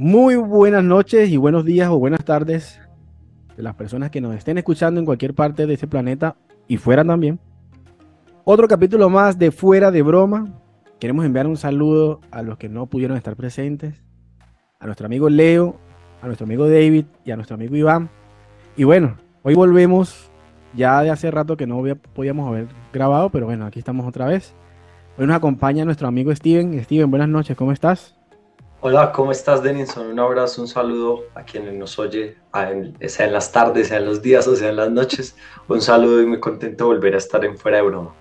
Muy 0.00 0.34
buenas 0.36 0.82
noches 0.82 1.28
y 1.28 1.36
buenos 1.36 1.66
días 1.66 1.90
o 1.90 1.98
buenas 1.98 2.24
tardes 2.24 2.80
de 3.54 3.62
las 3.62 3.74
personas 3.74 4.10
que 4.10 4.22
nos 4.22 4.34
estén 4.34 4.56
escuchando 4.56 4.98
en 4.98 5.04
cualquier 5.04 5.34
parte 5.34 5.66
de 5.66 5.74
este 5.74 5.86
planeta 5.86 6.36
y 6.66 6.78
fuera 6.78 7.04
también. 7.04 7.38
Otro 8.44 8.66
capítulo 8.66 9.10
más 9.10 9.38
de 9.38 9.50
Fuera 9.50 9.90
de 9.90 10.00
Broma. 10.00 10.58
Queremos 10.98 11.26
enviar 11.26 11.46
un 11.46 11.58
saludo 11.58 12.22
a 12.30 12.40
los 12.40 12.56
que 12.56 12.70
no 12.70 12.86
pudieron 12.86 13.14
estar 13.18 13.36
presentes, 13.36 14.02
a 14.78 14.86
nuestro 14.86 15.04
amigo 15.04 15.28
Leo, 15.28 15.76
a 16.22 16.26
nuestro 16.28 16.46
amigo 16.46 16.66
David 16.66 17.04
y 17.26 17.32
a 17.32 17.36
nuestro 17.36 17.56
amigo 17.56 17.76
Iván. 17.76 18.08
Y 18.78 18.84
bueno, 18.84 19.18
hoy 19.42 19.54
volvemos 19.54 20.30
ya 20.74 21.02
de 21.02 21.10
hace 21.10 21.30
rato 21.30 21.58
que 21.58 21.66
no 21.66 21.82
podíamos 22.14 22.48
haber 22.48 22.68
grabado, 22.90 23.28
pero 23.28 23.44
bueno, 23.44 23.66
aquí 23.66 23.78
estamos 23.78 24.08
otra 24.08 24.24
vez. 24.24 24.54
Hoy 25.18 25.26
nos 25.26 25.36
acompaña 25.36 25.84
nuestro 25.84 26.08
amigo 26.08 26.34
Steven. 26.34 26.82
Steven, 26.84 27.10
buenas 27.10 27.28
noches, 27.28 27.54
¿cómo 27.54 27.72
estás? 27.72 28.16
Hola, 28.82 29.12
¿cómo 29.12 29.30
estás, 29.30 29.62
Denison? 29.62 30.06
Un 30.06 30.18
abrazo, 30.18 30.62
un 30.62 30.66
saludo 30.66 31.24
a 31.34 31.42
quienes 31.42 31.74
nos 31.74 31.98
oye, 31.98 32.36
sea 33.06 33.26
en 33.26 33.32
las 33.34 33.52
tardes, 33.52 33.88
sea 33.88 33.98
en 33.98 34.06
los 34.06 34.22
días 34.22 34.48
o 34.48 34.56
sea 34.56 34.70
en 34.70 34.76
las 34.76 34.90
noches. 34.90 35.36
Un 35.68 35.82
saludo 35.82 36.22
y 36.22 36.24
muy 36.24 36.40
contento 36.40 36.84
de 36.84 36.94
volver 36.94 37.14
a 37.14 37.18
estar 37.18 37.44
en 37.44 37.58
Fuera 37.58 37.76
de 37.76 37.82
Broma. 37.82 38.14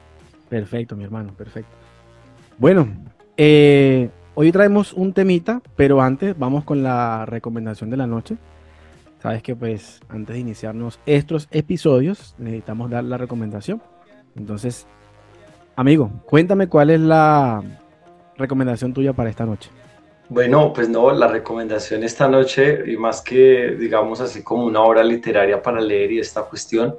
Perfecto, 0.49 0.97
mi 0.97 1.05
hermano, 1.05 1.33
perfecto. 1.33 1.71
Bueno, 2.57 2.89
eh, 3.37 4.09
hoy 4.35 4.51
traemos 4.51 4.91
un 4.91 5.13
temita, 5.13 5.61
pero 5.77 6.01
antes 6.01 6.37
vamos 6.37 6.65
con 6.65 6.83
la 6.83 7.25
recomendación 7.25 7.89
de 7.89 7.95
la 7.95 8.05
noche. 8.05 8.35
Sabes 9.23 9.41
que 9.41 9.55
pues 9.55 10.01
antes 10.09 10.33
de 10.33 10.41
iniciarnos 10.41 10.99
estos 11.05 11.47
episodios 11.51 12.35
necesitamos 12.37 12.89
dar 12.89 13.05
la 13.05 13.17
recomendación. 13.17 13.81
Entonces, 14.35 14.87
amigo, 15.77 16.11
cuéntame 16.25 16.67
cuál 16.67 16.89
es 16.89 16.99
la 16.99 17.63
recomendación 18.35 18.93
tuya 18.93 19.13
para 19.13 19.29
esta 19.29 19.45
noche. 19.45 19.69
Bueno, 20.29 20.71
pues 20.73 20.87
no, 20.87 21.11
la 21.11 21.27
recomendación 21.27 22.03
esta 22.03 22.27
noche, 22.27 22.83
y 22.85 22.97
más 22.97 23.19
que 23.19 23.75
digamos 23.79 24.21
así 24.21 24.43
como 24.43 24.63
una 24.63 24.81
obra 24.81 25.03
literaria 25.03 25.59
para 25.59 25.81
leer 25.81 26.11
y 26.11 26.19
esta 26.19 26.43
cuestión, 26.43 26.95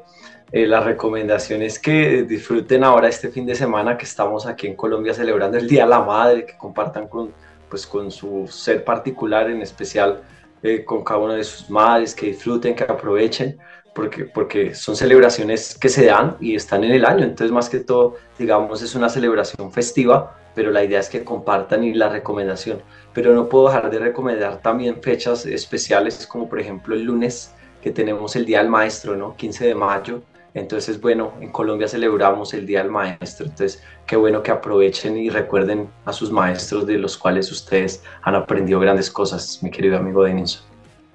eh, 0.51 0.67
la 0.67 0.81
recomendación 0.81 1.63
es 1.63 1.79
que 1.79 2.25
disfruten 2.25 2.83
ahora 2.83 3.07
este 3.09 3.29
fin 3.29 3.47
de 3.47 3.55
semana 3.55 3.97
que 3.97 4.05
estamos 4.05 4.47
aquí 4.47 4.67
en 4.67 4.75
Colombia 4.75 5.15
celebrando 5.15 5.59
el 5.59 5.69
Día 5.69 5.85
de 5.85 5.91
la 5.91 6.01
Madre, 6.01 6.45
que 6.45 6.59
compartan 6.59 7.07
con, 7.07 7.33
pues, 7.69 7.87
con 7.87 8.11
su 8.11 8.49
ser 8.49 8.83
particular, 8.85 9.49
en 9.49 9.63
especial 9.63 10.23
eh, 10.65 10.85
con 10.85 11.05
cada 11.05 11.21
una 11.21 11.35
de 11.35 11.45
sus 11.45 11.71
madres, 11.71 12.17
que 12.17 12.27
disfruten, 12.27 12.75
que 12.75 12.83
aprovechen, 12.83 13.59
porque, 13.95 14.25
porque 14.25 14.75
son 14.75 14.97
celebraciones 14.97 15.79
que 15.79 15.89
se 15.89 16.07
dan 16.07 16.37
y 16.41 16.57
están 16.57 16.83
en 16.83 16.91
el 16.91 17.05
año, 17.05 17.23
entonces 17.23 17.53
más 17.53 17.69
que 17.69 17.79
todo, 17.79 18.17
digamos, 18.37 18.83
es 18.83 18.97
una 18.97 19.09
celebración 19.09 19.71
festiva 19.71 20.37
pero 20.55 20.71
la 20.71 20.85
idea 20.85 21.01
es 21.01 21.09
que 21.09 21.25
compartan 21.25 21.85
y 21.85 21.95
la 21.95 22.09
recomendación. 22.09 22.83
Pero 23.13 23.35
no 23.35 23.49
puedo 23.49 23.67
dejar 23.69 23.91
de 23.91 23.99
recomendar 23.99 24.61
también 24.63 25.03
fechas 25.03 25.45
especiales, 25.47 26.27
como 26.27 26.49
por 26.49 26.61
ejemplo 26.61 26.95
el 26.95 27.03
lunes, 27.03 27.53
que 27.83 27.91
tenemos 27.91 28.37
el 28.37 28.45
Día 28.45 28.59
del 28.59 28.69
Maestro, 28.69 29.17
¿no? 29.17 29.37
15 29.37 29.67
de 29.67 29.75
mayo. 29.75 30.23
Entonces, 30.53 31.01
bueno, 31.01 31.33
en 31.41 31.51
Colombia 31.51 31.87
celebramos 31.89 32.53
el 32.55 32.67
Día 32.67 32.83
del 32.83 32.91
Maestro. 32.91 33.47
Entonces, 33.47 33.83
qué 34.07 34.17
bueno 34.17 34.43
que 34.43 34.51
aprovechen 34.51 35.17
y 35.17 35.31
recuerden 35.31 35.89
a 36.05 36.13
sus 36.13 36.31
maestros 36.31 36.87
de 36.87 36.99
los 36.99 37.17
cuales 37.17 37.51
ustedes 37.53 38.03
han 38.23 38.35
aprendido 38.35 38.81
grandes 38.81 39.11
cosas, 39.11 39.63
mi 39.63 39.71
querido 39.71 39.97
amigo 39.97 40.25
Denison. 40.25 40.63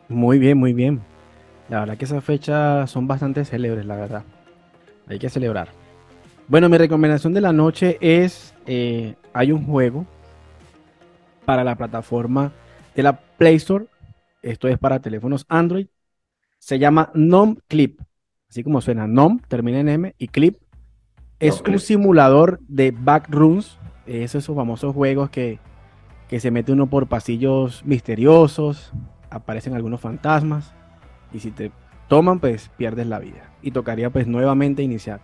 Muy 0.08 0.40
bien, 0.40 0.58
muy 0.58 0.74
bien. 0.74 1.02
La 1.70 1.82
verdad 1.82 1.98
que 1.98 2.06
esas 2.06 2.24
fechas 2.24 2.90
son 2.90 3.08
bastante 3.08 3.44
célebres, 3.44 3.86
la 3.86 3.96
verdad. 3.96 4.24
Hay 5.08 5.20
que 5.20 5.30
celebrar. 5.30 5.70
Bueno, 6.48 6.70
mi 6.70 6.78
recomendación 6.78 7.34
de 7.34 7.42
la 7.42 7.52
noche 7.52 7.98
es, 8.00 8.54
eh, 8.68 9.16
hay 9.34 9.52
un 9.52 9.66
juego 9.66 10.06
para 11.46 11.64
la 11.64 11.76
plataforma 11.76 12.52
de 12.96 13.04
la 13.04 13.20
Play 13.20 13.56
Store, 13.56 13.86
esto 14.42 14.68
es 14.68 14.78
para 14.78 15.00
teléfonos 15.00 15.46
Android, 15.50 15.88
se 16.60 16.80
llama 16.80 17.12
Nom 17.14 17.58
Clip, 17.68 18.00
así 18.50 18.64
como 18.64 18.82
suena, 18.82 19.08
Nom, 19.08 19.40
termina 19.48 19.80
en 19.80 19.90
M, 19.90 20.16
y 20.18 20.28
Clip. 20.28 20.58
Es 21.40 21.62
un 21.62 21.80
simulador 21.80 22.60
de 22.68 22.92
backrooms, 22.92 23.78
es 24.06 24.36
esos 24.36 24.56
famosos 24.56 24.94
juegos 24.94 25.30
que, 25.30 25.60
que 26.30 26.40
se 26.40 26.52
mete 26.52 26.72
uno 26.72 26.88
por 26.88 27.08
pasillos 27.08 27.84
misteriosos, 27.86 28.94
aparecen 29.30 29.74
algunos 29.74 30.02
fantasmas, 30.02 30.74
y 31.34 31.40
si 31.40 31.52
te 31.52 31.72
toman, 32.08 32.40
pues 32.40 32.70
pierdes 32.78 33.08
la 33.08 33.20
vida. 33.20 33.52
Y 33.62 33.72
tocaría 33.72 34.10
pues 34.10 34.28
nuevamente 34.28 34.84
iniciar. 34.84 35.20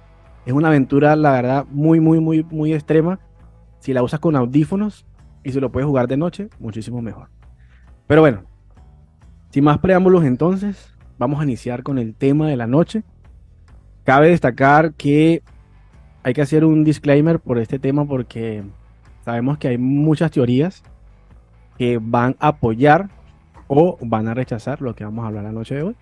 Es 0.46 0.54
una 0.54 0.68
aventura, 0.68 1.16
la 1.16 1.31
verdad, 1.31 1.66
muy, 1.70 2.00
muy, 2.00 2.20
muy, 2.20 2.44
muy 2.44 2.74
extrema. 2.74 3.20
Si 3.80 3.94
la 3.94 4.04
usas 4.04 4.20
con 4.20 4.36
audífonos 4.36 5.06
y 5.44 5.52
si 5.52 5.59
lo 5.59 5.72
puedes 5.72 5.88
jugar 5.88 6.07
de 6.07 6.18
noche, 6.18 6.50
muchísimo 6.59 7.02
mejor. 7.02 7.29
Pero 8.07 8.22
bueno, 8.22 8.44
sin 9.50 9.63
más 9.63 9.79
preámbulos 9.79 10.24
entonces, 10.24 10.94
vamos 11.18 11.40
a 11.40 11.44
iniciar 11.44 11.84
con 11.84 11.97
el 11.97 12.16
tema 12.16 12.47
de 12.47 12.57
la 12.57 12.68
noche. 12.68 13.03
Cabe 14.03 14.30
destacar 14.30 14.94
que 14.94 15.44
hay 16.24 16.34
que 16.34 16.41
hacer 16.41 16.66
un 16.66 16.84
disclaimer 16.84 17.40
por 17.40 17.57
este 17.57 17.80
tema 17.80 18.06
porque 18.06 18.63
sabemos 19.25 19.57
que 19.57 19.69
hay 19.69 19.78
muchas 19.78 20.31
teorías 20.31 20.84
que 21.78 22.00
van 22.01 22.35
a 22.40 22.50
apoyar 22.50 23.09
o 23.68 23.97
van 24.01 24.28
a 24.28 24.34
rechazar 24.34 24.81
lo 24.81 24.96
que 24.96 25.03
vamos 25.03 25.24
a 25.24 25.28
hablar 25.28 25.44
la 25.44 25.51
noche 25.51 25.75
de 25.75 25.84
hoy. 25.84 25.96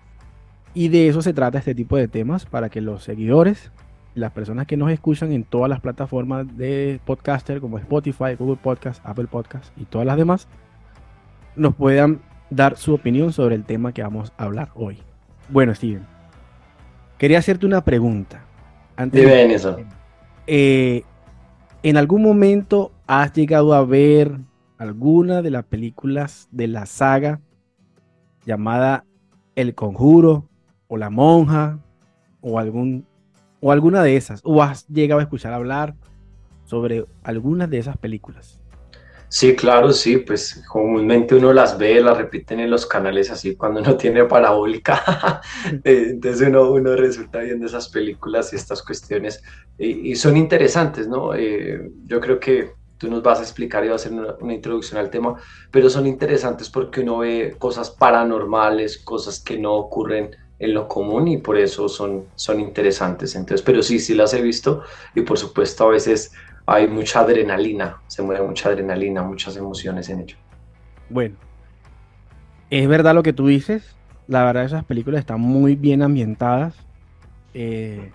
Y 0.74 0.88
de 0.88 1.08
eso 1.08 1.22
se 1.22 1.32
trata 1.32 1.58
este 1.58 1.74
tipo 1.74 1.96
de 1.96 2.08
temas 2.08 2.46
para 2.46 2.68
que 2.68 2.80
los 2.80 3.02
seguidores 3.02 3.72
las 4.14 4.32
personas 4.32 4.66
que 4.66 4.76
nos 4.76 4.90
escuchan 4.90 5.32
en 5.32 5.44
todas 5.44 5.68
las 5.68 5.80
plataformas 5.80 6.56
de 6.56 7.00
podcaster 7.04 7.60
como 7.60 7.78
Spotify, 7.78 8.34
Google 8.38 8.58
Podcast, 8.62 9.04
Apple 9.04 9.26
Podcast 9.26 9.76
y 9.78 9.84
todas 9.84 10.06
las 10.06 10.16
demás, 10.16 10.48
nos 11.56 11.74
puedan 11.74 12.20
dar 12.50 12.76
su 12.76 12.94
opinión 12.94 13.32
sobre 13.32 13.54
el 13.54 13.64
tema 13.64 13.92
que 13.92 14.02
vamos 14.02 14.32
a 14.36 14.44
hablar 14.44 14.70
hoy. 14.74 14.98
Bueno, 15.48 15.74
Steven, 15.74 16.06
quería 17.18 17.38
hacerte 17.38 17.66
una 17.66 17.84
pregunta. 17.84 18.44
Antes 18.96 19.24
de 19.24 19.54
eso. 19.54 19.76
Eh, 20.46 21.04
¿En 21.82 21.96
algún 21.96 22.22
momento 22.22 22.92
has 23.06 23.32
llegado 23.32 23.72
a 23.72 23.84
ver 23.84 24.38
alguna 24.78 25.42
de 25.42 25.50
las 25.50 25.64
películas 25.64 26.48
de 26.50 26.66
la 26.66 26.86
saga 26.86 27.40
llamada 28.44 29.04
El 29.54 29.74
Conjuro 29.74 30.48
o 30.88 30.96
La 30.96 31.10
Monja 31.10 31.78
o 32.40 32.58
algún 32.58 33.06
o 33.60 33.72
alguna 33.72 34.02
de 34.02 34.16
esas, 34.16 34.40
o 34.44 34.62
has 34.62 34.86
llegado 34.88 35.20
a 35.20 35.22
escuchar 35.22 35.52
hablar 35.52 35.94
sobre 36.64 37.04
algunas 37.22 37.68
de 37.68 37.78
esas 37.78 37.96
películas. 37.96 38.60
Sí, 39.32 39.54
claro, 39.54 39.92
sí, 39.92 40.16
pues 40.18 40.60
comúnmente 40.68 41.36
uno 41.36 41.52
las 41.52 41.78
ve, 41.78 42.02
las 42.02 42.18
repiten 42.18 42.58
en 42.58 42.68
los 42.68 42.84
canales 42.84 43.30
así 43.30 43.54
cuando 43.54 43.80
no 43.80 43.96
tiene 43.96 44.24
parabólica, 44.24 45.40
eh, 45.84 46.06
entonces 46.10 46.48
uno, 46.48 46.72
uno 46.72 46.96
resulta 46.96 47.38
viendo 47.38 47.66
esas 47.66 47.88
películas 47.88 48.52
y 48.52 48.56
estas 48.56 48.82
cuestiones 48.82 49.40
y, 49.78 50.16
son 50.16 50.36
interesantes, 50.36 51.06
¿no? 51.06 51.32
Eh, 51.34 51.90
yo 52.06 52.20
creo 52.20 52.40
que 52.40 52.72
tú 52.98 53.08
nos 53.08 53.22
vas 53.22 53.38
a 53.38 53.42
explicar 53.42 53.84
y 53.84 53.88
vas 53.88 54.04
a 54.04 54.08
hacer 54.08 54.18
una, 54.18 54.34
una, 54.40 54.52
introducción 54.52 54.98
al 54.98 55.10
tema, 55.10 55.36
pero 55.70 55.88
son 55.88 56.08
interesantes 56.08 56.68
porque 56.68 57.00
uno 57.00 57.18
ve 57.18 57.54
cosas 57.56 57.90
paranormales, 57.90 58.98
cosas 58.98 59.40
que 59.40 59.58
no 59.58 59.74
ocurren 59.74 60.36
en 60.60 60.74
lo 60.74 60.86
común 60.86 61.26
y 61.26 61.38
por 61.38 61.58
eso 61.58 61.88
son, 61.88 62.26
son 62.36 62.60
interesantes. 62.60 63.34
Entonces, 63.34 63.62
pero 63.62 63.82
sí, 63.82 63.98
sí 63.98 64.14
las 64.14 64.34
he 64.34 64.42
visto 64.42 64.82
y 65.14 65.22
por 65.22 65.38
supuesto 65.38 65.84
a 65.84 65.90
veces 65.90 66.32
hay 66.66 66.86
mucha 66.86 67.20
adrenalina, 67.20 68.00
se 68.06 68.22
mueve 68.22 68.46
mucha 68.46 68.68
adrenalina, 68.68 69.22
muchas 69.22 69.56
emociones 69.56 70.08
en 70.10 70.20
ello. 70.20 70.36
Bueno, 71.08 71.34
es 72.68 72.86
verdad 72.86 73.14
lo 73.14 73.22
que 73.22 73.32
tú 73.32 73.46
dices. 73.48 73.96
La 74.28 74.44
verdad, 74.44 74.64
esas 74.64 74.84
películas 74.84 75.20
están 75.20 75.40
muy 75.40 75.74
bien 75.74 76.02
ambientadas. 76.02 76.74
Eh, 77.54 78.12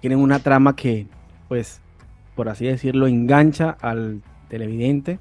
tienen 0.00 0.20
una 0.20 0.38
trama 0.38 0.76
que, 0.76 1.08
pues, 1.48 1.80
por 2.36 2.48
así 2.48 2.66
decirlo, 2.66 3.08
engancha 3.08 3.76
al 3.80 4.20
televidente. 4.48 5.18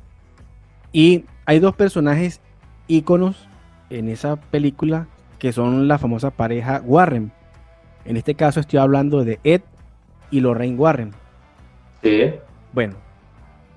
Y 0.91 1.25
hay 1.45 1.59
dos 1.59 1.75
personajes 1.75 2.41
íconos 2.87 3.47
en 3.89 4.09
esa 4.09 4.35
película 4.35 5.07
que 5.39 5.51
son 5.51 5.87
la 5.87 5.97
famosa 5.97 6.31
pareja 6.31 6.81
Warren. 6.85 7.31
En 8.05 8.17
este 8.17 8.35
caso 8.35 8.59
estoy 8.59 8.79
hablando 8.79 9.23
de 9.23 9.39
Ed 9.43 9.61
y 10.29 10.41
Lorraine 10.41 10.77
Warren. 10.77 11.11
Sí. 12.03 12.33
Bueno, 12.73 12.95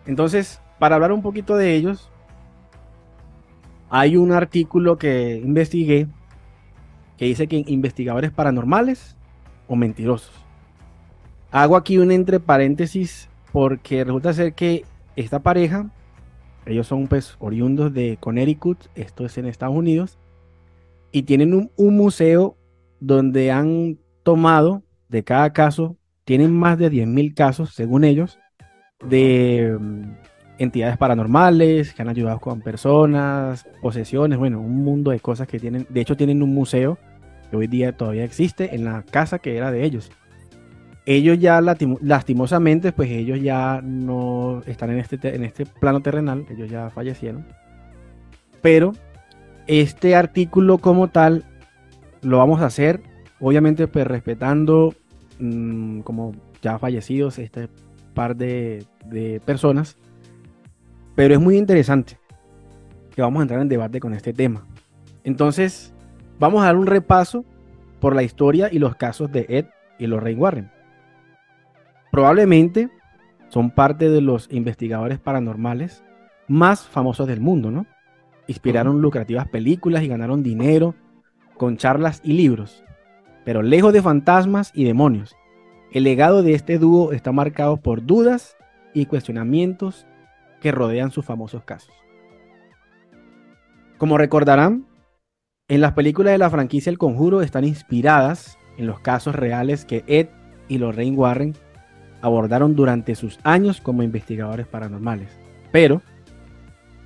entonces, 0.06 0.61
para 0.79 0.97
hablar 0.97 1.12
un 1.12 1.23
poquito 1.23 1.56
de 1.56 1.75
ellos, 1.75 2.11
hay 3.88 4.17
un 4.17 4.32
artículo 4.32 4.99
que 4.99 5.41
investigué 5.43 6.09
que 7.17 7.26
dice 7.26 7.47
que 7.47 7.62
investigadores 7.67 8.31
paranormales 8.31 9.17
o 9.69 9.76
mentirosos. 9.76 10.32
Hago 11.50 11.76
aquí 11.76 11.99
un 11.99 12.11
entre 12.11 12.41
paréntesis 12.41 13.29
porque 13.53 14.03
resulta 14.03 14.32
ser 14.32 14.55
que 14.55 14.85
esta 15.14 15.41
pareja, 15.41 15.91
ellos 16.64 16.87
son 16.87 17.06
pues 17.06 17.37
oriundos 17.38 17.93
de 17.93 18.17
Connecticut, 18.19 18.79
esto 18.94 19.26
es 19.26 19.37
en 19.38 19.47
Estados 19.47 19.76
Unidos, 19.76 20.19
y 21.12 21.23
tienen 21.25 21.70
un, 21.76 21.97
museo 21.97 22.56
donde 22.99 23.50
han 23.50 23.99
tomado 24.23 24.82
de 25.09 25.23
cada 25.23 25.53
caso, 25.53 25.97
tienen 26.25 26.53
más 26.56 26.79
de 26.79 26.91
10.000 26.91 27.35
casos, 27.35 27.75
según 27.75 28.05
ellos, 28.05 28.38
de 29.05 29.76
mm, 29.79 30.03
entidades 30.59 30.97
paranormales 30.97 31.93
que 31.93 32.00
han 32.00 32.09
ayudado 32.09 32.41
con 32.41 32.62
personas, 32.62 33.67
posesiones, 33.82 34.38
bueno, 34.38 34.61
un 34.61 34.82
mundo 34.82 35.11
de 35.11 35.20
cosas 35.20 35.47
que 35.47 35.61
tienen. 35.61 35.87
De 35.91 36.00
hecho, 36.00 36.17
tienen 36.17 36.43
un 36.43 36.55
museo 36.55 36.99
que 37.50 37.56
hoy 37.56 37.67
día 37.67 37.94
todavía 37.94 38.25
existe 38.25 38.75
en 38.75 38.85
la 38.85 39.03
casa 39.03 39.38
que 39.38 39.56
era 39.56 39.70
de 39.70 39.85
ellos. 39.85 40.11
Ellos 41.05 41.38
ya 41.38 41.61
lastimosamente, 41.61 42.93
pues 42.93 43.11
ellos 43.11 43.41
ya 43.43 43.82
no 43.82 44.62
están 44.67 44.91
en 44.91 45.00
este, 45.00 45.35
en 45.35 45.44
este 45.44 45.67
plano 45.67 46.00
terrenal, 46.00 46.47
ellos 46.49 46.70
ya 46.70 46.88
fallecieron. 46.91 47.44
Pero 48.62 48.94
este 49.80 50.14
artículo 50.14 50.78
como 50.78 51.08
tal 51.08 51.44
lo 52.22 52.38
vamos 52.38 52.60
a 52.60 52.66
hacer, 52.66 53.02
obviamente 53.40 53.88
pues 53.88 54.06
respetando 54.06 54.94
mm, 55.38 56.00
como 56.00 56.32
ya 56.60 56.78
fallecidos 56.78 57.38
este 57.38 57.69
par 58.14 58.36
de, 58.36 58.84
de 59.06 59.40
personas 59.44 59.96
pero 61.14 61.34
es 61.34 61.40
muy 61.40 61.56
interesante 61.56 62.19
que 63.14 63.22
vamos 63.22 63.40
a 63.40 63.42
entrar 63.42 63.60
en 63.60 63.69
debate 63.69 64.00
con 64.00 64.14
este 64.14 64.32
tema. 64.32 64.66
Entonces, 65.24 65.94
vamos 66.38 66.62
a 66.62 66.66
dar 66.66 66.76
un 66.76 66.86
repaso 66.86 67.44
por 68.00 68.16
la 68.16 68.22
historia 68.22 68.68
y 68.72 68.78
los 68.78 68.96
casos 68.96 69.30
de 69.30 69.46
Ed 69.48 69.66
y 69.98 70.06
Lorraine 70.06 70.40
Warren. 70.40 70.70
Probablemente 72.10 72.88
son 73.48 73.70
parte 73.70 74.08
de 74.08 74.20
los 74.20 74.48
investigadores 74.50 75.18
paranormales 75.18 76.02
más 76.48 76.86
famosos 76.86 77.26
del 77.28 77.40
mundo, 77.40 77.70
¿no? 77.70 77.86
Inspiraron 78.52 79.00
lucrativas 79.00 79.49
películas 79.49 80.02
y 80.02 80.08
ganaron 80.08 80.43
dinero 80.43 80.94
con 81.56 81.78
charlas 81.78 82.20
y 82.22 82.34
libros. 82.34 82.84
Pero 83.46 83.62
lejos 83.62 83.94
de 83.94 84.02
fantasmas 84.02 84.72
y 84.75 84.84
demonios, 84.84 85.34
el 85.90 86.04
legado 86.04 86.43
de 86.43 86.52
este 86.52 86.76
dúo 86.76 87.12
está 87.12 87.32
marcado 87.32 87.78
por 87.78 88.04
dudas 88.04 88.58
y 88.93 89.06
cuestionamientos 89.06 90.06
que 90.60 90.70
rodean 90.70 91.10
sus 91.10 91.25
famosos 91.25 91.64
casos. 91.64 91.94
Como 93.96 94.19
recordarán, 94.19 94.84
en 95.69 95.81
las 95.81 95.93
películas 95.93 96.32
de 96.32 96.38
la 96.38 96.50
franquicia 96.50 96.90
El 96.90 96.99
Conjuro 96.99 97.40
están 97.40 97.64
inspiradas 97.64 98.58
en 98.76 98.87
los 98.87 99.00
casos 99.00 99.34
reales 99.34 99.87
que 99.87 100.04
Ed 100.06 100.28
y 100.69 100.76
Lorraine 100.76 101.16
Warren 101.16 101.54
abordaron 102.20 102.76
durante 102.76 103.14
sus 103.14 103.38
años 103.44 103.81
como 103.81 104.02
investigadores 104.02 104.66
paranormales. 104.66 105.31
Pero, 105.72 106.02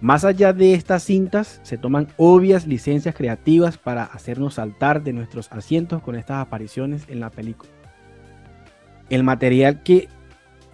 más 0.00 0.24
allá 0.24 0.52
de 0.52 0.74
estas 0.74 1.02
cintas, 1.02 1.60
se 1.62 1.78
toman 1.78 2.08
obvias 2.18 2.66
licencias 2.66 3.14
creativas 3.14 3.78
para 3.78 4.04
hacernos 4.04 4.54
saltar 4.54 5.02
de 5.02 5.12
nuestros 5.12 5.50
asientos 5.50 6.02
con 6.02 6.16
estas 6.16 6.38
apariciones 6.38 7.04
en 7.08 7.20
la 7.20 7.30
película. 7.30 7.70
El 9.08 9.22
material 9.22 9.82
que 9.82 10.08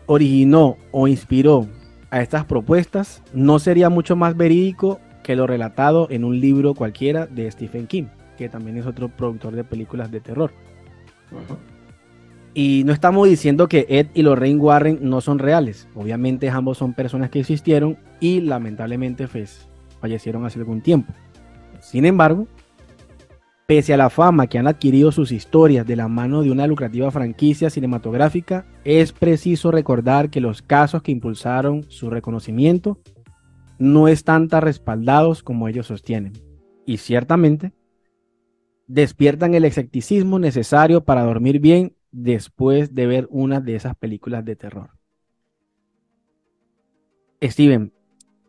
originó 0.06 0.76
o 0.90 1.06
inspiró 1.06 1.68
a 2.10 2.20
estas 2.20 2.44
propuestas 2.44 3.22
no 3.32 3.58
sería 3.58 3.88
mucho 3.88 4.16
más 4.16 4.36
verídico 4.36 5.00
que 5.22 5.36
lo 5.36 5.46
relatado 5.46 6.08
en 6.10 6.24
un 6.24 6.40
libro 6.40 6.74
cualquiera 6.74 7.26
de 7.26 7.50
Stephen 7.50 7.86
King, 7.86 8.06
que 8.36 8.48
también 8.48 8.76
es 8.76 8.86
otro 8.86 9.08
productor 9.08 9.54
de 9.54 9.62
películas 9.62 10.10
de 10.10 10.20
terror. 10.20 10.52
Y 12.54 12.82
no 12.84 12.92
estamos 12.92 13.28
diciendo 13.28 13.68
que 13.68 13.86
Ed 13.88 14.08
y 14.14 14.22
Lorraine 14.22 14.60
Warren 14.60 14.98
no 15.00 15.20
son 15.20 15.38
reales. 15.38 15.88
Obviamente 15.94 16.50
ambos 16.50 16.78
son 16.78 16.92
personas 16.92 17.30
que 17.30 17.40
existieron 17.40 17.98
y 18.20 18.40
lamentablemente 18.40 19.26
pues, 19.26 19.68
fallecieron 20.00 20.44
hace 20.44 20.58
algún 20.58 20.82
tiempo. 20.82 21.12
Sin 21.80 22.04
embargo, 22.04 22.46
Pese 23.72 23.94
a 23.94 23.96
la 23.96 24.10
fama 24.10 24.48
que 24.48 24.58
han 24.58 24.66
adquirido 24.66 25.12
sus 25.12 25.32
historias 25.32 25.86
de 25.86 25.96
la 25.96 26.06
mano 26.06 26.42
de 26.42 26.50
una 26.50 26.66
lucrativa 26.66 27.10
franquicia 27.10 27.70
cinematográfica, 27.70 28.66
es 28.84 29.12
preciso 29.12 29.70
recordar 29.70 30.30
que 30.30 30.42
los 30.42 30.60
casos 30.60 31.02
que 31.02 31.12
impulsaron 31.12 31.84
su 31.88 32.10
reconocimiento 32.10 32.98
no 33.78 34.08
están 34.08 34.48
tan 34.48 34.60
respaldados 34.60 35.42
como 35.42 35.68
ellos 35.68 35.86
sostienen. 35.86 36.32
Y 36.84 36.98
ciertamente, 36.98 37.72
despiertan 38.88 39.54
el 39.54 39.64
escepticismo 39.64 40.38
necesario 40.38 41.04
para 41.04 41.22
dormir 41.22 41.60
bien 41.60 41.94
después 42.12 42.94
de 42.94 43.06
ver 43.06 43.26
una 43.30 43.60
de 43.60 43.74
esas 43.74 43.96
películas 43.96 44.44
de 44.44 44.56
terror. 44.56 44.90
Steven, 47.42 47.92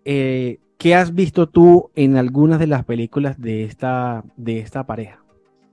eh, 0.06 0.60
¿Qué 0.84 0.96
has 0.96 1.16
visto 1.16 1.48
tú 1.48 1.92
en 1.96 2.18
algunas 2.18 2.60
de 2.60 2.68
las 2.68 2.84
películas 2.84 3.40
de 3.40 3.64
esta, 3.64 4.22
de 4.36 4.60
esta 4.60 4.86
pareja? 4.86 5.24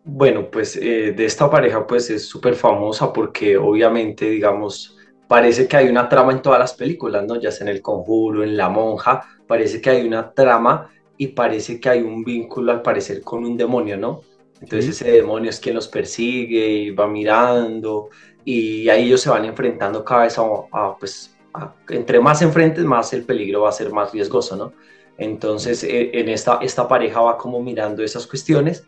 Bueno, 0.05 0.49
pues 0.49 0.77
eh, 0.77 1.13
de 1.17 1.25
esta 1.25 1.51
pareja 1.51 1.85
pues 1.85 2.11
es 2.11 2.29
súper 2.29 2.55
famosa 2.55 3.13
porque 3.13 3.57
obviamente, 3.57 4.31
digamos, 4.31 4.97
parece 5.27 5.67
que 5.67 5.77
hay 5.77 5.89
una 5.89 6.09
trama 6.09 6.31
en 6.31 6.43
todas 6.43 6.61
las 6.61 6.75
películas, 6.75 7.25
¿no? 7.27 7.41
Ya 7.41 7.51
sea 7.51 7.67
en 7.67 7.75
El 7.75 7.83
Conjuro, 7.83 8.45
en 8.45 8.57
La 8.57 8.69
Monja, 8.69 9.27
parece 9.49 9.81
que 9.81 9.91
hay 9.91 10.07
una 10.07 10.31
trama 10.31 10.89
y 11.17 11.27
parece 11.27 11.81
que 11.81 11.89
hay 11.89 12.03
un 12.03 12.23
vínculo 12.23 12.71
al 12.71 12.83
parecer 12.83 13.23
con 13.23 13.45
un 13.45 13.57
demonio, 13.57 13.97
¿no? 13.97 14.21
Entonces 14.61 14.91
ese 14.91 15.11
demonio 15.11 15.51
es 15.51 15.59
quien 15.59 15.75
los 15.75 15.89
persigue 15.89 16.69
y 16.69 16.91
va 16.91 17.07
mirando 17.07 18.11
y 18.45 18.89
ahí 18.89 19.07
ellos 19.07 19.21
se 19.21 19.31
van 19.31 19.45
enfrentando 19.45 20.05
cada 20.05 20.25
vez 20.25 20.39
a, 20.39 20.97
pues, 20.99 21.37
entre 21.89 22.21
más 22.21 22.43
enfrentes, 22.43 22.85
más 22.85 23.13
el 23.13 23.25
peligro 23.25 23.63
va 23.63 23.71
a 23.71 23.73
ser 23.73 23.93
más 23.93 24.13
riesgoso, 24.13 24.57
¿no? 24.57 24.73
Entonces, 25.19 25.83
eh, 25.85 26.11
en 26.15 26.29
esta, 26.29 26.59
esta 26.63 26.89
pareja 26.89 27.21
va 27.21 27.37
como 27.37 27.63
mirando 27.63 28.03
esas 28.03 28.27
cuestiones 28.27 28.87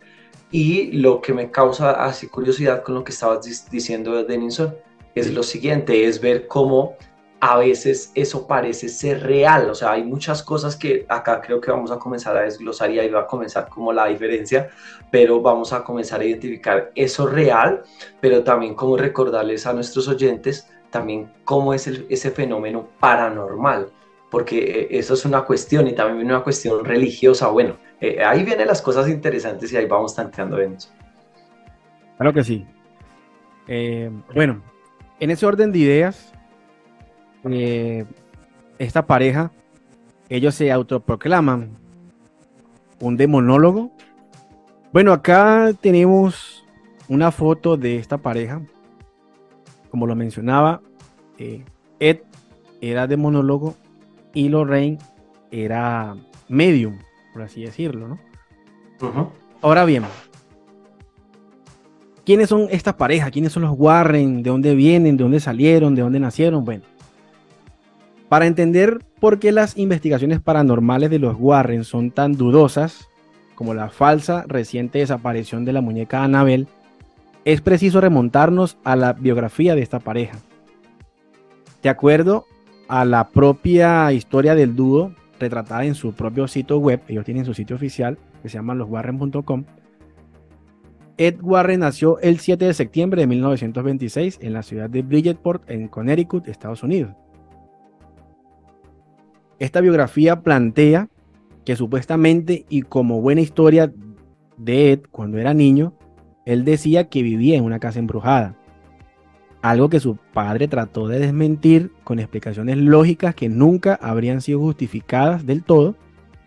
y 0.51 0.93
lo 0.93 1.21
que 1.21 1.33
me 1.33 1.51
causa 1.51 2.05
así 2.05 2.29
curiosidad 2.29 2.83
con 2.83 2.95
lo 2.95 3.05
que 3.05 3.13
estabas 3.13 3.69
diciendo, 3.71 4.23
Denison, 4.25 4.75
es 5.15 5.33
lo 5.33 5.43
siguiente, 5.43 6.07
es 6.07 6.21
ver 6.21 6.47
cómo 6.47 6.97
a 7.45 7.59
veces 7.59 8.13
eso 8.15 8.47
parece 8.47 8.89
ser 8.89 9.25
real, 9.25 9.69
o 9.69 9.75
sea, 9.75 9.91
hay 9.91 10.05
muchas 10.05 10.45
cosas 10.45 10.77
que 10.77 11.05
acá 11.09 11.41
creo 11.41 11.61
que 11.61 11.73
vamos 11.73 11.91
a 11.91 11.99
comenzar 11.99 12.37
a 12.37 12.43
desglosar 12.43 12.93
y 12.93 13.01
ahí 13.01 13.09
va 13.09 13.23
a 13.23 13.27
comenzar 13.27 13.69
como 13.69 13.93
la 13.93 14.07
diferencia, 14.07 14.71
pero 15.11 15.43
vamos 15.43 15.73
a 15.73 15.83
comenzar 15.83 16.21
a 16.21 16.25
identificar 16.25 16.93
eso 16.95 17.27
real, 17.27 17.83
pero 18.21 18.45
también 18.45 18.77
como 18.77 18.97
recordarles 18.97 19.67
a 19.67 19.73
nuestros 19.73 20.07
oyentes 20.07 20.69
también 20.91 21.33
cómo 21.45 21.75
es 21.75 21.89
ese 21.89 22.31
fenómeno 22.31 22.87
paranormal 23.01 23.91
porque 24.31 24.59
eh, 24.59 24.89
eso 24.99 25.15
es 25.15 25.25
una 25.25 25.43
cuestión 25.45 25.89
y 25.89 25.95
también 25.95 26.25
una 26.25 26.45
cuestión 26.45 26.85
religiosa. 26.85 27.49
Bueno, 27.49 27.77
eh, 28.01 28.23
ahí 28.25 28.45
vienen 28.45 28.69
las 28.69 28.81
cosas 28.81 29.09
interesantes 29.09 29.73
y 29.73 29.77
ahí 29.77 29.87
vamos 29.87 30.15
tanteando 30.15 30.61
en 30.61 30.75
eso. 30.75 30.91
Claro 32.19 32.33
que 32.33 32.45
sí. 32.45 32.65
Eh, 33.67 34.13
bueno, 34.33 34.63
en 35.19 35.31
ese 35.33 35.45
orden 35.45 35.73
de 35.73 35.81
ideas, 35.81 36.33
esta 38.79 39.07
pareja, 39.07 39.51
ellos 40.29 40.55
se 40.55 40.71
autoproclaman 40.73 41.71
un 43.01 43.17
demonólogo. 43.17 43.91
Bueno, 44.93 45.13
acá 45.13 45.73
tenemos 45.81 46.65
una 47.09 47.31
foto 47.33 47.77
de 47.77 47.97
esta 47.97 48.19
pareja. 48.19 48.63
Como 49.91 50.07
lo 50.07 50.15
mencionaba, 50.15 50.81
Ed 51.99 52.21
era 52.81 53.07
demonólogo 53.07 53.75
y 54.33 54.49
Lorraine 54.49 54.99
era 55.51 56.17
medium, 56.49 56.99
por 57.33 57.43
así 57.43 57.63
decirlo, 57.63 58.09
¿no? 58.09 58.19
Ahora 59.61 59.85
bien, 59.85 60.05
¿quiénes 62.25 62.49
son 62.49 62.69
estas 62.71 62.95
parejas? 62.95 63.31
¿Quiénes 63.31 63.53
son 63.53 63.65
los 63.65 63.75
Warren? 63.77 64.43
¿De 64.43 64.51
dónde 64.51 64.75
vienen? 64.75 65.17
¿De 65.17 65.25
dónde 65.25 65.41
salieron? 65.41 65.95
¿De 65.95 66.03
dónde 66.03 66.21
nacieron? 66.21 66.65
Bueno, 66.65 66.85
para 68.33 68.47
entender 68.47 69.05
por 69.21 69.39
qué 69.39 69.53
las 69.53 69.77
investigaciones 69.77 70.41
paranormales 70.41 71.11
de 71.11 71.19
los 71.19 71.37
Warren 71.39 71.85
son 71.85 72.11
tan 72.11 72.33
dudosas, 72.33 73.11
como 73.55 73.75
la 73.75 73.91
falsa 73.91 74.47
reciente 74.49 75.01
desaparición 75.01 75.67
de 75.67 75.75
la 75.75 75.83
muñeca 75.83 76.25
Annabelle, 76.25 76.67
es 77.45 77.61
preciso 77.61 78.01
remontarnos 78.01 78.79
a 78.85 78.97
la 78.97 79.13
biografía 79.13 79.75
de 79.75 79.83
esta 79.83 80.01
pareja. 80.01 80.39
De 81.83 81.91
acuerdo 81.91 82.47
a 82.89 83.05
la 83.05 83.29
propia 83.29 84.11
historia 84.15 84.55
del 84.55 84.77
dúo 84.77 85.15
retratada 85.39 85.85
en 85.85 85.95
su 85.95 86.15
propio 86.15 86.49
sitio 86.49 86.79
web. 86.79 87.03
Ellos 87.09 87.27
tienen 87.27 87.45
su 87.45 87.53
sitio 87.53 87.77
oficial 87.77 88.17
que 88.43 88.49
se 88.49 88.55
llama 88.55 88.75
loswarren.com. 88.75 89.65
Ed 91.19 91.37
Warren 91.43 91.81
nació 91.81 92.19
el 92.21 92.39
7 92.39 92.65
de 92.65 92.73
septiembre 92.73 93.21
de 93.21 93.27
1926 93.27 94.39
en 94.41 94.55
la 94.55 94.63
ciudad 94.63 94.89
de 94.89 95.03
Bridgeport, 95.03 95.69
en 95.69 95.89
Connecticut, 95.89 96.49
Estados 96.49 96.83
Unidos. 96.83 97.15
Esta 99.63 99.81
biografía 99.81 100.43
plantea 100.43 101.09
que 101.65 101.77
supuestamente 101.77 102.67
y 102.69 102.83
como 102.83 103.21
buena 103.21 103.43
historia 103.43 103.93
de 104.57 104.91
Ed 104.91 105.03
cuando 105.13 105.39
era 105.39 105.55
niño, 105.55 105.95
él 106.45 106.65
decía 106.65 107.09
que 107.09 107.23
vivía 107.23 107.57
en 107.57 107.63
una 107.63 107.79
casa 107.79 108.01
embrujada 108.01 108.57
algo 109.63 109.89
que 109.89 110.01
su 110.01 110.17
padre 110.17 110.67
trató 110.67 111.07
de 111.07 111.21
desmentir 111.21 111.93
con 112.03 112.19
explicaciones 112.19 112.77
lógicas 112.77 113.37
que 113.37 113.49
nunca 113.49 113.95
habrían 114.03 114.41
sido 114.41 114.59
justificadas 114.59 115.47
del 115.47 115.63
todo 115.63 115.95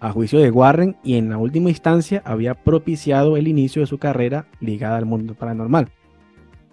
a 0.02 0.12
juicio 0.12 0.38
de 0.40 0.52
Warren 0.52 0.98
y 1.02 1.16
en 1.16 1.30
la 1.30 1.38
última 1.38 1.70
instancia 1.70 2.22
había 2.26 2.54
propiciado 2.54 3.38
el 3.38 3.48
inicio 3.48 3.82
de 3.82 3.88
su 3.88 3.98
carrera 3.98 4.46
ligada 4.60 4.98
al 4.98 5.06
mundo 5.06 5.36
paranormal. 5.36 5.88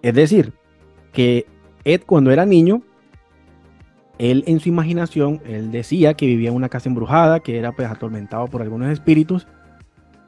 Es 0.03 0.15
decir, 0.15 0.55
que 1.13 1.47
Ed 1.85 2.01
cuando 2.05 2.33
era 2.33 2.47
niño 2.47 2.83
él 4.19 4.45
en 4.47 4.61
su 4.61 4.69
imaginación, 4.69 5.41
él 5.47 5.73
decía 5.73 6.15
que 6.15 6.27
vivía 6.27 6.51
en 6.51 6.55
una 6.55 6.69
casa 6.69 6.89
embrujada, 6.89 7.41
que 7.41 7.59
era 7.59 7.73
pues 7.73 7.89
atormentado 7.89 8.47
por 8.47 8.63
algunos 8.63 8.91
espíritus, 8.91 9.47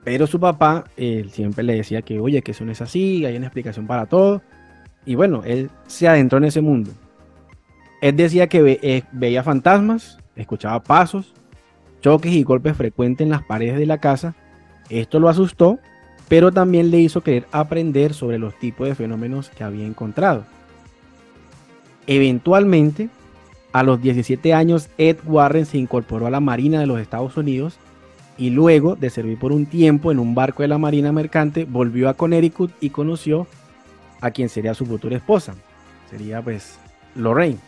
pero 0.04 0.26
su 0.26 0.38
papá 0.38 0.84
él 0.96 1.30
siempre 1.30 1.64
le 1.64 1.74
decía 1.74 2.02
que, 2.02 2.20
oye, 2.20 2.42
que 2.42 2.52
eso 2.52 2.64
no 2.64 2.72
es 2.72 2.80
así, 2.80 3.24
hay 3.24 3.36
una 3.36 3.46
explicación 3.46 3.86
para 3.86 4.06
todo. 4.06 4.42
Y 5.06 5.14
bueno, 5.14 5.42
él 5.44 5.70
se 5.86 6.08
adentró 6.08 6.38
en 6.38 6.44
ese 6.44 6.60
mundo. 6.60 6.90
Él 8.00 8.16
decía 8.16 8.48
que 8.48 8.78
eh, 8.82 9.02
veía 9.12 9.42
fantasmas, 9.42 10.18
escuchaba 10.36 10.82
pasos, 10.82 11.32
choques 12.02 12.32
y 12.32 12.42
golpes 12.42 12.76
frecuentes 12.76 13.24
en 13.24 13.30
las 13.30 13.42
paredes 13.42 13.78
de 13.78 13.86
la 13.86 13.98
casa. 13.98 14.34
Esto 14.90 15.20
lo 15.20 15.30
asustó, 15.30 15.78
pero 16.28 16.52
también 16.52 16.90
le 16.90 16.98
hizo 17.00 17.22
querer 17.22 17.46
aprender 17.50 18.12
sobre 18.12 18.38
los 18.38 18.58
tipos 18.58 18.86
de 18.86 18.94
fenómenos 18.94 19.48
que 19.50 19.64
había 19.64 19.86
encontrado. 19.86 20.44
Eventualmente, 22.06 23.08
a 23.74 23.82
los 23.82 24.00
17 24.00 24.54
años, 24.54 24.88
Ed 24.98 25.16
Warren 25.26 25.66
se 25.66 25.78
incorporó 25.78 26.28
a 26.28 26.30
la 26.30 26.38
Marina 26.38 26.78
de 26.78 26.86
los 26.86 27.00
Estados 27.00 27.36
Unidos 27.36 27.76
y 28.38 28.50
luego 28.50 28.94
de 28.94 29.10
servir 29.10 29.36
por 29.36 29.50
un 29.50 29.66
tiempo 29.66 30.12
en 30.12 30.20
un 30.20 30.32
barco 30.32 30.62
de 30.62 30.68
la 30.68 30.78
Marina 30.78 31.10
Mercante, 31.10 31.64
volvió 31.64 32.08
a 32.08 32.14
Connecticut 32.14 32.70
y 32.80 32.90
conoció 32.90 33.48
a 34.20 34.30
quien 34.30 34.48
sería 34.48 34.74
su 34.74 34.86
futura 34.86 35.16
esposa. 35.16 35.56
Sería 36.08 36.40
pues 36.40 36.78
Lorraine. 37.16 37.58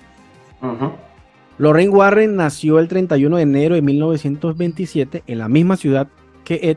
Lorraine 1.59 1.91
Warren 1.91 2.37
nació 2.37 2.79
el 2.79 2.87
31 2.87 3.39
de 3.39 3.43
enero 3.43 3.75
de 3.75 3.83
1927 3.83 5.25
en 5.27 5.39
la 5.39 5.49
misma 5.49 5.77
ciudad 5.77 6.07
que 6.45 6.71
Ed. 6.71 6.77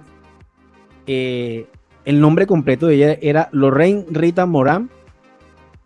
Eh, 1.06 1.68
el 2.04 2.20
nombre 2.20 2.48
completo 2.48 2.88
de 2.88 2.96
ella 2.96 3.18
era 3.22 3.50
Lorraine 3.52 4.06
Rita 4.10 4.48
Moran. 4.48 4.90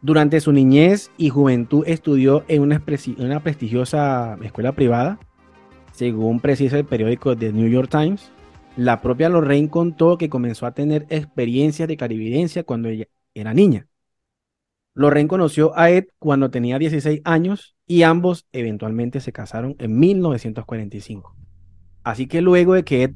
Durante 0.04 0.42
su 0.42 0.52
niñez 0.52 1.12
y 1.16 1.30
juventud 1.30 1.86
estudió 1.88 2.44
en 2.50 2.62
una, 2.62 2.80
prestigiosa 3.40 4.38
escuela 4.44 4.74
privada 4.74 5.18
según 5.94 6.42
precisa 6.42 6.78
el 6.78 6.84
periódico 6.86 7.38
The 7.38 7.54
New 7.54 7.70
York 7.70 7.90
Times, 7.90 8.30
la 8.76 9.00
propia 9.02 9.30
Lorraine 9.30 9.70
contó 9.70 10.18
que 10.18 10.28
comenzó 10.28 10.66
a 10.66 10.74
tener 10.74 11.06
experiencias 11.10 11.88
de 11.88 11.96
clarividencia 11.96 12.66
cuando 12.66 12.90
ella 12.90 13.06
era 13.34 13.54
niña. 13.54 13.88
Lorraine 14.94 15.30
conoció 15.30 15.72
a 15.78 15.90
Ed 15.90 16.08
cuando 16.20 16.52
tenía 16.52 16.80
16 16.80 17.22
años 17.24 17.78
y 17.88 18.04
ambos 18.04 18.46
eventualmente 18.52 19.22
se 19.22 19.32
casaron 19.32 19.78
en 19.80 19.98
1945. 19.98 21.34
Así 22.04 22.28
que 22.28 22.42
luego 22.42 22.74
de 22.74 22.84
que 22.84 23.04
Ed 23.04 23.12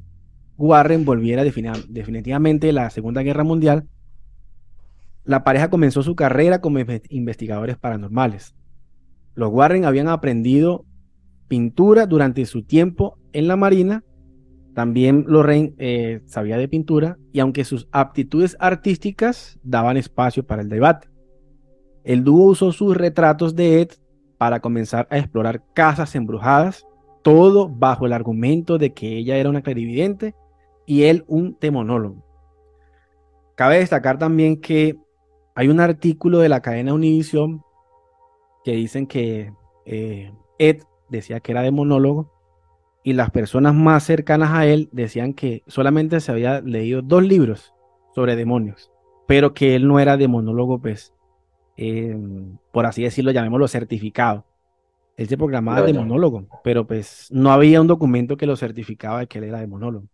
Warren 0.56 1.04
volviera 1.04 1.44
definitivamente 1.44 2.72
la 2.72 2.88
Segunda 2.88 3.22
Guerra 3.22 3.44
Mundial, 3.44 3.86
la 5.28 5.44
pareja 5.44 5.68
comenzó 5.68 6.02
su 6.02 6.16
carrera 6.16 6.62
como 6.62 6.78
investigadores 7.10 7.76
paranormales. 7.76 8.54
Los 9.34 9.52
Warren 9.52 9.84
habían 9.84 10.08
aprendido 10.08 10.86
pintura 11.48 12.06
durante 12.06 12.46
su 12.46 12.62
tiempo 12.62 13.18
en 13.34 13.46
la 13.46 13.54
Marina. 13.54 14.04
También 14.74 15.26
Lorraine 15.28 15.74
eh, 15.76 16.22
sabía 16.24 16.56
de 16.56 16.66
pintura 16.66 17.18
y 17.30 17.40
aunque 17.40 17.66
sus 17.66 17.88
aptitudes 17.92 18.56
artísticas 18.58 19.60
daban 19.62 19.98
espacio 19.98 20.46
para 20.46 20.62
el 20.62 20.70
debate. 20.70 21.10
El 22.04 22.24
dúo 22.24 22.46
usó 22.46 22.72
sus 22.72 22.96
retratos 22.96 23.54
de 23.54 23.82
Ed 23.82 23.90
para 24.38 24.60
comenzar 24.60 25.08
a 25.10 25.18
explorar 25.18 25.62
casas 25.74 26.14
embrujadas, 26.14 26.86
todo 27.22 27.68
bajo 27.68 28.06
el 28.06 28.14
argumento 28.14 28.78
de 28.78 28.94
que 28.94 29.18
ella 29.18 29.36
era 29.36 29.50
una 29.50 29.60
clarividente 29.60 30.34
y 30.86 31.02
él 31.02 31.24
un 31.26 31.58
demonólogo. 31.60 32.24
Cabe 33.56 33.80
destacar 33.80 34.18
también 34.18 34.58
que 34.58 34.96
hay 35.58 35.66
un 35.66 35.80
artículo 35.80 36.38
de 36.38 36.48
la 36.48 36.60
cadena 36.60 36.94
Univision 36.94 37.64
que 38.64 38.76
dicen 38.76 39.08
que 39.08 39.52
eh, 39.86 40.32
Ed 40.56 40.84
decía 41.08 41.40
que 41.40 41.50
era 41.50 41.62
demonólogo 41.62 42.32
y 43.02 43.14
las 43.14 43.32
personas 43.32 43.74
más 43.74 44.04
cercanas 44.04 44.52
a 44.52 44.66
él 44.66 44.88
decían 44.92 45.34
que 45.34 45.64
solamente 45.66 46.20
se 46.20 46.30
había 46.30 46.60
leído 46.60 47.02
dos 47.02 47.24
libros 47.24 47.74
sobre 48.14 48.36
demonios, 48.36 48.92
pero 49.26 49.52
que 49.52 49.74
él 49.74 49.88
no 49.88 49.98
era 49.98 50.16
demonólogo, 50.16 50.80
pues, 50.80 51.12
em, 51.76 52.56
por 52.70 52.86
así 52.86 53.02
decirlo, 53.02 53.32
llamémoslo 53.32 53.66
certificado. 53.66 54.44
Él 55.16 55.26
se 55.26 55.36
programaba 55.36 55.82
demonólogo, 55.82 56.46
pero 56.62 56.86
pues 56.86 57.26
no 57.32 57.50
había 57.50 57.80
un 57.80 57.88
documento 57.88 58.36
que 58.36 58.46
lo 58.46 58.54
certificaba 58.54 59.18
de 59.18 59.26
que 59.26 59.38
él 59.38 59.44
era 59.44 59.58
demonólogo. 59.58 60.06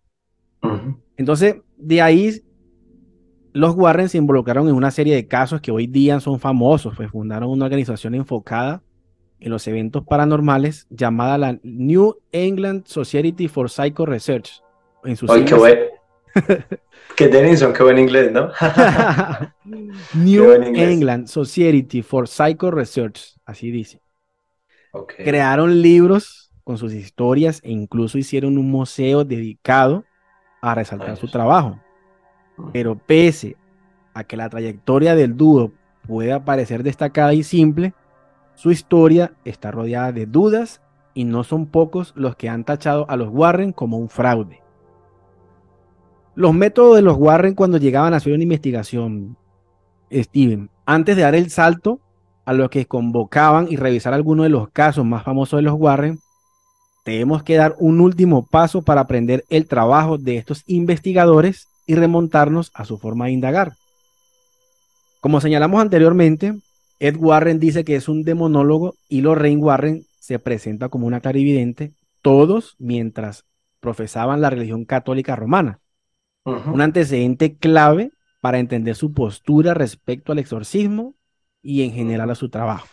Entonces, 1.18 1.56
de 1.76 2.00
ahí 2.00 2.40
los 3.54 3.76
Warren 3.76 4.08
se 4.08 4.18
involucraron 4.18 4.68
en 4.68 4.75
una 4.75 4.90
serie 4.90 5.14
de 5.14 5.28
casos 5.28 5.61
que 5.61 5.70
hoy 5.70 5.87
día 5.87 6.18
son 6.18 6.40
famosos, 6.40 6.94
pues 6.96 7.08
fundaron 7.11 7.49
una 7.49 7.66
organización 7.66 8.16
enfocada 8.16 8.82
en 9.38 9.50
los 9.50 9.66
eventos 9.68 10.04
paranormales 10.04 10.88
llamada 10.90 11.38
la 11.38 11.58
New 11.62 12.18
England 12.32 12.84
Society 12.87 13.46
for 13.46 13.70
Psycho 13.70 14.06
Research. 14.06 14.61
En 15.04 15.16
sus 15.16 15.30
Ay, 15.30 15.44
qué 15.44 15.54
buen. 15.54 15.78
qué 17.16 17.28
Denison, 17.28 17.73
qué 17.73 17.84
buen 17.84 17.99
inglés, 17.99 18.32
¿no? 18.32 18.50
New 20.14 20.52
England 20.75 21.28
Society 21.28 22.02
for 22.02 22.26
Psycho 22.26 22.73
Research, 22.73 23.37
así 23.44 23.70
dice. 23.70 24.02
Crearon 25.16 25.80
libros 25.80 26.50
con 26.64 26.76
sus 26.76 26.92
historias 26.92 27.61
e 27.62 27.70
incluso 27.70 28.18
hicieron 28.18 28.58
un 28.58 28.68
museo 28.68 29.25
dedicado 29.25 30.04
a 30.61 30.75
resaltar 30.75 31.16
su 31.16 31.28
trabajo. 31.28 31.78
Pero 32.73 32.96
pese 32.96 33.56
a 34.14 34.25
que 34.25 34.37
la 34.37 34.49
trayectoria 34.49 35.14
del 35.14 35.37
dúo 35.37 35.73
puede 36.06 36.38
parecer 36.40 36.82
destacada 36.82 37.34
y 37.34 37.42
simple, 37.42 37.94
su 38.54 38.70
historia 38.70 39.32
está 39.44 39.70
rodeada 39.70 40.12
de 40.12 40.26
dudas 40.26 40.80
y 41.14 41.25
no 41.25 41.44
son 41.44 41.66
pocos 41.66 42.12
los 42.16 42.37
que 42.37 42.49
han 42.49 42.64
tachado 42.64 43.06
a 43.08 43.16
los 43.16 43.28
Warren 43.30 43.73
como 43.73 43.99
un 43.99 44.08
fraude. 44.08 44.62
Los 46.34 46.52
métodos 46.52 46.96
de 46.96 47.02
los 47.02 47.16
Warren 47.16 47.54
cuando 47.54 47.78
llegaban 47.78 48.12
a 48.12 48.16
hacer 48.16 48.32
una 48.32 48.42
investigación, 48.42 49.37
Steven, 50.12 50.68
antes 50.84 51.16
de 51.16 51.23
dar 51.23 51.34
el 51.34 51.50
salto 51.50 52.00
a 52.44 52.52
los 52.52 52.70
que 52.70 52.87
convocaban 52.87 53.66
y 53.70 53.76
revisar 53.76 54.14
algunos 54.14 54.44
de 54.44 54.50
los 54.50 54.68
casos 54.70 55.04
más 55.04 55.23
famosos 55.23 55.58
de 55.58 55.62
los 55.62 55.75
Warren, 55.75 56.18
tenemos 57.04 57.42
que 57.42 57.56
dar 57.56 57.76
un 57.78 58.00
último 58.00 58.46
paso 58.46 58.82
para 58.82 59.02
aprender 59.02 59.44
el 59.49 59.66
trabajo 59.66 60.18
de 60.18 60.37
estos 60.37 60.62
investigadores 60.66 61.68
y 61.86 61.94
remontarnos 61.94 62.70
a 62.74 62.84
su 62.84 62.98
forma 62.98 63.26
de 63.26 63.32
indagar. 63.32 63.72
Como 65.20 65.40
señalamos 65.40 65.80
anteriormente, 65.80 66.54
Ed 66.98 67.16
Warren 67.16 67.60
dice 67.60 67.84
que 67.84 67.96
es 67.96 68.08
un 68.08 68.24
demonólogo 68.24 68.94
y 69.08 69.20
Lorraine 69.20 69.62
Warren 69.62 70.06
se 70.18 70.38
presenta 70.38 70.88
como 70.88 71.06
una 71.06 71.20
clarividente, 71.20 71.92
todos 72.22 72.76
mientras 72.78 73.44
profesaban 73.80 74.40
la 74.40 74.50
religión 74.50 74.86
católica 74.86 75.36
romana. 75.36 75.80
Un 76.44 76.80
antecedente 76.80 77.56
clave 77.56 78.10
para 78.40 78.58
entender 78.58 78.96
su 78.96 79.12
postura 79.12 79.74
respecto 79.74 80.32
al 80.32 80.38
exorcismo 80.38 81.14
y 81.62 81.82
en 81.82 81.92
general 81.92 82.30
a 82.30 82.34
su 82.34 82.48
trabajo. 82.48 82.86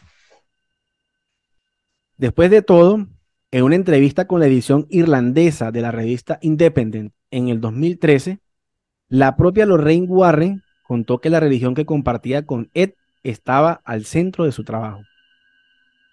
Después 2.18 2.52
de 2.52 2.62
todo, 2.62 3.08
en 3.52 3.64
una 3.64 3.76
entrevista 3.76 4.28
con 4.28 4.40
la 4.40 4.48
edición 4.48 4.86
irlandesa 4.90 5.72
de 5.72 5.82
la 5.82 5.92
revista 5.92 6.38
Independent 6.42 7.14
en 7.32 7.48
el 7.48 7.62
2013, 7.62 8.41
la 9.12 9.36
propia 9.36 9.66
Lorraine 9.66 10.08
Warren 10.08 10.64
contó 10.84 11.18
que 11.18 11.30
la 11.30 11.42
religión 11.42 11.76
que 11.76 11.86
compartía 11.86 12.46
con 12.46 12.70
Ed 12.74 12.92
estaba 13.24 13.82
al 13.84 14.06
centro 14.06 14.46
de 14.46 14.54
su 14.54 14.64
trabajo. 14.64 15.02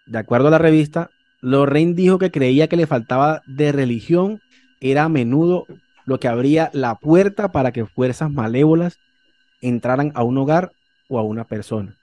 De 0.09 0.19
acuerdo 0.19 0.49
a 0.49 0.50
la 0.50 0.59
revista, 0.59 1.09
Lorraine 1.40 1.95
dijo 1.95 2.19
que 2.19 2.33
creía 2.33 2.67
que 2.67 2.76
le 2.76 2.88
faltaba 2.88 3.43
de 3.47 3.71
religión 3.71 4.40
era 4.81 5.05
a 5.05 5.09
menudo 5.09 5.64
lo 6.07 6.19
que 6.19 6.26
abría 6.26 6.71
la 6.73 6.97
puerta 6.97 7.52
para 7.52 7.71
que 7.71 7.87
fuerzas 7.87 8.33
malévolas 8.33 8.99
entraran 9.61 10.11
a 10.17 10.25
un 10.25 10.37
hogar 10.37 10.73
o 11.09 11.21
a 11.21 11.23
una 11.23 11.45
persona. 11.45 11.95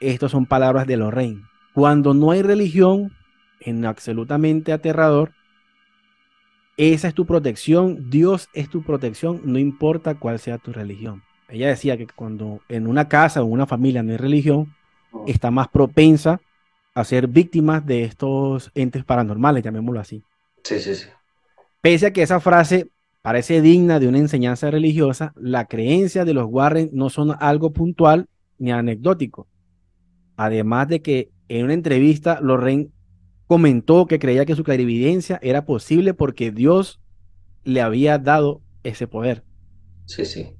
Estas 0.00 0.30
son 0.30 0.46
palabras 0.46 0.86
de 0.86 0.98
Lorraine. 0.98 1.42
Cuando 1.74 2.14
no 2.14 2.30
hay 2.30 2.42
religión, 2.42 3.10
en 3.58 3.84
absolutamente 3.84 4.72
aterrador, 4.72 5.32
esa 6.76 7.08
es 7.08 7.14
tu 7.14 7.26
protección, 7.26 8.10
Dios 8.10 8.48
es 8.52 8.68
tu 8.68 8.82
protección, 8.82 9.40
no 9.44 9.58
importa 9.58 10.14
cuál 10.16 10.38
sea 10.38 10.58
tu 10.58 10.72
religión. 10.72 11.22
Ella 11.48 11.68
decía 11.68 11.96
que 11.96 12.06
cuando 12.06 12.60
en 12.68 12.86
una 12.86 13.08
casa 13.08 13.42
o 13.42 13.46
una 13.46 13.66
familia 13.66 14.02
no 14.02 14.12
hay 14.12 14.18
religión, 14.18 14.74
oh. 15.12 15.24
está 15.26 15.50
más 15.50 15.68
propensa 15.68 16.40
a 16.94 17.04
ser 17.04 17.28
víctimas 17.28 17.84
de 17.86 18.04
estos 18.04 18.70
entes 18.74 19.04
paranormales, 19.04 19.62
llamémoslo 19.62 20.00
así. 20.00 20.22
Sí, 20.64 20.80
sí, 20.80 20.94
sí. 20.94 21.08
Pese 21.80 22.06
a 22.06 22.12
que 22.12 22.22
esa 22.22 22.40
frase 22.40 22.90
parece 23.22 23.60
digna 23.60 24.00
de 24.00 24.08
una 24.08 24.18
enseñanza 24.18 24.70
religiosa, 24.70 25.32
la 25.36 25.66
creencia 25.66 26.24
de 26.24 26.34
los 26.34 26.46
Warren 26.48 26.90
no 26.92 27.10
son 27.10 27.36
algo 27.38 27.72
puntual 27.72 28.28
ni 28.58 28.72
anecdótico. 28.72 29.46
Además 30.36 30.88
de 30.88 31.02
que 31.02 31.30
en 31.48 31.64
una 31.64 31.74
entrevista 31.74 32.40
Lorraine 32.40 32.90
comentó 33.46 34.06
que 34.06 34.18
creía 34.18 34.46
que 34.46 34.56
su 34.56 34.64
clarividencia 34.64 35.38
era 35.42 35.64
posible 35.64 36.14
porque 36.14 36.50
Dios 36.50 37.00
le 37.64 37.80
había 37.80 38.18
dado 38.18 38.62
ese 38.82 39.06
poder. 39.06 39.44
Sí, 40.06 40.24
sí. 40.24 40.54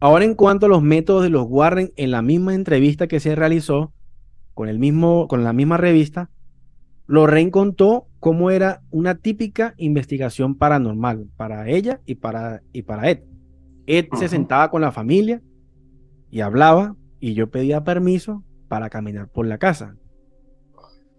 Ahora 0.00 0.24
en 0.24 0.34
cuanto 0.34 0.66
a 0.66 0.68
los 0.68 0.82
métodos 0.82 1.22
de 1.22 1.30
los 1.30 1.46
Warren, 1.48 1.92
en 1.96 2.10
la 2.10 2.22
misma 2.22 2.54
entrevista 2.54 3.08
que 3.08 3.20
se 3.20 3.34
realizó 3.34 3.92
con, 4.54 4.68
el 4.68 4.78
mismo, 4.78 5.26
con 5.28 5.44
la 5.44 5.52
misma 5.52 5.76
revista, 5.76 6.30
Lorraine 7.06 7.50
contó 7.50 8.06
cómo 8.20 8.50
era 8.50 8.82
una 8.90 9.16
típica 9.16 9.74
investigación 9.76 10.56
paranormal 10.56 11.26
para 11.36 11.68
ella 11.68 12.00
y 12.04 12.16
para, 12.16 12.62
y 12.72 12.82
para 12.82 13.10
Ed. 13.10 13.20
Ed 13.86 14.06
se 14.18 14.28
sentaba 14.28 14.70
con 14.70 14.82
la 14.82 14.92
familia 14.92 15.42
y 16.30 16.40
hablaba 16.40 16.96
y 17.18 17.34
yo 17.34 17.50
pedía 17.50 17.82
permiso 17.82 18.44
para 18.68 18.90
caminar 18.90 19.28
por 19.28 19.46
la 19.46 19.58
casa. 19.58 19.96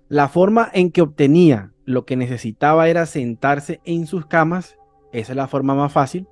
La 0.10 0.28
forma 0.28 0.70
en 0.74 0.92
que 0.92 1.04
obtenía 1.04 1.72
lo 1.86 2.06
que 2.06 2.16
necesitaba 2.16 2.90
era 2.90 3.06
sentarse 3.06 3.80
en 3.86 4.08
sus 4.08 4.26
camas, 4.26 4.76
esa 5.12 5.32
es 5.32 5.36
la 5.36 5.48
forma 5.48 5.76
más 5.76 5.92
fácil, 5.92 6.28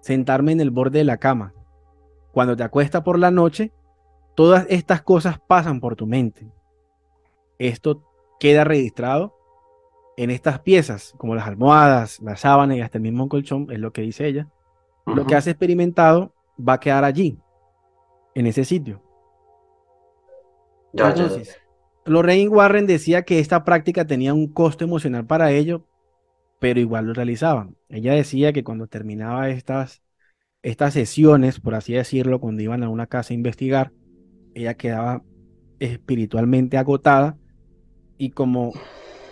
sentarme 0.00 0.50
en 0.52 0.60
el 0.60 0.72
borde 0.72 0.98
de 0.98 1.04
la 1.04 1.18
cama. 1.18 1.54
Cuando 2.32 2.56
te 2.56 2.64
acuestas 2.64 3.02
por 3.02 3.18
la 3.18 3.30
noche, 3.30 3.72
todas 4.34 4.66
estas 4.68 5.02
cosas 5.02 5.38
pasan 5.46 5.80
por 5.80 5.94
tu 5.94 6.08
mente. 6.08 6.50
Esto 7.58 8.02
queda 8.40 8.64
registrado 8.64 9.36
en 10.16 10.30
estas 10.30 10.58
piezas, 10.58 11.14
como 11.16 11.36
las 11.36 11.46
almohadas, 11.46 12.20
las 12.20 12.40
sábanas 12.40 12.76
y 12.76 12.80
hasta 12.80 12.98
el 12.98 13.02
mismo 13.02 13.28
colchón, 13.28 13.68
es 13.70 13.78
lo 13.78 13.92
que 13.92 14.02
dice 14.02 14.26
ella. 14.26 14.48
Lo 15.06 15.24
que 15.24 15.36
has 15.36 15.46
experimentado 15.46 16.32
va 16.56 16.74
a 16.74 16.80
quedar 16.80 17.04
allí, 17.04 17.38
en 18.34 18.46
ese 18.46 18.64
sitio. 18.64 19.00
Entonces, 20.92 21.63
Lorraine 22.06 22.48
Warren 22.48 22.86
decía 22.86 23.22
que 23.22 23.38
esta 23.38 23.64
práctica 23.64 24.06
tenía 24.06 24.34
un 24.34 24.52
costo 24.52 24.84
emocional 24.84 25.26
para 25.26 25.50
ellos, 25.52 25.82
pero 26.58 26.80
igual 26.80 27.06
lo 27.06 27.14
realizaban. 27.14 27.76
Ella 27.88 28.12
decía 28.12 28.52
que 28.52 28.64
cuando 28.64 28.86
terminaba 28.86 29.48
estas, 29.48 30.02
estas 30.62 30.92
sesiones, 30.92 31.60
por 31.60 31.74
así 31.74 31.94
decirlo, 31.94 32.40
cuando 32.40 32.62
iban 32.62 32.82
a 32.82 32.90
una 32.90 33.06
casa 33.06 33.32
a 33.32 33.36
investigar, 33.36 33.92
ella 34.54 34.74
quedaba 34.74 35.22
espiritualmente 35.78 36.76
agotada 36.76 37.36
y 38.18 38.30
como, 38.30 38.72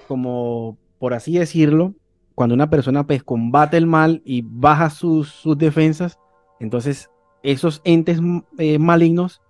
como 0.09 0.79
por 0.99 1.15
así 1.15 1.39
decirlo, 1.39 1.95
cuando 2.35 2.55
una 2.55 2.71
persona 2.71 3.07
pues 3.07 3.23
combate 3.23 3.77
el 3.77 3.87
mal 3.87 4.23
y 4.25 4.43
baja 4.45 4.91
sus, 4.91 5.29
sus 5.29 5.57
defensas, 5.59 6.19
entonces 6.59 7.11
esos 7.43 7.81
entes 7.85 8.19
eh, 8.59 8.79
malignos 8.79 9.43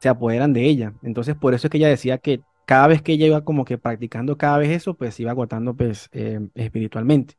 se 0.00 0.08
apoderan 0.08 0.52
de 0.52 0.64
ella. 0.64 0.94
Entonces 1.02 1.36
por 1.36 1.54
eso 1.54 1.66
es 1.66 1.70
que 1.70 1.78
ella 1.78 1.88
decía 1.88 2.18
que 2.18 2.40
cada 2.66 2.88
vez 2.88 3.02
que 3.02 3.12
ella 3.14 3.26
iba 3.26 3.44
como 3.44 3.64
que 3.64 3.78
practicando 3.78 4.36
cada 4.38 4.58
vez 4.58 4.70
eso, 4.70 4.94
pues 4.94 5.18
iba 5.20 5.30
agotando 5.32 5.74
pues 5.76 6.08
eh, 6.12 6.48
espiritualmente. 6.54 7.36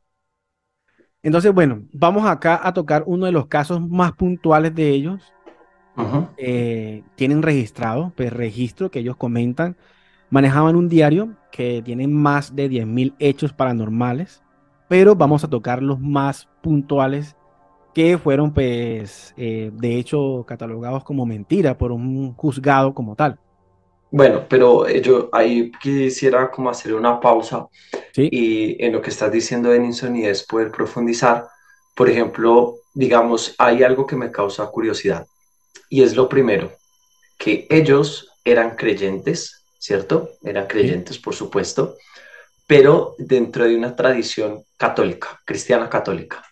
Entonces, 1.23 1.53
bueno, 1.53 1.83
vamos 1.93 2.25
acá 2.25 2.59
a 2.63 2.73
tocar 2.73 3.03
uno 3.05 3.25
de 3.25 3.31
los 3.31 3.47
casos 3.47 3.81
más 3.87 4.13
puntuales 4.13 4.73
de 4.75 4.89
ellos. 4.89 5.33
Eh, 6.37 7.03
tienen 7.15 7.41
registrado, 7.41 8.13
pues 8.15 8.31
registro 8.31 8.91
que 8.91 8.99
ellos 8.99 9.17
comentan 9.17 9.75
Manejaban 10.29 10.75
un 10.75 10.89
diario 10.89 11.37
que 11.51 11.81
tiene 11.83 12.07
más 12.07 12.53
de 12.53 12.67
10.000 12.67 13.15
hechos 13.17 13.53
paranormales, 13.53 14.43
pero 14.89 15.15
vamos 15.15 15.43
a 15.43 15.49
tocar 15.49 15.81
los 15.81 15.99
más 16.01 16.49
puntuales 16.61 17.37
que 17.93 18.17
fueron, 18.17 18.53
pues, 18.53 19.33
eh, 19.37 19.71
de 19.73 19.97
hecho, 19.97 20.43
catalogados 20.45 21.03
como 21.05 21.25
mentira 21.25 21.77
por 21.77 21.93
un 21.93 22.33
juzgado 22.33 22.93
como 22.93 23.15
tal. 23.15 23.39
Bueno, 24.09 24.45
pero 24.47 24.87
eh, 24.87 25.01
yo 25.01 25.29
ahí 25.31 25.71
quisiera 25.81 26.49
como 26.49 26.69
hacer 26.69 26.93
una 26.93 27.19
pausa 27.19 27.67
y 28.15 28.83
en 28.83 28.93
lo 28.93 29.01
que 29.01 29.09
estás 29.09 29.31
diciendo, 29.31 29.69
Denison, 29.69 30.15
y 30.15 30.25
es 30.25 30.43
poder 30.43 30.71
profundizar. 30.71 31.45
Por 31.95 32.09
ejemplo, 32.09 32.77
digamos, 32.93 33.53
hay 33.57 33.83
algo 33.83 34.05
que 34.05 34.15
me 34.15 34.31
causa 34.31 34.65
curiosidad 34.67 35.25
y 35.89 36.03
es 36.03 36.15
lo 36.15 36.27
primero, 36.27 36.71
que 37.37 37.67
ellos 37.69 38.29
eran 38.43 38.75
creyentes 38.75 39.57
¿cierto? 39.87 40.31
Eran 40.43 40.67
creyentes, 40.67 41.17
por 41.17 41.33
supuesto, 41.33 41.95
pero 42.65 43.15
dentro 43.17 43.63
de 43.63 43.75
una 43.75 43.95
tradición 43.95 44.63
católica, 44.75 45.39
cristiana 45.45 45.89
católica. 45.89 46.43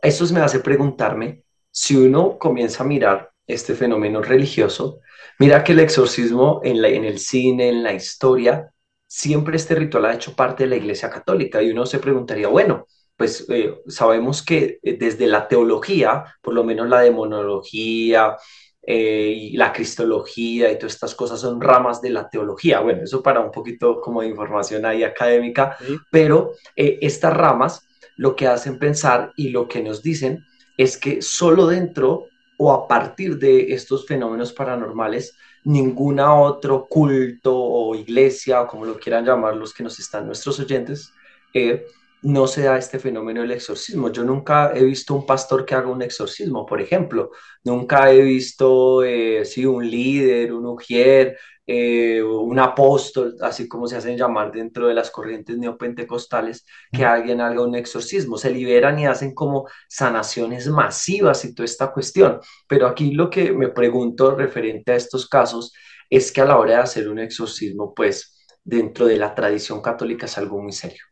Eso 0.00 0.24
me 0.32 0.40
hace 0.40 0.60
preguntarme 0.60 1.42
si 1.70 1.96
uno 1.96 2.38
comienza 2.38 2.82
a 2.82 2.86
mirar 2.86 3.30
este 3.46 3.74
fenómeno 3.74 4.22
religioso, 4.22 5.00
mira 5.40 5.64
que 5.64 5.72
el 5.72 5.80
exorcismo 5.80 6.60
en, 6.62 6.80
la, 6.80 6.88
en 6.88 7.04
el 7.04 7.18
cine, 7.18 7.68
en 7.68 7.82
la 7.82 7.92
historia, 7.92 8.70
siempre 9.06 9.56
este 9.56 9.74
ritual 9.74 10.04
ha 10.04 10.14
hecho 10.14 10.36
parte 10.36 10.62
de 10.62 10.70
la 10.70 10.76
Iglesia 10.76 11.10
Católica 11.10 11.60
y 11.60 11.70
uno 11.70 11.84
se 11.84 11.98
preguntaría, 11.98 12.46
bueno, 12.46 12.86
pues 13.16 13.44
eh, 13.48 13.74
sabemos 13.88 14.42
que 14.44 14.78
eh, 14.82 14.96
desde 14.96 15.26
la 15.26 15.48
teología, 15.48 16.24
por 16.40 16.54
lo 16.54 16.62
menos 16.62 16.88
la 16.88 17.00
demonología, 17.00 18.36
eh, 18.82 19.34
y 19.36 19.56
la 19.58 19.72
cristología 19.72 20.72
y 20.72 20.78
todas 20.78 20.94
estas 20.94 21.14
cosas 21.14 21.38
son 21.38 21.60
ramas 21.60 22.00
de 22.00 22.10
la 22.10 22.30
teología. 22.30 22.80
Bueno, 22.80 23.02
eso 23.02 23.22
para 23.22 23.40
un 23.40 23.50
poquito 23.50 24.00
como 24.00 24.22
de 24.22 24.28
información 24.28 24.86
ahí 24.86 25.04
académica, 25.04 25.76
pero 26.10 26.52
eh, 26.74 26.98
estas 27.02 27.36
ramas 27.36 27.86
lo 28.16 28.34
que 28.34 28.46
hacen 28.46 28.78
pensar 28.78 29.32
y 29.36 29.50
lo 29.50 29.68
que 29.68 29.82
nos 29.82 30.02
dicen 30.02 30.46
es 30.78 30.96
que 30.96 31.20
solo 31.20 31.66
dentro 31.66 32.26
o 32.62 32.70
a 32.72 32.86
partir 32.86 33.38
de 33.38 33.72
estos 33.72 34.06
fenómenos 34.06 34.52
paranormales, 34.52 35.34
ninguna 35.64 36.34
otro 36.34 36.86
culto 36.86 37.56
o 37.56 37.94
iglesia, 37.94 38.60
o 38.60 38.66
como 38.66 38.84
lo 38.84 38.98
quieran 38.98 39.24
llamar 39.24 39.56
los 39.56 39.72
que 39.72 39.82
nos 39.82 39.98
están 39.98 40.26
nuestros 40.26 40.60
oyentes, 40.60 41.10
eh, 41.54 41.86
no 42.20 42.46
se 42.46 42.64
da 42.64 42.76
este 42.76 42.98
fenómeno 42.98 43.40
del 43.40 43.52
exorcismo. 43.52 44.12
Yo 44.12 44.24
nunca 44.24 44.72
he 44.74 44.84
visto 44.84 45.14
un 45.14 45.24
pastor 45.24 45.64
que 45.64 45.74
haga 45.74 45.88
un 45.88 46.02
exorcismo, 46.02 46.66
por 46.66 46.82
ejemplo. 46.82 47.30
Nunca 47.64 48.12
he 48.12 48.20
visto, 48.20 49.02
eh, 49.04 49.42
un 49.66 49.90
líder, 49.90 50.52
un 50.52 50.66
ujier, 50.66 51.38
eh, 51.72 52.20
un 52.20 52.58
apóstol, 52.58 53.36
así 53.42 53.68
como 53.68 53.86
se 53.86 53.96
hacen 53.96 54.16
llamar 54.16 54.50
dentro 54.50 54.88
de 54.88 54.94
las 54.94 55.08
corrientes 55.12 55.56
neopentecostales, 55.56 56.66
que 56.90 57.04
alguien 57.04 57.40
haga 57.40 57.62
un 57.62 57.76
exorcismo. 57.76 58.36
Se 58.36 58.50
liberan 58.50 58.98
y 58.98 59.06
hacen 59.06 59.34
como 59.34 59.68
sanaciones 59.88 60.66
masivas 60.66 61.44
y 61.44 61.54
toda 61.54 61.66
esta 61.66 61.92
cuestión. 61.92 62.40
Pero 62.66 62.88
aquí 62.88 63.12
lo 63.12 63.30
que 63.30 63.52
me 63.52 63.68
pregunto 63.68 64.34
referente 64.34 64.90
a 64.90 64.96
estos 64.96 65.28
casos 65.28 65.72
es 66.08 66.32
que 66.32 66.40
a 66.40 66.44
la 66.44 66.58
hora 66.58 66.72
de 66.74 66.82
hacer 66.82 67.08
un 67.08 67.20
exorcismo, 67.20 67.94
pues 67.94 68.44
dentro 68.64 69.06
de 69.06 69.16
la 69.16 69.32
tradición 69.34 69.80
católica 69.80 70.26
es 70.26 70.38
algo 70.38 70.60
muy 70.60 70.72
serio 70.72 71.04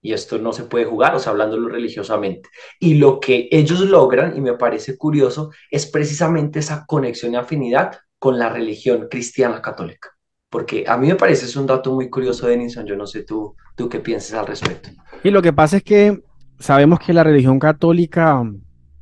y 0.00 0.12
esto 0.12 0.38
no 0.38 0.52
se 0.52 0.64
puede 0.64 0.84
jugar, 0.84 1.14
o 1.14 1.18
sea, 1.18 1.32
hablándolo 1.32 1.68
religiosamente. 1.68 2.48
Y 2.78 2.94
lo 2.94 3.18
que 3.20 3.48
ellos 3.50 3.80
logran, 3.80 4.36
y 4.36 4.40
me 4.40 4.54
parece 4.54 4.96
curioso, 4.96 5.50
es 5.70 5.86
precisamente 5.86 6.60
esa 6.60 6.84
conexión 6.86 7.34
y 7.34 7.36
afinidad 7.36 7.98
con 8.18 8.38
la 8.38 8.48
religión 8.48 9.08
cristiana 9.10 9.60
católica. 9.60 10.10
Porque 10.50 10.84
a 10.86 10.96
mí 10.96 11.08
me 11.08 11.16
parece 11.16 11.46
es 11.46 11.56
un 11.56 11.66
dato 11.66 11.92
muy 11.94 12.08
curioso, 12.08 12.46
Denison, 12.46 12.86
yo 12.86 12.96
no 12.96 13.06
sé 13.06 13.24
tú, 13.24 13.56
tú 13.74 13.88
qué 13.88 14.00
piensas 14.00 14.38
al 14.38 14.46
respecto. 14.46 14.90
Y 15.22 15.30
lo 15.30 15.42
que 15.42 15.52
pasa 15.52 15.78
es 15.78 15.82
que 15.82 16.22
sabemos 16.58 17.00
que 17.00 17.12
la 17.12 17.24
religión 17.24 17.58
católica 17.58 18.42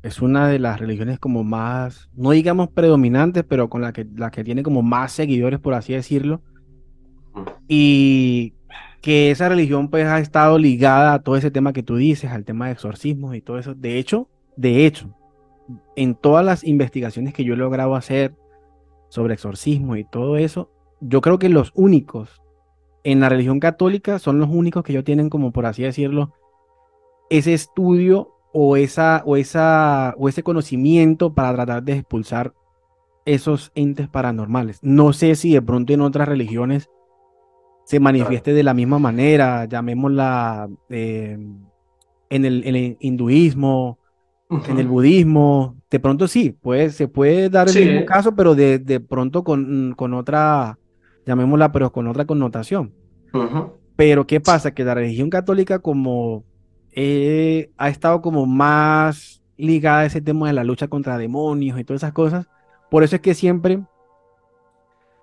es 0.03 0.20
una 0.20 0.48
de 0.48 0.59
las 0.59 0.81
religiones 0.81 1.18
como 1.18 1.44
más, 1.44 2.11
no 2.14 2.31
digamos 2.31 2.68
predominantes, 2.68 3.44
pero 3.48 3.68
con 3.68 3.83
la 3.83 3.92
que, 3.92 4.07
la 4.16 4.31
que 4.31 4.44
tiene 4.44 4.62
como 4.62 4.83
más 4.83 5.12
seguidores, 5.12 5.61
por 5.61 5.74
así 5.74 5.92
decirlo. 5.92 6.42
Y 7.68 8.55
que 9.00 9.31
esa 9.31 9.48
religión 9.48 9.90
pues 9.90 10.07
ha 10.07 10.18
estado 10.18 10.59
ligada 10.59 11.14
a 11.14 11.22
todo 11.22 11.37
ese 11.37 11.50
tema 11.50 11.72
que 11.72 11.83
tú 11.83 11.96
dices, 11.96 12.31
al 12.31 12.44
tema 12.44 12.66
de 12.66 12.72
exorcismos 12.72 13.37
y 13.37 13.42
todo 13.42 13.59
eso. 13.59 13.74
De 13.74 13.98
hecho, 13.98 14.29
de 14.57 14.87
hecho, 14.87 15.14
en 15.96 16.14
todas 16.14 16.44
las 16.44 16.64
investigaciones 16.64 17.35
que 17.35 17.44
yo 17.44 17.55
he 17.55 17.57
logrado 17.57 17.96
hacer 17.96 18.35
sobre 19.14 19.35
exorcismo 19.35 19.94
y 19.94 20.03
todo 20.03 20.37
eso, 20.37 20.70
yo 21.00 21.20
creo 21.20 21.38
que 21.38 21.48
los 21.48 21.70
únicos 21.77 22.42
en 23.05 23.20
la 23.20 23.29
religión 23.29 23.61
católica 23.61 24.18
son 24.18 24.40
los 24.40 24.48
únicos 24.50 24.83
que 24.83 24.90
ellos 24.90 25.05
tienen 25.05 25.31
como 25.31 25.53
por 25.53 25.66
así 25.66 25.85
decirlo 25.85 26.33
ese 27.31 27.55
estudio 27.55 28.35
o 28.53 28.77
esa 28.77 29.22
o 29.24 29.37
esa 29.37 30.14
o 30.18 30.29
ese 30.29 30.42
conocimiento 30.42 31.33
para 31.33 31.55
tratar 31.55 31.85
de 31.85 31.92
expulsar 31.92 32.55
esos 33.24 33.70
entes 33.77 34.09
paranormales. 34.09 34.81
No 34.83 35.12
sé 35.12 35.37
si 35.37 35.53
de 35.53 35.62
pronto 35.62 35.92
en 35.92 36.00
otras 36.00 36.29
religiones 36.29 36.90
se 37.85 38.00
manifieste 38.00 38.53
de 38.53 38.64
la 38.64 38.74
misma 38.74 38.98
manera, 38.98 39.66
llamémosla 39.66 40.68
eh, 40.90 41.38
en, 42.31 42.44
el, 42.44 42.96
hinduismo, 42.98 43.98
en 44.50 44.79
el 44.79 44.88
budismo, 44.88 45.77
de 45.94 46.00
pronto 46.00 46.26
sí, 46.26 46.59
pues, 46.61 46.96
se 46.96 47.07
puede 47.07 47.48
dar 47.48 47.68
el 47.68 47.87
mismo 47.87 48.04
caso, 48.04 48.35
pero 48.35 48.57
de, 48.57 49.00
pronto 49.09 49.44
con, 49.44 49.94
otra, 50.12 50.76
llamémosla, 51.24 51.70
pero 51.70 51.92
con 51.92 52.09
otra 52.09 52.24
connotación. 52.24 52.92
Pero 53.94 54.26
¿qué 54.26 54.40
pasa? 54.40 54.74
Que 54.74 54.83
la 54.83 54.94
religión 54.94 55.30
católica 55.30 55.78
como 55.78 56.42
eh, 56.90 57.70
ha 57.76 57.90
estado 57.90 58.22
como 58.22 58.44
más 58.44 59.40
ligada 59.57 60.00
a 60.00 60.07
ese 60.07 60.20
tema 60.20 60.48
de 60.48 60.54
la 60.54 60.64
lucha 60.64 60.88
contra 60.88 61.16
demonios 61.16 61.78
y 61.78 61.85
todas 61.85 62.02
esas 62.02 62.12
cosas, 62.12 62.48
por 62.90 63.04
eso 63.04 63.14
es 63.14 63.22
que 63.22 63.35
siempre 63.35 63.80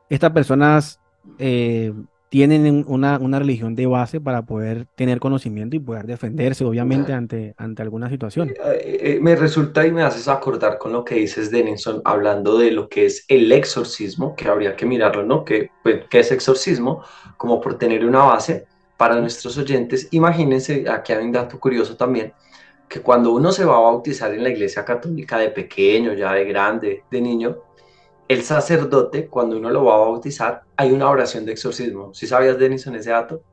estas 0.08 0.32
personas 0.32 1.02
eh, 1.38 1.92
tienen 2.32 2.86
una, 2.88 3.18
religión 3.40 3.76
de 3.76 3.88
base 3.88 4.22
para 4.22 4.44
poder 4.44 4.88
tener 4.96 5.20
conocimiento 5.20 5.76
y 5.76 5.80
poder 5.80 6.06
defenderse, 6.06 6.64
obviamente, 6.64 7.12
ante, 7.12 7.54
ante 7.58 7.82
alguna 7.82 8.10
situación. 8.10 8.52
Eh, 8.52 9.00
eh, 9.02 9.20
me 9.22 9.36
resulta 9.36 9.86
y 9.86 9.92
me 9.92 10.02
haces 10.02 10.30
acordar 10.30 10.78
con 10.78 10.94
lo 10.94 11.04
que 11.04 11.16
dices, 11.16 11.52
Denison, 11.52 12.02
hablando 12.06 12.58
de 12.58 12.72
lo 12.72 12.88
que 12.88 13.06
es 13.06 13.26
el 13.28 13.52
exorcismo, 13.52 14.34
que 14.34 14.48
habría 14.48 14.78
que 14.78 14.86
mirarlo, 14.86 15.24
¿no? 15.24 15.44
¿Qué, 15.44 15.72
pues, 15.84 16.06
¿qué 16.10 16.22
es 16.22 16.32
exorcismo? 16.32 17.04
Como 17.36 17.60
por 17.60 17.78
tener 17.78 18.06
una 18.06 18.24
base. 18.24 18.66
para 18.96 19.20
nuestros 19.20 19.58
oyentes, 19.58 20.08
imagínense, 20.12 20.86
aquí 20.90 21.12
hay 21.12 21.26
un 21.26 21.34
dato 21.34 21.60
curioso 21.60 21.98
también, 21.98 22.32
que 22.88 23.02
cuando 23.02 23.34
uno 23.34 23.52
se 23.52 23.66
va 23.66 23.76
a 23.76 23.82
bautizar 23.82 24.34
en 24.34 24.44
la 24.44 24.50
iglesia 24.50 24.86
católica 24.86 25.38
de 25.38 25.50
pequeño, 25.50 26.14
ya 26.14 26.32
de 26.34 26.46
grande, 26.46 27.04
de 27.12 27.20
niño, 27.20 27.58
el 28.32 28.44
sacerdote, 28.44 29.28
cuando 29.28 29.58
uno 29.58 29.70
lo 29.70 29.84
va 29.84 29.96
a 29.96 30.00
bautizar, 30.00 30.64
hay 30.78 30.92
una 30.92 31.10
oración 31.10 31.46
de 31.46 31.52
exorcismo. 31.52 32.14
¿Sí 32.14 32.28
sabías, 32.28 32.58
Denison, 32.58 32.96
ese 32.96 33.10
dato? 33.10 33.44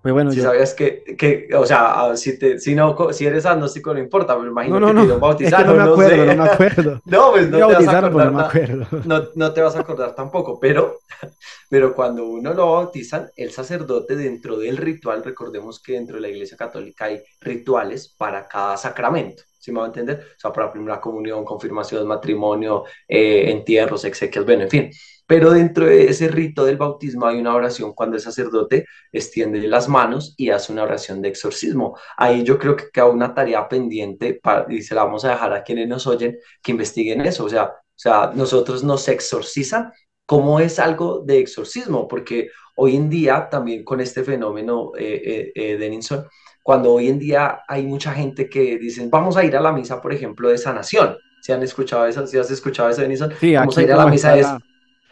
Pues 0.00 0.14
bueno, 0.14 0.32
si 0.32 0.40
sabías 0.40 0.72
que, 0.72 1.04
que, 1.18 1.50
o 1.54 1.66
sea, 1.66 2.16
si, 2.16 2.38
te, 2.38 2.58
si, 2.58 2.74
no, 2.74 3.12
si 3.12 3.26
eres 3.26 3.44
agnóstico 3.44 3.92
no 3.92 4.00
importa, 4.00 4.34
pero 4.34 4.50
imagino 4.50 4.80
no, 4.80 4.94
no, 4.94 5.02
que 5.02 5.12
te 5.12 5.18
bautizar. 5.18 5.66
no, 5.66 5.74
me 5.74 5.82
acuerdo, 5.82 6.24
no 6.24 6.42
me 6.42 6.48
acuerdo. 6.48 7.00
no, 7.04 7.32
pues 7.32 7.50
no 7.50 7.58
te 7.58 7.74
vas 7.74 7.88
a 7.88 7.98
acordar. 7.98 8.32
No, 8.32 8.38
me 8.38 8.42
acuerdo. 8.42 8.86
No, 9.04 9.22
no, 9.34 9.52
te 9.52 9.60
vas 9.60 9.76
a 9.76 9.80
acordar 9.80 10.14
tampoco, 10.14 10.58
pero, 10.58 11.00
pero 11.68 11.94
cuando 11.94 12.24
uno 12.24 12.54
lo 12.54 12.72
bautizan, 12.72 13.30
el 13.36 13.50
sacerdote 13.50 14.16
dentro 14.16 14.56
del 14.56 14.78
ritual, 14.78 15.22
recordemos 15.22 15.82
que 15.82 15.92
dentro 15.92 16.16
de 16.16 16.22
la 16.22 16.28
iglesia 16.28 16.56
católica 16.56 17.04
hay 17.04 17.20
rituales 17.42 18.08
para 18.08 18.48
cada 18.48 18.78
sacramento. 18.78 19.42
¿Sí 19.60 19.70
me 19.72 19.80
va 19.80 19.84
a 19.84 19.88
entender? 19.88 20.26
O 20.36 20.40
sea, 20.40 20.52
para 20.52 20.66
la 20.66 20.72
primera 20.72 21.00
comunión, 21.00 21.44
confirmación, 21.44 22.06
matrimonio, 22.06 22.84
eh, 23.06 23.50
entierros, 23.50 24.04
exequias, 24.06 24.44
bueno, 24.44 24.62
en 24.62 24.70
fin. 24.70 24.90
Pero 25.26 25.50
dentro 25.50 25.84
de 25.86 26.06
ese 26.06 26.28
rito 26.28 26.64
del 26.64 26.78
bautismo 26.78 27.26
hay 27.26 27.38
una 27.38 27.54
oración 27.54 27.92
cuando 27.92 28.16
el 28.16 28.22
sacerdote 28.22 28.86
extiende 29.12 29.60
las 29.68 29.86
manos 29.88 30.34
y 30.36 30.50
hace 30.50 30.72
una 30.72 30.82
oración 30.82 31.22
de 31.22 31.28
exorcismo. 31.28 31.96
Ahí 32.16 32.42
yo 32.42 32.58
creo 32.58 32.74
que 32.74 32.90
queda 32.92 33.06
una 33.06 33.34
tarea 33.34 33.68
pendiente 33.68 34.40
y 34.70 34.82
se 34.82 34.94
la 34.94 35.04
vamos 35.04 35.24
a 35.24 35.30
dejar 35.30 35.52
a 35.52 35.62
quienes 35.62 35.86
nos 35.88 36.06
oyen 36.06 36.38
que 36.62 36.72
investiguen 36.72 37.20
eso. 37.20 37.44
O 37.44 37.48
sea, 37.48 37.66
o 37.66 37.74
sea 37.94 38.32
nosotros 38.34 38.82
nos 38.82 39.06
exorcizan 39.08 39.92
cómo 40.26 40.58
es 40.58 40.78
algo 40.78 41.20
de 41.20 41.38
exorcismo, 41.38 42.08
porque 42.08 42.50
hoy 42.76 42.96
en 42.96 43.10
día 43.10 43.48
también 43.50 43.84
con 43.84 44.00
este 44.00 44.24
fenómeno, 44.24 44.92
eh, 44.98 45.22
eh, 45.24 45.52
eh 45.54 45.76
Denison, 45.76 46.26
cuando 46.70 46.92
hoy 46.92 47.08
en 47.08 47.18
día 47.18 47.62
hay 47.66 47.82
mucha 47.82 48.12
gente 48.12 48.48
que 48.48 48.78
dicen, 48.78 49.10
vamos 49.10 49.36
a 49.36 49.44
ir 49.44 49.56
a 49.56 49.60
la 49.60 49.72
misa, 49.72 50.00
por 50.00 50.12
ejemplo, 50.12 50.50
de 50.50 50.56
sanación. 50.56 51.16
¿Si 51.42 51.50
han 51.50 51.64
escuchado 51.64 52.06
eso? 52.06 52.24
¿Si 52.28 52.38
has 52.38 52.48
escuchado 52.48 52.88
eso, 52.88 53.00
Denison? 53.00 53.32
Sí, 53.40 53.56
vamos 53.56 53.76
a 53.76 53.82
ir 53.82 53.92
a 53.92 53.96
la 53.96 54.06
misa 54.06 54.36
de 54.36 54.46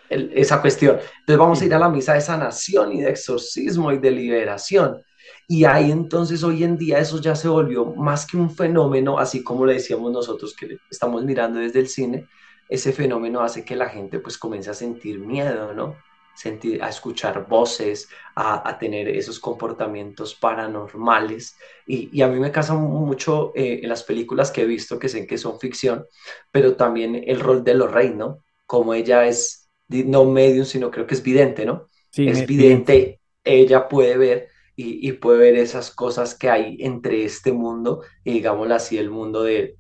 esa 0.09 0.61
cuestión. 0.61 0.99
Entonces 1.19 1.37
vamos 1.37 1.61
a 1.61 1.65
ir 1.65 1.75
a 1.75 1.81
la 1.81 1.89
misa 1.89 2.15
de 2.15 2.21
sanación 2.21 2.93
y 2.93 3.01
de 3.01 3.11
exorcismo 3.11 3.91
y 3.91 3.99
de 3.99 4.09
liberación. 4.13 5.03
Y 5.49 5.65
ahí 5.65 5.91
entonces 5.91 6.45
hoy 6.45 6.63
en 6.63 6.79
día 6.79 7.01
eso 7.01 7.21
ya 7.21 7.35
se 7.35 7.49
volvió 7.49 7.87
más 7.87 8.25
que 8.25 8.37
un 8.37 8.55
fenómeno, 8.55 9.19
así 9.19 9.43
como 9.43 9.67
le 9.67 9.73
decíamos 9.73 10.13
nosotros 10.13 10.55
que 10.55 10.79
estamos 10.89 11.25
mirando 11.25 11.59
desde 11.59 11.81
el 11.81 11.89
cine, 11.89 12.29
ese 12.69 12.93
fenómeno 12.93 13.41
hace 13.41 13.65
que 13.65 13.75
la 13.75 13.89
gente 13.89 14.21
pues 14.21 14.39
comience 14.39 14.71
a 14.71 14.75
sentir 14.75 15.19
miedo, 15.19 15.75
¿no? 15.75 15.97
Sentir, 16.39 16.81
a 16.85 16.89
escuchar 16.89 17.49
voces, 17.49 18.09
a, 18.37 18.79
tener 18.79 19.09
esos 19.09 19.41
comportamientos 19.41 20.37
paranormales. 20.37 21.57
Y, 21.85 22.23
a 22.23 22.29
mí 22.29 22.39
me 22.39 22.53
casa 22.53 22.75
mucho 22.75 23.51
eh, 23.57 23.81
en 23.83 23.89
las 23.89 24.05
películas 24.05 24.53
que 24.53 24.63
he 24.63 24.65
visto, 24.65 25.01
que 25.01 25.09
sé 25.09 25.27
que 25.27 25.37
son 25.37 25.59
ficción, 25.59 26.07
pero 26.53 26.77
también 26.77 27.25
el 27.27 27.41
rol 27.41 27.65
de 27.65 27.75
Lorraine, 27.75 28.15
¿no? 28.15 28.45
Como 28.67 28.95
ella 28.95 29.27
es 29.27 29.69
no 29.89 30.27
medium, 30.27 30.65
sino 30.65 30.93
creo 30.93 31.09
que 31.09 31.15
es 31.15 31.25
vidente, 31.25 31.67
¿no? 31.67 31.89
Sí, 32.11 32.29
es 32.29 32.47
vidente, 32.47 33.21
ella 33.43 33.89
puede 33.89 34.17
ver 34.17 34.49
y, 34.77 35.11
puede 35.15 35.39
ver 35.41 35.57
esas 35.57 35.91
cosas 35.91 36.37
que 36.37 36.51
hay 36.51 36.77
entre 36.79 37.25
este 37.25 37.51
mundo 37.51 38.03
y, 38.23 38.35
digámoslo 38.35 38.77
así, 38.77 38.97
el 38.97 39.11
mundo 39.11 39.43
de, 39.43 39.77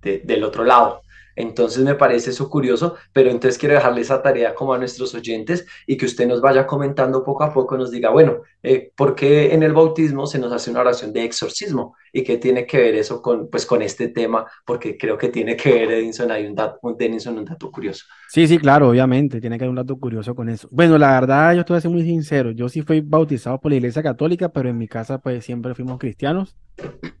del 0.00 0.44
otro 0.44 0.62
lado. 0.62 1.02
Entonces 1.38 1.84
me 1.84 1.94
parece 1.94 2.30
eso 2.30 2.50
curioso, 2.50 2.96
pero 3.12 3.30
entonces 3.30 3.58
quiero 3.58 3.76
dejarle 3.76 4.00
esa 4.00 4.20
tarea 4.20 4.56
como 4.56 4.74
a 4.74 4.78
nuestros 4.78 5.14
oyentes 5.14 5.64
y 5.86 5.96
que 5.96 6.06
usted 6.06 6.26
nos 6.26 6.40
vaya 6.40 6.66
comentando 6.66 7.22
poco 7.22 7.44
a 7.44 7.52
poco, 7.52 7.78
nos 7.78 7.92
diga, 7.92 8.10
bueno, 8.10 8.42
eh, 8.60 8.90
¿por 8.96 9.14
qué 9.14 9.54
en 9.54 9.62
el 9.62 9.72
bautismo 9.72 10.26
se 10.26 10.40
nos 10.40 10.52
hace 10.52 10.72
una 10.72 10.80
oración 10.80 11.12
de 11.12 11.22
exorcismo? 11.22 11.94
¿Y 12.12 12.22
qué 12.22 12.38
tiene 12.38 12.66
que 12.66 12.78
ver 12.78 12.94
eso 12.94 13.20
con, 13.20 13.48
pues, 13.48 13.66
con 13.66 13.82
este 13.82 14.08
tema? 14.08 14.46
Porque 14.64 14.96
creo 14.96 15.18
que 15.18 15.28
tiene 15.28 15.56
que 15.56 15.72
ver, 15.72 15.90
Edinson, 15.90 16.30
hay 16.30 16.46
un 16.46 16.54
dato, 16.54 16.78
Denison, 16.98 17.38
un 17.38 17.44
dato 17.44 17.70
curioso. 17.70 18.04
Sí, 18.28 18.46
sí, 18.46 18.58
claro, 18.58 18.90
obviamente, 18.90 19.40
tiene 19.40 19.58
que 19.58 19.64
haber 19.64 19.70
un 19.70 19.76
dato 19.76 19.96
curioso 19.98 20.34
con 20.34 20.48
eso. 20.48 20.68
Bueno, 20.70 20.98
la 20.98 21.12
verdad, 21.12 21.54
yo 21.54 21.60
estoy 21.60 21.76
a 21.76 21.80
ser 21.80 21.90
muy 21.90 22.02
sincero, 22.02 22.50
yo 22.50 22.68
sí 22.68 22.82
fui 22.82 23.00
bautizado 23.00 23.60
por 23.60 23.70
la 23.70 23.76
Iglesia 23.76 24.02
Católica, 24.02 24.48
pero 24.50 24.68
en 24.68 24.78
mi 24.78 24.88
casa 24.88 25.18
pues 25.18 25.44
siempre 25.44 25.74
fuimos 25.74 25.98
cristianos. 25.98 26.56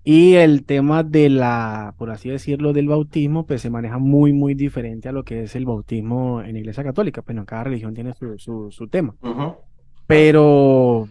Y 0.04 0.34
el 0.34 0.64
tema 0.64 1.02
de 1.02 1.28
la, 1.28 1.94
por 1.98 2.10
así 2.10 2.30
decirlo, 2.30 2.72
del 2.72 2.88
bautismo, 2.88 3.44
pues 3.44 3.60
se 3.60 3.70
maneja 3.70 3.98
muy, 3.98 4.32
muy 4.32 4.54
diferente 4.54 5.08
a 5.08 5.12
lo 5.12 5.24
que 5.24 5.42
es 5.42 5.54
el 5.56 5.66
bautismo 5.66 6.40
en 6.42 6.54
la 6.54 6.58
Iglesia 6.60 6.84
Católica. 6.84 7.22
Pero 7.22 7.44
cada 7.44 7.64
religión 7.64 7.94
tiene 7.94 8.14
su, 8.14 8.70
su, 8.70 8.88
tema. 8.88 9.14
Pero 10.06 11.08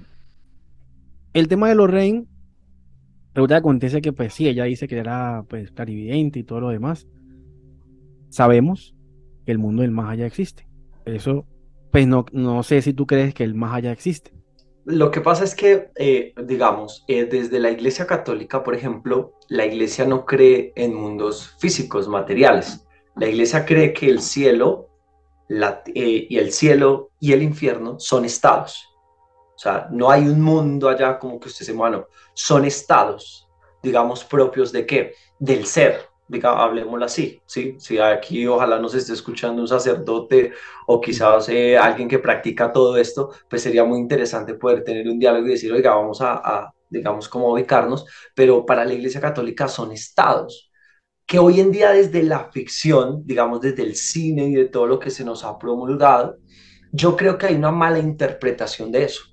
el 1.33 1.47
tema 1.47 1.69
de 1.69 1.75
Lorraine, 1.75 2.25
resulta 3.38 3.58
acontece 3.58 4.02
que, 4.02 4.13
pues 4.13 4.34
sí, 4.34 4.47
ella 4.47 4.63
dice 4.63 4.88
que 4.88 4.97
era 4.97 5.45
pues 5.47 5.69
clarividente 5.69 6.39
y 6.39 6.43
todo 6.43 6.60
lo 6.60 6.69
demás. 6.69 7.08
Sabemos 8.30 8.95
que 9.45 9.52
el 9.52 9.60
mundo 9.60 9.84
del 9.84 9.91
más 9.91 10.10
allá 10.10 10.26
existe. 10.26 10.67
Eso, 11.06 11.45
pues 11.91 12.08
no, 12.08 12.26
no 12.32 12.63
sé 12.63 12.82
si 12.82 12.93
tú 12.93 13.06
crees 13.06 13.36
que 13.36 13.43
el 13.43 13.54
más 13.54 13.76
allá 13.76 13.91
existe. 13.91 14.32
Lo 14.86 15.12
que 15.12 15.21
pasa 15.21 15.43
es 15.43 15.54
que, 15.54 15.91
eh, 15.97 16.34
digamos, 16.45 17.06
eh, 17.08 17.26
desde 17.26 17.60
la 17.60 17.69
Iglesia 17.69 18.08
Católica, 18.08 18.63
por 18.63 18.73
ejemplo, 18.73 19.34
la 19.50 19.67
Iglesia 19.67 20.06
no 20.06 20.26
cree 20.26 20.73
en 20.76 20.95
mundos 20.95 21.56
físicos, 21.60 22.08
materiales. 22.08 22.88
La 23.15 23.28
Iglesia 23.28 23.65
cree 23.65 23.93
que 23.93 24.10
el 24.10 24.21
cielo 24.21 24.89
eh, 25.50 26.28
y 26.28 26.38
el 26.38 26.52
cielo 26.52 27.12
y 27.19 27.34
el 27.34 27.43
infierno 27.43 28.00
son 28.00 28.26
estados. 28.26 28.84
O 29.57 29.59
sea, 29.59 29.87
no 29.91 30.09
hay 30.11 30.27
un 30.27 30.39
mundo 30.41 30.87
allá 30.87 31.17
como 31.19 31.39
que 31.39 31.49
usted 31.49 31.65
se 31.65 31.75
son 32.35 32.65
estados, 32.65 33.49
digamos, 33.81 34.23
propios 34.23 34.71
de 34.71 34.85
qué? 34.85 35.13
Del 35.39 35.65
ser 35.65 36.07
diga, 36.27 36.61
hablemoslo 36.61 37.05
así, 37.05 37.41
¿sí? 37.45 37.75
Si 37.79 37.97
aquí 37.99 38.45
ojalá 38.47 38.79
nos 38.79 38.93
esté 38.93 39.13
escuchando 39.13 39.61
un 39.61 39.67
sacerdote 39.67 40.53
o 40.87 40.99
quizás 40.99 41.49
eh, 41.49 41.77
alguien 41.77 42.07
que 42.09 42.19
practica 42.19 42.71
todo 42.71 42.97
esto, 42.97 43.31
pues 43.49 43.61
sería 43.61 43.83
muy 43.85 43.99
interesante 43.99 44.53
poder 44.55 44.83
tener 44.83 45.07
un 45.07 45.19
diálogo 45.19 45.47
y 45.47 45.51
decir, 45.51 45.71
oiga, 45.71 45.95
vamos 45.95 46.19
a, 46.21 46.71
digamos, 46.89 47.29
cómo 47.29 47.51
ubicarnos, 47.53 48.05
pero 48.35 48.65
para 48.65 48.85
la 48.85 48.93
Iglesia 48.93 49.21
Católica 49.21 49.67
son 49.67 49.91
estados 49.91 50.71
que 51.25 51.39
hoy 51.39 51.59
en 51.59 51.71
día 51.71 51.91
desde 51.91 52.23
la 52.23 52.51
ficción, 52.51 53.23
digamos, 53.25 53.61
desde 53.61 53.83
el 53.83 53.95
cine 53.95 54.45
y 54.47 54.55
de 54.55 54.65
todo 54.65 54.87
lo 54.87 54.99
que 54.99 55.11
se 55.11 55.25
nos 55.25 55.43
ha 55.43 55.57
promulgado, 55.59 56.37
yo 56.91 57.17
creo 57.17 57.37
que 57.37 57.47
hay 57.47 57.55
una 57.55 57.71
mala 57.71 57.99
interpretación 57.99 58.91
de 58.91 59.03
eso. 59.03 59.23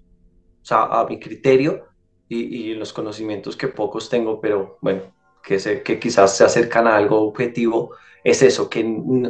O 0.65 0.67
sea, 0.67 0.85
a 0.85 1.07
mi 1.07 1.21
criterio 1.21 1.85
y, 2.27 2.39
y 2.39 2.75
los 2.75 2.95
conocimientos 2.95 3.55
que 3.55 3.69
pocos 3.69 4.09
tengo, 4.09 4.41
pero 4.41 4.79
bueno, 4.81 5.03
que, 5.43 5.59
se, 5.59 5.83
que 5.83 5.99
quizás 6.01 6.35
se 6.35 6.43
acercan 6.43 6.87
a 6.87 6.97
algo 6.97 7.21
objetivo, 7.21 7.95
es 8.25 8.41
eso, 8.41 8.71
que 8.71 8.83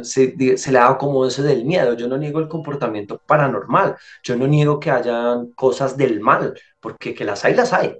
se, 0.03 0.57
se, 0.57 0.71
le 0.71 0.79
da 0.79 0.97
como 0.97 1.25
eso 1.25 1.43
del 1.43 1.65
miedo. 1.65 1.93
Yo 1.95 2.07
no 2.07 2.17
niego 2.17 2.39
el 2.39 2.47
comportamiento 2.47 3.21
paranormal, 3.27 3.97
yo 4.23 4.37
no 4.37 4.47
niego 4.47 4.79
que 4.79 4.91
hayan 4.91 5.51
cosas 5.51 5.97
del 5.97 6.21
mal, 6.21 6.57
porque 6.79 7.13
que 7.13 7.25
las 7.25 7.43
hay, 7.43 7.53
las 7.53 7.73
hay. 7.73 7.97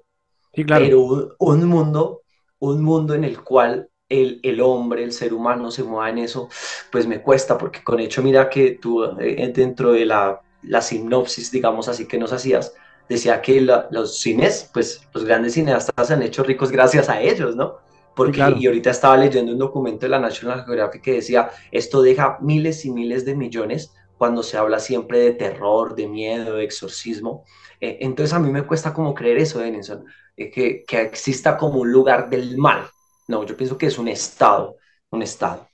Sí, 0.53 0.63
claro. 0.63 0.85
Pero 0.85 1.35
un, 1.39 1.65
mundo, 1.65 2.21
un 2.59 2.81
mundo 2.81 3.13
en 3.13 3.25
el 3.25 3.43
cual 3.43 3.89
el, 4.07 4.39
el, 4.43 4.61
hombre, 4.61 5.03
el 5.03 5.11
ser 5.11 5.33
humano 5.33 5.69
se 5.69 5.83
mueva 5.83 6.09
en 6.09 6.19
eso, 6.19 6.47
pues 6.89 7.05
me 7.05 7.21
cuesta, 7.21 7.57
porque 7.57 7.83
con 7.83 7.99
hecho, 7.99 8.23
mira 8.23 8.49
que 8.49 8.79
tú 8.81 9.03
eh, 9.19 9.51
dentro 9.53 9.91
de 9.91 10.05
la, 10.05 10.39
la 10.61 10.81
sinopsis, 10.81 11.51
digamos 11.51 11.89
así, 11.89 12.07
que 12.07 12.17
nos 12.17 12.31
hacías, 12.31 12.73
decía 13.09 13.41
que 13.41 13.61
los 13.61 14.19
cines, 14.19 14.69
pues 14.73 15.07
los 15.13 15.25
grandes 15.25 15.53
cineastas 15.53 16.07
se 16.07 16.13
han 16.13 16.23
hecho 16.23 16.43
ricos 16.43 16.71
gracias 16.71 17.09
a 17.09 17.21
ellos, 17.21 17.55
¿no? 17.55 17.77
Porque, 18.15 18.41
y 18.57 18.65
ahorita 18.65 18.91
estaba 18.91 19.17
leyendo 19.17 19.51
un 19.51 19.59
documento 19.59 20.05
de 20.05 20.09
la 20.09 20.19
National 20.19 20.63
Geographic 20.63 21.01
que 21.01 21.13
decía, 21.13 21.49
esto 21.71 22.01
deja 22.01 22.37
miles 22.41 22.85
y 22.85 22.91
miles 22.91 23.25
de 23.25 23.35
millones 23.35 23.93
cuando 24.17 24.41
se 24.41 24.57
habla 24.57 24.79
siempre 24.79 25.19
de 25.19 25.31
terror, 25.33 25.95
de 25.95 26.07
miedo, 26.07 26.55
de 26.55 26.63
exorcismo. 26.63 27.43
Eh, 27.81 27.97
entonces 28.01 28.33
a 28.33 28.39
mí 28.39 28.49
me 28.49 28.65
cuesta 28.65 28.93
como 28.93 29.13
creer 29.13 29.39
eso, 29.39 29.59
Denison, 29.59 30.05
eh, 30.37 30.49
que, 30.49 30.83
que 30.87 31.01
exista 31.01 31.57
como 31.57 31.81
un 31.81 31.91
lugar 31.91 32.29
del 32.29 32.57
mal. 32.57 32.85
No, 33.27 33.43
yo 33.43 33.57
pienso 33.57 33.77
que 33.77 33.87
es 33.87 33.97
un 33.97 34.07
estado, 34.07 34.77
un 35.09 35.21
estado. 35.21 35.67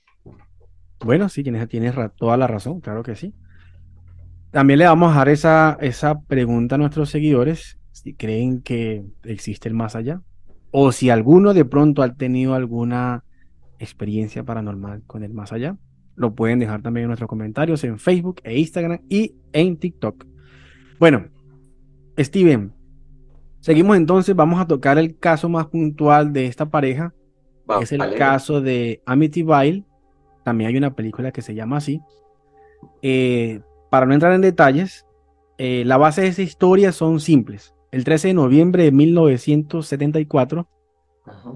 Bueno, 1.00 1.28
sí, 1.28 1.42
tienes, 1.42 1.68
tienes 1.68 1.94
toda 2.16 2.36
la 2.36 2.46
razón, 2.46 2.80
claro 2.80 3.02
que 3.02 3.14
sí. 3.14 3.34
También 4.52 4.78
le 4.78 4.84
vamos 4.86 5.08
a 5.08 5.10
dejar 5.10 5.28
esa, 5.30 5.78
esa 5.80 6.20
pregunta 6.20 6.76
a 6.76 6.78
nuestros 6.78 7.10
seguidores, 7.10 7.78
si 7.90 8.14
creen 8.14 8.62
que 8.62 9.04
existe 9.24 9.68
el 9.68 9.74
más 9.74 9.96
allá 9.96 10.20
o 10.72 10.90
si 10.90 11.10
alguno 11.10 11.54
de 11.54 11.64
pronto 11.64 12.02
ha 12.02 12.14
tenido 12.14 12.54
alguna 12.54 13.24
experiencia 13.78 14.42
paranormal 14.42 15.02
con 15.06 15.22
el 15.22 15.32
más 15.32 15.52
allá, 15.52 15.76
lo 16.16 16.34
pueden 16.34 16.58
dejar 16.58 16.82
también 16.82 17.04
en 17.04 17.08
nuestros 17.08 17.28
comentarios 17.28 17.84
en 17.84 17.98
Facebook 17.98 18.40
e 18.42 18.58
Instagram 18.58 19.00
y 19.08 19.34
en 19.52 19.76
TikTok. 19.76 20.26
Bueno, 20.98 21.26
Steven, 22.18 22.72
seguimos 23.60 23.96
entonces, 23.96 24.34
vamos 24.34 24.60
a 24.60 24.66
tocar 24.66 24.98
el 24.98 25.18
caso 25.18 25.48
más 25.48 25.66
puntual 25.66 26.32
de 26.32 26.46
esta 26.46 26.70
pareja. 26.70 27.12
es 27.80 27.92
el 27.92 28.14
caso 28.14 28.60
de 28.60 29.02
Amityville. 29.04 29.84
También 30.42 30.68
hay 30.68 30.76
una 30.76 30.94
película 30.94 31.32
que 31.32 31.42
se 31.42 31.54
llama 31.54 31.76
así. 31.76 32.00
Eh, 33.02 33.60
para 33.92 34.06
no 34.06 34.14
entrar 34.14 34.32
en 34.32 34.40
detalles, 34.40 35.04
eh, 35.58 35.82
la 35.84 35.98
base 35.98 36.22
de 36.22 36.28
esa 36.28 36.40
historia 36.40 36.92
son 36.92 37.20
simples. 37.20 37.74
el 37.90 38.04
13 38.04 38.28
de 38.28 38.34
noviembre 38.34 38.84
de 38.84 38.90
1974, 38.90 40.66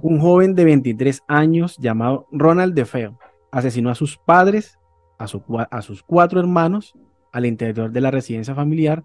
un 0.02 0.20
joven 0.20 0.54
de 0.54 0.66
23 0.66 1.22
años 1.28 1.78
llamado 1.78 2.26
Ronald 2.30 2.74
DeFeo 2.74 3.18
asesinó 3.50 3.88
a 3.88 3.94
sus 3.94 4.18
padres, 4.18 4.78
a, 5.18 5.24
a 5.24 5.80
sus 5.80 6.02
cuatro 6.02 6.38
hermanos, 6.38 6.94
al 7.32 7.46
interior 7.46 7.90
de 7.90 8.02
la 8.02 8.10
residencia 8.10 8.54
familiar 8.54 9.02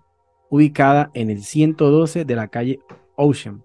ubicada 0.50 1.10
en 1.14 1.30
el 1.30 1.42
112 1.42 2.26
de 2.26 2.36
la 2.36 2.50
calle 2.50 2.80
Ocean, 3.16 3.64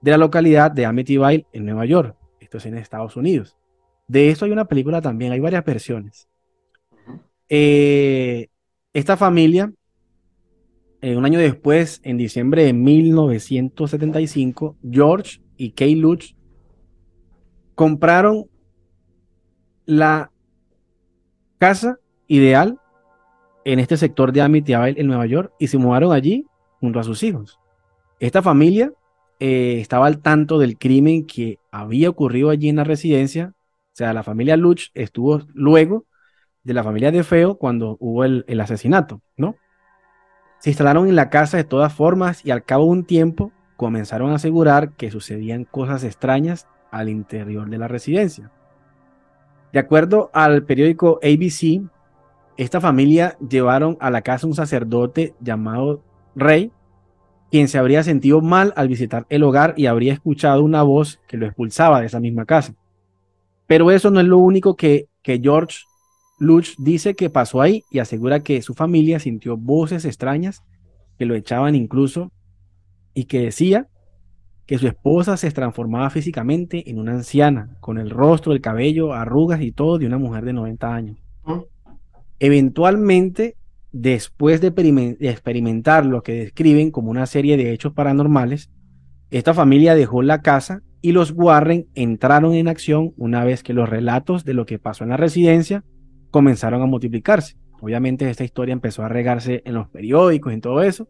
de 0.00 0.12
la 0.12 0.16
localidad 0.16 0.70
de 0.70 0.86
Amityville, 0.86 1.48
en 1.52 1.64
Nueva 1.64 1.86
York. 1.86 2.16
Esto 2.38 2.58
es 2.58 2.66
en 2.66 2.78
Estados 2.78 3.16
Unidos. 3.16 3.56
De 4.06 4.30
esto 4.30 4.44
hay 4.44 4.52
una 4.52 4.66
película 4.66 5.02
también, 5.02 5.32
hay 5.32 5.40
varias 5.40 5.64
versiones. 5.64 6.28
Eh, 7.48 8.46
esta 8.92 9.16
familia, 9.16 9.72
eh, 11.00 11.16
un 11.16 11.24
año 11.24 11.38
después, 11.38 12.00
en 12.04 12.16
diciembre 12.16 12.64
de 12.64 12.72
1975, 12.72 14.76
George 14.88 15.40
y 15.56 15.72
Kay 15.72 15.94
Lutz 15.94 16.34
compraron 17.74 18.46
la 19.86 20.30
casa 21.58 21.98
ideal 22.26 22.78
en 23.64 23.78
este 23.78 23.96
sector 23.96 24.32
de 24.32 24.42
Amityville 24.42 25.00
en 25.00 25.06
Nueva 25.06 25.26
York 25.26 25.52
y 25.58 25.68
se 25.68 25.78
mudaron 25.78 26.12
allí 26.12 26.46
junto 26.80 27.00
a 27.00 27.04
sus 27.04 27.22
hijos. 27.22 27.58
Esta 28.20 28.42
familia 28.42 28.92
eh, 29.40 29.78
estaba 29.80 30.06
al 30.06 30.20
tanto 30.20 30.58
del 30.58 30.78
crimen 30.78 31.26
que 31.26 31.58
había 31.70 32.10
ocurrido 32.10 32.50
allí 32.50 32.68
en 32.68 32.76
la 32.76 32.84
residencia. 32.84 33.54
O 33.56 33.94
sea, 33.94 34.12
la 34.12 34.22
familia 34.22 34.56
Luch 34.56 34.88
estuvo 34.94 35.42
luego 35.54 36.06
de 36.64 36.74
la 36.74 36.84
familia 36.84 37.10
de 37.10 37.24
Feo 37.24 37.56
cuando 37.56 37.96
hubo 38.00 38.24
el, 38.24 38.60
asesinato, 38.60 39.20
¿no? 39.36 39.56
Se 40.58 40.70
instalaron 40.70 41.08
en 41.08 41.16
la 41.16 41.28
casa 41.28 41.56
de 41.56 41.64
todas 41.64 41.92
formas 41.92 42.44
y 42.46 42.52
al 42.52 42.62
cabo 42.62 42.84
de 42.84 42.90
un 42.90 43.04
tiempo 43.04 43.52
comenzaron 43.76 44.30
a 44.30 44.36
asegurar 44.36 44.92
que 44.92 45.10
sucedían 45.10 45.64
cosas 45.64 46.04
extrañas 46.04 46.68
al 46.92 47.08
interior 47.08 47.68
de 47.68 47.78
la 47.78 47.88
residencia. 47.88 48.50
De 49.72 49.80
acuerdo 49.80 50.30
al 50.32 50.64
periódico 50.64 51.18
ABC, 51.22 51.82
esta 52.56 52.80
familia 52.80 53.36
llevaron 53.40 53.96
a 53.98 54.10
la 54.10 54.22
casa 54.22 54.46
un 54.46 54.54
sacerdote 54.54 55.34
llamado 55.40 56.02
Rey, 56.36 56.70
quien 57.50 57.66
se 57.66 57.78
habría 57.78 58.02
sentido 58.02 58.40
mal 58.40 58.72
al 58.76 58.88
visitar 58.88 59.26
el 59.30 59.42
hogar 59.42 59.74
y 59.76 59.86
habría 59.86 60.12
escuchado 60.12 60.62
una 60.62 60.82
voz 60.82 61.20
que 61.26 61.36
lo 61.36 61.46
expulsaba 61.46 62.00
de 62.00 62.06
esa 62.06 62.20
misma 62.20 62.44
casa. 62.44 62.74
Pero 63.66 63.90
eso 63.90 64.10
no 64.10 64.20
es 64.20 64.26
lo 64.26 64.38
único 64.38 64.76
que, 64.76 65.08
que 65.22 65.40
George 65.42 65.78
Luch 66.42 66.74
dice 66.76 67.14
que 67.14 67.30
pasó 67.30 67.60
ahí 67.60 67.84
y 67.88 68.00
asegura 68.00 68.40
que 68.40 68.62
su 68.62 68.74
familia 68.74 69.20
sintió 69.20 69.56
voces 69.56 70.04
extrañas 70.04 70.64
que 71.16 71.24
lo 71.24 71.36
echaban 71.36 71.76
incluso 71.76 72.32
y 73.14 73.26
que 73.26 73.42
decía 73.42 73.86
que 74.66 74.76
su 74.76 74.88
esposa 74.88 75.36
se 75.36 75.52
transformaba 75.52 76.10
físicamente 76.10 76.90
en 76.90 76.98
una 76.98 77.12
anciana, 77.12 77.76
con 77.78 77.96
el 77.96 78.10
rostro, 78.10 78.52
el 78.52 78.60
cabello, 78.60 79.12
arrugas 79.12 79.60
y 79.60 79.70
todo 79.70 79.98
de 79.98 80.06
una 80.06 80.18
mujer 80.18 80.44
de 80.44 80.52
90 80.52 80.92
años. 80.92 81.18
Eventualmente, 82.40 83.56
después 83.92 84.60
de, 84.60 84.68
experimentar 85.20 86.04
lo 86.04 86.24
que 86.24 86.32
describen 86.34 86.90
como 86.90 87.12
una 87.12 87.26
serie 87.26 87.56
de 87.56 87.72
hechos 87.72 87.92
paranormales, 87.92 88.68
esta 89.30 89.54
familia 89.54 89.94
dejó 89.94 90.22
la 90.22 90.42
casa 90.42 90.82
y 91.00 91.12
los 91.12 91.30
Warren 91.30 91.86
entraron 91.94 92.54
en 92.54 92.66
acción 92.66 93.12
una 93.16 93.44
vez 93.44 93.62
que 93.62 93.74
los 93.74 93.88
relatos 93.88 94.44
de 94.44 94.54
lo 94.54 94.66
que 94.66 94.80
pasó 94.80 95.04
en 95.04 95.10
la 95.10 95.16
residencia 95.16 95.84
comenzaron 96.32 96.82
a 96.82 96.86
multiplicarse. 96.86 97.56
Obviamente 97.80 98.28
esta 98.28 98.42
historia 98.42 98.72
empezó 98.72 99.04
a 99.04 99.08
regarse 99.08 99.62
en 99.64 99.74
los 99.74 99.88
periódicos, 99.88 100.52
y 100.52 100.54
en 100.54 100.60
todo 100.60 100.82
eso. 100.82 101.06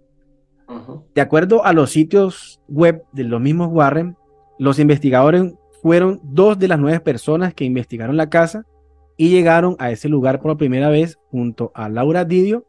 De 1.15 1.21
acuerdo 1.21 1.65
a 1.65 1.73
los 1.73 1.91
sitios 1.91 2.61
web 2.69 3.05
de 3.13 3.25
los 3.25 3.41
mismos 3.41 3.69
Warren, 3.71 4.17
los 4.59 4.79
investigadores 4.79 5.55
fueron 5.83 6.21
dos 6.23 6.59
de 6.59 6.69
las 6.69 6.79
nueve 6.79 7.01
personas 7.01 7.55
que 7.55 7.65
investigaron 7.65 8.17
la 8.17 8.31
casa 8.31 8.67
y 9.17 9.29
llegaron 9.29 9.77
a 9.79 9.91
ese 9.91 10.09
lugar 10.09 10.41
por 10.41 10.57
primera 10.57 10.89
vez 10.89 11.19
junto 11.31 11.73
a 11.75 11.89
Laura 11.89 12.25
Didio, 12.25 12.65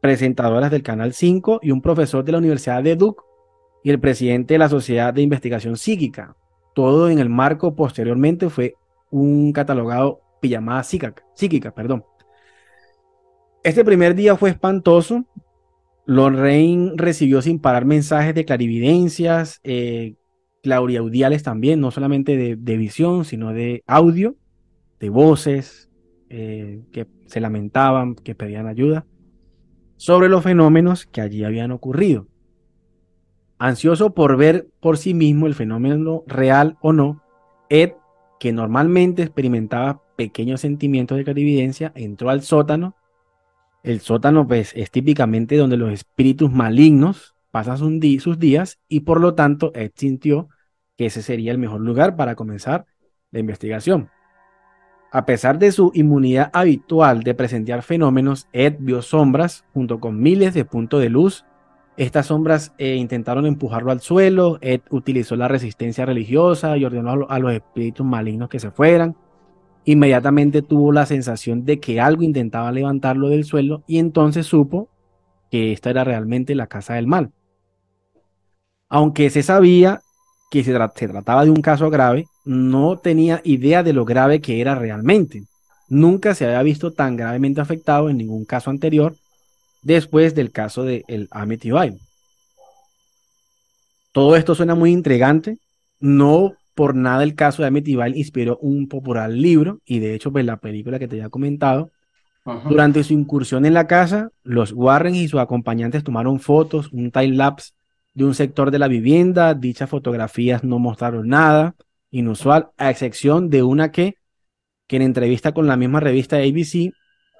presentadoras 0.00 0.70
del 0.70 0.82
Canal 0.82 1.12
5 1.12 1.60
y 1.62 1.70
un 1.70 1.80
profesor 1.80 2.24
de 2.24 2.32
la 2.32 2.38
Universidad 2.38 2.82
de 2.82 2.96
Duke 2.96 3.22
y 3.82 3.90
el 3.90 4.00
presidente 4.00 4.54
de 4.54 4.58
la 4.58 4.68
Sociedad 4.68 5.14
de 5.14 5.22
Investigación 5.22 5.76
Psíquica. 5.76 6.36
Todo 6.74 7.08
en 7.08 7.18
el 7.18 7.28
marco 7.28 7.74
posteriormente 7.74 8.50
fue 8.50 8.74
un 9.10 9.52
catalogado 9.52 10.20
pijamada 10.42 10.82
psíquica, 10.82 11.72
perdón. 11.74 12.04
Este 13.64 13.82
primer 13.82 14.14
día 14.14 14.36
fue 14.36 14.50
espantoso. 14.50 15.24
Lorraine 16.04 16.92
recibió 16.96 17.40
sin 17.40 17.60
parar 17.60 17.86
mensajes 17.86 18.34
de 18.34 18.44
clarividencias, 18.44 19.60
eh, 19.64 20.16
clauriaudiales 20.62 21.42
también, 21.42 21.80
no 21.80 21.90
solamente 21.90 22.56
de 22.56 22.76
visión, 22.76 23.24
sino 23.24 23.54
de 23.54 23.82
audio 23.86 24.36
de 25.02 25.10
voces 25.10 25.90
eh, 26.30 26.84
que 26.92 27.08
se 27.26 27.40
lamentaban, 27.40 28.14
que 28.14 28.36
pedían 28.36 28.68
ayuda, 28.68 29.04
sobre 29.96 30.28
los 30.28 30.44
fenómenos 30.44 31.06
que 31.06 31.20
allí 31.20 31.42
habían 31.42 31.72
ocurrido. 31.72 32.28
Ansioso 33.58 34.14
por 34.14 34.36
ver 34.36 34.68
por 34.80 34.96
sí 34.96 35.12
mismo 35.12 35.48
el 35.48 35.56
fenómeno 35.56 36.22
real 36.28 36.78
o 36.82 36.92
no, 36.92 37.20
Ed, 37.68 37.94
que 38.38 38.52
normalmente 38.52 39.22
experimentaba 39.22 40.01
pequeños 40.16 40.60
sentimientos 40.60 41.18
de 41.18 41.24
clarividencia, 41.24 41.92
entró 41.94 42.30
al 42.30 42.42
sótano. 42.42 42.96
El 43.82 44.00
sótano 44.00 44.46
pues, 44.46 44.72
es 44.74 44.90
típicamente 44.90 45.56
donde 45.56 45.76
los 45.76 45.92
espíritus 45.92 46.50
malignos 46.50 47.34
pasan 47.50 47.78
sus 47.78 48.38
días 48.38 48.78
y 48.88 49.00
por 49.00 49.20
lo 49.20 49.34
tanto 49.34 49.72
Ed 49.74 49.92
sintió 49.94 50.48
que 50.96 51.06
ese 51.06 51.22
sería 51.22 51.52
el 51.52 51.58
mejor 51.58 51.80
lugar 51.80 52.16
para 52.16 52.34
comenzar 52.34 52.86
la 53.30 53.40
investigación. 53.40 54.10
A 55.14 55.26
pesar 55.26 55.58
de 55.58 55.70
su 55.72 55.92
inmunidad 55.94 56.50
habitual 56.54 57.22
de 57.22 57.34
presenciar 57.34 57.82
fenómenos, 57.82 58.48
Ed 58.52 58.76
vio 58.78 59.02
sombras 59.02 59.64
junto 59.74 60.00
con 60.00 60.20
miles 60.20 60.54
de 60.54 60.64
puntos 60.64 61.02
de 61.02 61.10
luz. 61.10 61.44
Estas 61.98 62.26
sombras 62.26 62.72
eh, 62.78 62.96
intentaron 62.96 63.44
empujarlo 63.44 63.92
al 63.92 64.00
suelo. 64.00 64.56
Ed 64.62 64.80
utilizó 64.88 65.36
la 65.36 65.48
resistencia 65.48 66.06
religiosa 66.06 66.78
y 66.78 66.86
ordenó 66.86 67.26
a, 67.28 67.38
los 67.38 67.52
espíritus 67.52 68.06
malignos 68.06 68.48
que 68.48 68.58
se 68.58 68.70
fueran. 68.70 69.14
Inmediatamente 69.84 70.62
tuvo 70.62 70.92
la 70.92 71.06
sensación 71.06 71.64
de 71.64 71.80
que 71.80 72.00
algo 72.00 72.22
intentaba 72.22 72.70
levantarlo 72.70 73.28
del 73.28 73.44
suelo 73.44 73.82
y 73.86 73.98
entonces 73.98 74.46
supo 74.46 74.88
que 75.50 75.72
esta 75.72 75.90
era 75.90 76.04
realmente 76.04 76.54
la 76.54 76.66
casa 76.66 76.94
del 76.94 77.06
mal. 77.06 77.32
Aunque 78.88 79.30
se 79.30 79.42
sabía 79.42 80.00
que 80.50 80.62
se, 80.62 80.72
trataba 80.72 81.44
de 81.44 81.50
un 81.50 81.62
caso 81.62 81.90
grave, 81.90 82.26
no 82.44 82.98
tenía 82.98 83.40
idea 83.42 83.82
de 83.82 83.92
lo 83.92 84.04
grave 84.04 84.40
que 84.40 84.60
era 84.60 84.74
realmente. 84.74 85.42
Nunca 85.88 86.34
se 86.34 86.44
había 86.44 86.62
visto 86.62 86.92
tan 86.92 87.16
gravemente 87.16 87.60
afectado 87.60 88.08
en 88.08 88.18
ningún 88.18 88.44
caso 88.44 88.70
anterior 88.70 89.16
después 89.82 90.34
del 90.34 90.52
caso 90.52 90.84
de 90.84 91.04
el 91.08 91.28
Amityville. 91.30 91.98
Todo 94.12 94.36
esto 94.36 94.54
suena 94.54 94.74
muy 94.74 94.92
intrigante. 94.92 95.58
No 95.98 96.52
por 96.74 96.94
nada 96.94 97.22
el 97.22 97.34
caso 97.34 97.62
de 97.62 97.68
Amityville 97.68 98.18
inspiró 98.18 98.58
un 98.58 98.88
popular 98.88 99.30
libro 99.30 99.80
y 99.84 99.98
de 99.98 100.14
hecho 100.14 100.32
pues 100.32 100.44
la 100.44 100.58
película 100.58 100.98
que 100.98 101.08
te 101.08 101.16
había 101.16 101.30
comentado. 101.30 101.90
Durante 102.68 103.04
su 103.04 103.12
incursión 103.12 103.64
en 103.66 103.74
la 103.74 103.86
casa, 103.86 104.30
los 104.42 104.72
Warren 104.72 105.14
y 105.14 105.28
sus 105.28 105.38
acompañantes 105.38 106.02
tomaron 106.02 106.40
fotos, 106.40 106.92
un 106.92 107.12
time 107.12 107.36
lapse 107.36 107.70
de 108.14 108.24
un 108.24 108.34
sector 108.34 108.72
de 108.72 108.80
la 108.80 108.88
vivienda. 108.88 109.54
Dichas 109.54 109.88
fotografías 109.88 110.64
no 110.64 110.80
mostraron 110.80 111.28
nada 111.28 111.76
inusual, 112.12 112.70
a 112.76 112.90
excepción 112.90 113.50
de 113.50 113.64
una 113.64 113.90
que, 113.90 114.16
que 114.86 114.96
en 114.96 115.02
entrevista 115.02 115.52
con 115.52 115.66
la 115.66 115.76
misma 115.76 115.98
revista 115.98 116.36
ABC, 116.36 116.92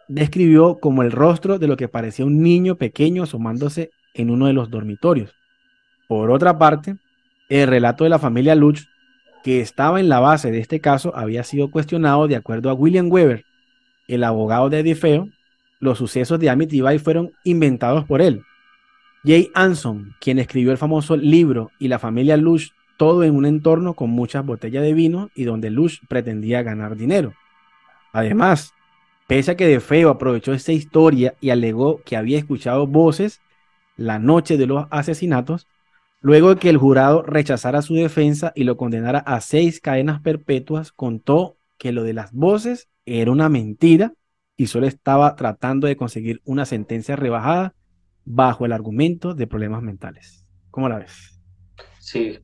describió 0.08 0.80
como 0.80 1.02
el 1.02 1.12
rostro 1.12 1.58
de 1.58 1.68
lo 1.68 1.76
que 1.76 1.88
parecía 1.88 2.24
un 2.24 2.42
niño 2.42 2.76
pequeño 2.76 3.22
asomándose 3.22 3.90
en 4.14 4.30
uno 4.30 4.46
de 4.46 4.54
los 4.54 4.70
dormitorios. 4.70 5.32
Por 6.08 6.30
otra 6.30 6.58
parte, 6.58 6.96
el 7.48 7.68
relato 7.68 8.04
de 8.04 8.10
la 8.10 8.18
familia 8.18 8.54
Luch, 8.54 8.80
que 9.42 9.60
estaba 9.60 10.00
en 10.00 10.08
la 10.08 10.20
base 10.20 10.50
de 10.50 10.58
este 10.58 10.80
caso, 10.80 11.14
había 11.16 11.44
sido 11.44 11.70
cuestionado 11.70 12.28
de 12.28 12.36
acuerdo 12.36 12.70
a 12.70 12.74
William 12.74 13.10
Weber, 13.10 13.44
el 14.08 14.24
abogado 14.24 14.70
de 14.70 14.80
Eddie 14.80 14.94
Feo. 14.94 15.28
Los 15.80 15.98
sucesos 15.98 16.38
de 16.38 16.50
Amityville 16.50 16.98
fueron 16.98 17.32
inventados 17.44 18.04
por 18.04 18.22
él, 18.22 18.44
Jay 19.24 19.50
Anson, 19.54 20.16
quien 20.20 20.40
escribió 20.40 20.72
el 20.72 20.78
famoso 20.78 21.16
libro 21.16 21.70
y 21.78 21.86
la 21.86 22.00
familia 22.00 22.36
Lush, 22.36 22.70
todo 22.96 23.22
en 23.22 23.36
un 23.36 23.46
entorno 23.46 23.94
con 23.94 24.10
muchas 24.10 24.44
botellas 24.44 24.82
de 24.82 24.94
vino 24.94 25.30
y 25.34 25.44
donde 25.44 25.70
Lush 25.70 26.00
pretendía 26.08 26.62
ganar 26.62 26.96
dinero. 26.96 27.32
Además, 28.12 28.74
pese 29.28 29.52
a 29.52 29.56
que 29.56 29.66
De 29.66 29.78
Feo 29.78 30.10
aprovechó 30.10 30.52
esta 30.52 30.72
historia 30.72 31.34
y 31.40 31.50
alegó 31.50 32.00
que 32.04 32.16
había 32.16 32.38
escuchado 32.38 32.88
voces 32.88 33.40
la 33.96 34.18
noche 34.18 34.56
de 34.56 34.66
los 34.66 34.86
asesinatos, 34.90 35.68
luego 36.22 36.54
de 36.54 36.60
que 36.60 36.70
el 36.70 36.78
jurado 36.78 37.22
rechazara 37.22 37.82
su 37.82 37.94
defensa 37.94 38.52
y 38.54 38.64
lo 38.64 38.76
condenara 38.76 39.18
a 39.18 39.40
seis 39.40 39.80
cadenas 39.80 40.20
perpetuas, 40.22 40.92
contó 40.92 41.58
que 41.76 41.92
lo 41.92 42.04
de 42.04 42.14
las 42.14 42.32
voces 42.32 42.88
era 43.04 43.30
una 43.30 43.48
mentira 43.48 44.14
y 44.56 44.68
solo 44.68 44.86
estaba 44.86 45.34
tratando 45.34 45.88
de 45.88 45.96
conseguir 45.96 46.40
una 46.44 46.64
sentencia 46.64 47.16
rebajada 47.16 47.74
bajo 48.24 48.64
el 48.64 48.72
argumento 48.72 49.34
de 49.34 49.48
problemas 49.48 49.82
mentales. 49.82 50.46
¿Cómo 50.70 50.88
la 50.88 50.98
ves? 50.98 51.40
Sí, 51.98 52.38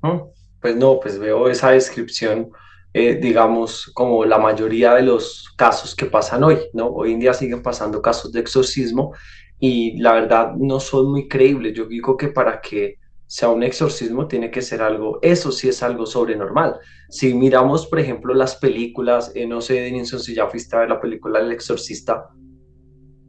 pues 0.60 0.76
no, 0.76 0.98
pues 1.00 1.18
veo 1.18 1.48
esa 1.48 1.70
descripción, 1.70 2.50
eh, 2.92 3.14
digamos, 3.14 3.92
como 3.94 4.24
la 4.24 4.38
mayoría 4.38 4.94
de 4.94 5.02
los 5.02 5.54
casos 5.56 5.94
que 5.94 6.06
pasan 6.06 6.42
hoy, 6.42 6.58
¿no? 6.72 6.88
Hoy 6.88 7.12
en 7.12 7.20
día 7.20 7.32
siguen 7.32 7.62
pasando 7.62 8.02
casos 8.02 8.32
de 8.32 8.40
exorcismo 8.40 9.14
y 9.60 9.98
la 10.00 10.14
verdad 10.14 10.54
no 10.56 10.80
son 10.80 11.12
muy 11.12 11.28
creíbles. 11.28 11.74
Yo 11.74 11.86
digo 11.86 12.16
que 12.16 12.28
para 12.28 12.60
que 12.60 12.98
sea 13.28 13.50
un 13.50 13.62
exorcismo 13.62 14.26
tiene 14.26 14.50
que 14.50 14.62
ser 14.62 14.80
algo, 14.80 15.18
eso 15.22 15.52
sí 15.52 15.68
es 15.68 15.82
algo 15.82 16.06
sobrenormal. 16.06 16.80
Si 17.10 17.34
miramos, 17.34 17.86
por 17.86 18.00
ejemplo, 18.00 18.34
las 18.34 18.56
películas, 18.56 19.30
eh, 19.34 19.46
no 19.46 19.60
sé, 19.60 19.74
Denison, 19.74 20.18
si 20.18 20.34
ya 20.34 20.46
fuiste 20.46 20.74
a 20.74 20.80
ver 20.80 20.88
la 20.88 21.00
película 21.00 21.38
El 21.38 21.52
Exorcista, 21.52 22.30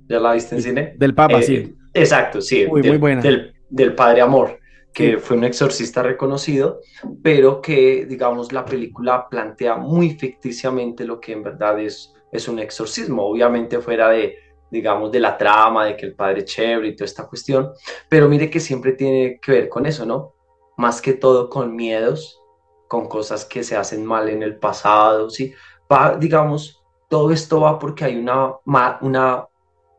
¿ya 0.08 0.20
la 0.20 0.34
viste 0.34 0.56
en 0.56 0.62
cine? 0.64 0.94
Del 0.98 1.14
Papa, 1.14 1.40
eh, 1.40 1.44
sí. 1.44 1.76
Exacto, 1.94 2.40
sí. 2.42 2.66
muy 2.66 2.82
buena. 2.98 3.22
Del, 3.22 3.54
del 3.70 3.94
Padre 3.94 4.22
Amor 4.22 4.58
que 4.94 5.18
fue 5.18 5.38
un 5.38 5.44
exorcista 5.44 6.02
reconocido, 6.02 6.82
pero 7.22 7.62
que, 7.62 8.06
digamos, 8.06 8.52
la 8.52 8.66
película 8.66 9.28
plantea 9.30 9.78
muy 9.78 10.12
ficticiamente 10.12 11.06
lo 11.06 11.20
que 11.20 11.34
en 11.34 11.44
verdad 11.44 11.80
es, 11.80 12.14
es 12.32 12.48
un 12.48 12.60
exorcismo, 12.60 13.24
obviamente 13.24 13.80
fuera 13.80 14.10
de, 14.10 14.36
digamos, 14.72 15.12
de 15.12 15.20
la 15.20 15.38
trama, 15.38 15.86
de 15.86 15.98
que 15.98 16.06
el 16.06 16.16
padre 16.16 16.46
chévere 16.46 16.90
y 16.90 16.96
toda 16.96 17.06
esta 17.06 17.28
cuestión, 17.28 17.72
pero 18.08 18.30
mire 18.30 18.50
que 18.50 18.60
siempre 18.60 18.94
tiene 18.94 19.40
que 19.42 19.52
ver 19.52 19.70
con 19.70 19.86
eso, 19.86 20.06
¿no? 20.06 20.34
Más 20.78 21.02
que 21.02 21.14
todo 21.14 21.50
con 21.50 21.76
miedos, 21.76 22.42
con 22.88 23.08
cosas 23.08 23.46
que 23.46 23.64
se 23.64 23.76
hacen 23.76 24.06
mal 24.06 24.30
en 24.30 24.44
el 24.44 24.58
pasado, 24.58 25.30
¿sí? 25.30 25.54
Va, 25.92 26.18
digamos, 26.18 26.84
todo 27.08 27.32
esto 27.32 27.62
va 27.62 27.80
porque 27.80 28.06
hay 28.06 28.18
una, 28.18 28.56
una 29.02 29.48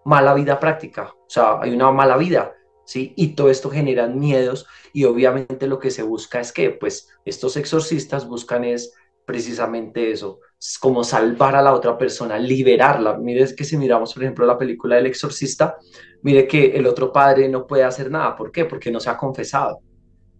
mala 0.04 0.34
vida 0.34 0.58
práctica, 0.58 1.14
o 1.14 1.28
sea, 1.28 1.60
hay 1.60 1.72
una 1.72 1.90
mala 1.90 2.16
vida, 2.16 2.54
¿sí? 2.84 3.12
Y 3.16 3.34
todo 3.34 3.50
esto 3.50 3.70
genera 3.70 4.06
miedos 4.06 4.66
y 4.92 5.04
obviamente 5.04 5.66
lo 5.66 5.78
que 5.78 5.90
se 5.90 6.02
busca 6.02 6.40
es 6.40 6.52
que, 6.52 6.70
pues, 6.70 7.08
estos 7.24 7.56
exorcistas 7.56 8.26
buscan 8.26 8.64
es 8.64 8.94
precisamente 9.24 10.10
eso, 10.10 10.40
como 10.80 11.02
salvar 11.04 11.56
a 11.56 11.62
la 11.62 11.72
otra 11.72 11.96
persona, 11.96 12.38
liberarla. 12.38 13.16
Mire 13.16 13.54
que 13.54 13.64
si 13.64 13.76
miramos, 13.76 14.12
por 14.12 14.22
ejemplo, 14.22 14.44
la 14.44 14.58
película 14.58 14.96
del 14.96 15.06
exorcista, 15.06 15.76
mire 16.22 16.46
que 16.46 16.66
el 16.76 16.86
otro 16.86 17.12
padre 17.12 17.48
no 17.48 17.66
puede 17.66 17.84
hacer 17.84 18.10
nada. 18.10 18.36
¿Por 18.36 18.52
qué? 18.52 18.66
Porque 18.66 18.90
no 18.90 19.00
se 19.00 19.10
ha 19.10 19.16
confesado. 19.16 19.80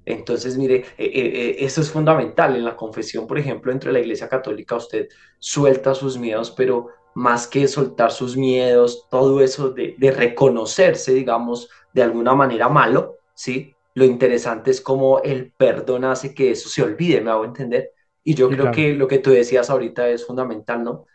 Entonces, 0.05 0.57
mire, 0.59 0.77
eh, 0.77 0.85
eh, 0.99 1.11
eh, 1.15 1.57
eso 1.61 1.81
es 1.81 1.91
fundamental. 1.91 2.55
En 2.57 2.65
la 2.65 2.77
confesión, 2.77 3.27
por 3.27 3.39
ejemplo, 3.39 3.73
entre 3.73 3.93
la 3.93 4.01
Iglesia 4.01 4.29
Católica, 4.29 4.77
usted 4.77 5.09
suelta 5.39 5.95
sus 5.95 6.19
miedos, 6.19 6.51
pero 6.51 6.89
más 7.15 7.47
que 7.47 7.67
soltar 7.67 8.13
sus 8.13 8.37
miedos, 8.37 9.07
todo 9.11 9.41
eso 9.41 9.71
de, 9.71 9.95
de 9.99 10.11
reconocerse, 10.11 11.13
digamos, 11.13 11.69
de 11.93 12.03
alguna 12.03 12.35
manera 12.35 12.69
malo, 12.69 13.17
¿sí? 13.35 13.75
Lo 13.95 14.05
interesante 14.05 14.71
es 14.71 14.81
cómo 14.81 15.21
el 15.23 15.53
perdón 15.53 16.05
hace 16.05 16.35
que 16.35 16.53
eso 16.53 16.69
se 16.69 16.83
olvide, 16.83 17.21
me 17.21 17.31
hago 17.31 17.45
entender. 17.45 17.93
Y 18.23 18.35
yo 18.35 18.49
creo 18.49 18.71
que 18.71 18.95
lo 18.95 19.09
que 19.09 19.19
tú 19.19 19.31
decías 19.31 19.71
ahorita 19.71 20.09
es 20.09 20.27
fundamental, 20.27 20.85
¿no? 20.85 21.07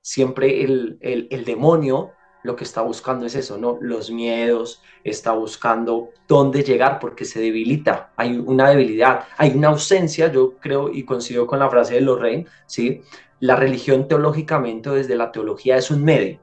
Siempre 0.00 0.62
el, 0.62 0.98
el, 1.00 1.28
el, 1.30 1.44
demonio 1.44 2.12
lo 2.42 2.56
que 2.56 2.64
está 2.64 2.82
buscando 2.82 3.26
es 3.26 3.34
eso, 3.34 3.56
¿no? 3.58 3.78
Los 3.80 4.10
miedos, 4.10 4.82
está 5.04 5.32
buscando 5.32 6.10
dónde 6.26 6.62
llegar 6.62 6.98
porque 6.98 7.24
se 7.24 7.40
debilita, 7.40 8.12
hay 8.16 8.36
una 8.36 8.70
debilidad, 8.70 9.26
hay 9.36 9.50
una 9.50 9.68
ausencia, 9.68 10.30
yo 10.30 10.54
creo 10.58 10.92
y 10.92 11.04
coincido 11.04 11.46
con 11.46 11.60
la 11.60 11.70
frase 11.70 11.94
de 11.94 12.00
Lorraine, 12.00 12.46
¿sí? 12.66 13.02
La 13.40 13.56
religión 13.56 14.08
teológicamente 14.08 14.90
desde 14.90 15.16
la 15.16 15.30
teología 15.32 15.76
es 15.76 15.90
un 15.90 16.04
medio. 16.04 16.38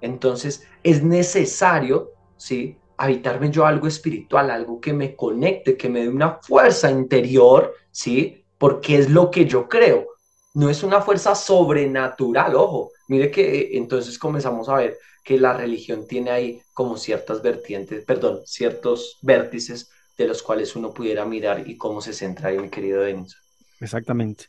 Entonces 0.00 0.66
es 0.82 1.02
necesario, 1.02 2.12
¿sí? 2.36 2.76
habitarme 3.00 3.50
yo 3.50 3.64
algo 3.64 3.86
espiritual, 3.86 4.50
algo 4.50 4.78
que 4.78 4.92
me 4.92 5.16
conecte, 5.16 5.74
que 5.74 5.88
me 5.88 6.00
dé 6.00 6.08
una 6.10 6.38
fuerza 6.42 6.90
interior, 6.90 7.74
¿sí? 7.90 8.39
Porque 8.60 8.98
es 8.98 9.08
lo 9.08 9.30
que 9.30 9.46
yo 9.46 9.68
creo. 9.68 10.06
No 10.52 10.68
es 10.68 10.82
una 10.82 11.00
fuerza 11.00 11.34
sobrenatural, 11.34 12.54
ojo. 12.54 12.90
Mire 13.08 13.30
que 13.30 13.58
eh, 13.58 13.68
entonces 13.72 14.18
comenzamos 14.18 14.68
a 14.68 14.76
ver 14.76 14.98
que 15.24 15.38
la 15.38 15.54
religión 15.54 16.06
tiene 16.06 16.30
ahí 16.30 16.60
como 16.74 16.98
ciertas 16.98 17.40
vertientes, 17.40 18.04
perdón, 18.04 18.40
ciertos 18.44 19.18
vértices 19.22 19.90
de 20.18 20.26
los 20.26 20.42
cuales 20.42 20.76
uno 20.76 20.92
pudiera 20.92 21.24
mirar 21.24 21.66
y 21.66 21.78
cómo 21.78 22.02
se 22.02 22.12
centra 22.12 22.50
ahí, 22.50 22.58
mi 22.58 22.68
querido 22.68 23.00
Denis. 23.00 23.36
Exactamente. 23.80 24.44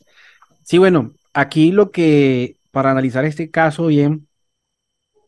Sí, 0.62 0.76
bueno, 0.76 1.12
aquí 1.32 1.72
lo 1.72 1.90
que, 1.90 2.56
para 2.70 2.90
analizar 2.90 3.24
este 3.24 3.50
caso 3.50 3.86
bien, 3.86 4.28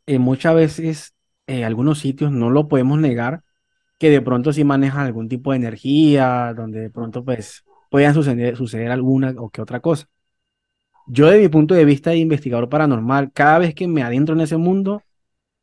eh, 0.07 0.19
muchas 0.19 0.55
veces 0.55 1.15
en 1.47 1.65
algunos 1.65 2.01
sitios 2.01 2.31
no 2.31 2.51
lo 2.51 2.69
podemos 2.69 2.99
negar, 2.99 3.43
que 3.99 4.11
de 4.11 4.21
pronto 4.21 4.53
sí 4.53 4.65
manejan 4.65 5.07
algún 5.07 5.29
tipo 5.29 5.53
de 5.53 5.57
energía, 5.57 6.53
donde 6.55 6.81
de 6.81 6.91
pronto 6.91 7.25
pues 7.25 7.65
puedan 7.95 8.13
suceder, 8.13 8.57
suceder 8.57 8.91
alguna 8.91 9.33
o 9.39 9.51
que 9.51 9.63
otra 9.63 9.79
cosa. 9.79 10.09
Yo 11.07 11.31
de 11.31 11.39
mi 11.39 11.47
punto 11.47 11.75
de 11.75 11.85
vista 11.85 12.11
de 12.11 12.17
investigador 12.17 12.69
paranormal, 12.69 13.31
cada 13.33 13.61
vez 13.61 13.73
que 13.73 13.87
me 13.87 14.03
adentro 14.03 14.35
en 14.35 14.41
ese 14.41 14.57
mundo, 14.57 15.01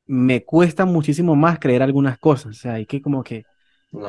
me 0.06 0.46
cuesta 0.46 0.86
muchísimo 0.86 1.36
más 1.36 1.60
creer 1.60 1.84
algunas 1.84 2.18
cosas. 2.18 2.52
O 2.52 2.54
sea, 2.54 2.76
hay 2.76 2.86
que 2.86 3.02
como 3.02 3.22
que 3.22 3.44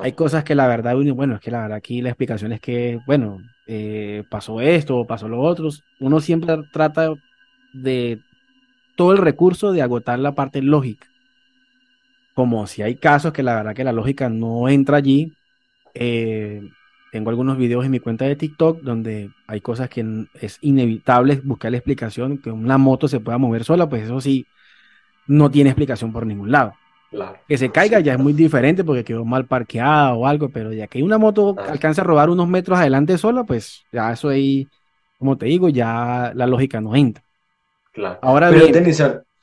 hay 0.04 0.12
cosas 0.12 0.44
que 0.44 0.54
la 0.54 0.68
verdad, 0.68 0.94
bueno, 1.16 1.34
es 1.34 1.40
que 1.40 1.50
la 1.50 1.62
verdad 1.62 1.78
aquí 1.78 2.00
la 2.00 2.10
explicación 2.10 2.52
es 2.52 2.60
que, 2.60 3.00
bueno, 3.08 3.38
eh, 3.66 4.22
pasó 4.30 4.60
esto, 4.60 5.04
pasó 5.04 5.26
lo 5.26 5.40
otro. 5.40 5.70
Uno 5.98 6.20
siempre 6.20 6.54
trata 6.72 7.12
de 7.72 8.20
todo 8.94 9.10
el 9.10 9.18
recurso 9.18 9.72
de 9.72 9.82
agotar 9.82 10.20
la 10.20 10.30
parte 10.30 10.62
lógica 10.62 11.08
como 12.34 12.68
si 12.68 12.82
hay 12.82 12.94
casos 12.94 13.32
que 13.32 13.42
la 13.42 13.56
verdad 13.56 13.74
que 13.74 13.82
la 13.82 13.92
lógica 13.92 14.28
no 14.28 14.68
entra 14.68 14.98
allí. 14.98 15.32
Eh, 15.92 16.62
tengo 17.12 17.28
algunos 17.28 17.58
videos 17.58 17.84
en 17.84 17.90
mi 17.90 18.00
cuenta 18.00 18.24
de 18.24 18.36
TikTok 18.36 18.80
donde 18.80 19.28
hay 19.46 19.60
cosas 19.60 19.90
que 19.90 20.26
es 20.40 20.56
inevitable 20.62 21.42
buscar 21.44 21.70
la 21.70 21.76
explicación, 21.76 22.38
que 22.38 22.50
una 22.50 22.78
moto 22.78 23.06
se 23.06 23.20
pueda 23.20 23.36
mover 23.36 23.64
sola, 23.64 23.86
pues 23.86 24.04
eso 24.04 24.18
sí, 24.22 24.46
no 25.26 25.50
tiene 25.50 25.68
explicación 25.68 26.10
por 26.10 26.26
ningún 26.26 26.50
lado. 26.50 26.72
que 27.46 27.58
se 27.58 27.68
caiga 27.68 28.00
ya 28.00 28.14
es 28.14 28.18
muy 28.18 28.32
diferente 28.32 28.82
porque 28.82 29.04
quedó 29.04 29.26
mal 29.26 29.44
parqueada 29.44 30.14
o 30.14 30.26
algo, 30.26 30.48
pero 30.48 30.72
ya 30.72 30.86
que 30.86 31.02
una 31.02 31.18
moto 31.18 31.54
alcanza 31.58 32.00
a 32.00 32.06
robar 32.06 32.30
unos 32.30 32.48
metros 32.48 32.78
adelante 32.78 33.18
sola, 33.18 33.44
pues 33.44 33.84
ya 33.92 34.10
eso 34.10 34.30
ahí, 34.30 34.66
como 35.18 35.36
te 35.36 35.44
digo, 35.44 35.68
ya 35.68 36.32
la 36.34 36.46
lógica 36.46 36.80
no 36.80 36.96
entra. 36.96 37.22
Claro. 37.92 38.18
Ahora 38.22 38.48
bien, 38.48 38.72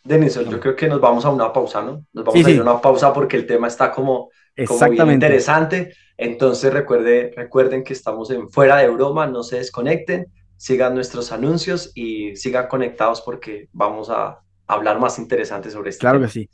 Denison, 0.09 0.49
yo 0.49 0.59
creo 0.59 0.75
que 0.75 0.87
nos 0.87 0.99
vamos 0.99 1.23
a 1.23 1.29
una 1.29 1.53
pausa, 1.53 1.83
¿no? 1.83 2.03
Nos 2.13 2.25
vamos 2.25 2.43
a 2.43 2.49
ir 2.49 2.59
a 2.59 2.63
una 2.63 2.81
pausa 2.81 3.13
porque 3.13 3.37
el 3.37 3.45
tema 3.45 3.67
está 3.67 3.91
como, 3.91 4.29
como 4.67 5.11
interesante. 5.11 5.93
Entonces 6.17 6.73
recuerde, 6.73 7.31
recuerden 7.35 7.83
que 7.83 7.93
estamos 7.93 8.31
en 8.31 8.49
Fuera 8.49 8.77
de 8.77 8.89
Broma, 8.89 9.27
no 9.27 9.43
se 9.43 9.57
desconecten, 9.57 10.25
sigan 10.57 10.95
nuestros 10.95 11.31
anuncios 11.31 11.91
y 11.93 12.35
sigan 12.35 12.67
conectados 12.67 13.21
porque 13.21 13.69
vamos 13.71 14.09
a 14.09 14.39
hablar 14.65 14.99
más 14.99 15.19
interesante 15.19 15.69
sobre 15.69 15.91
esto. 15.91 16.01
Claro 16.01 16.19
que 16.19 16.27
sí. 16.27 16.49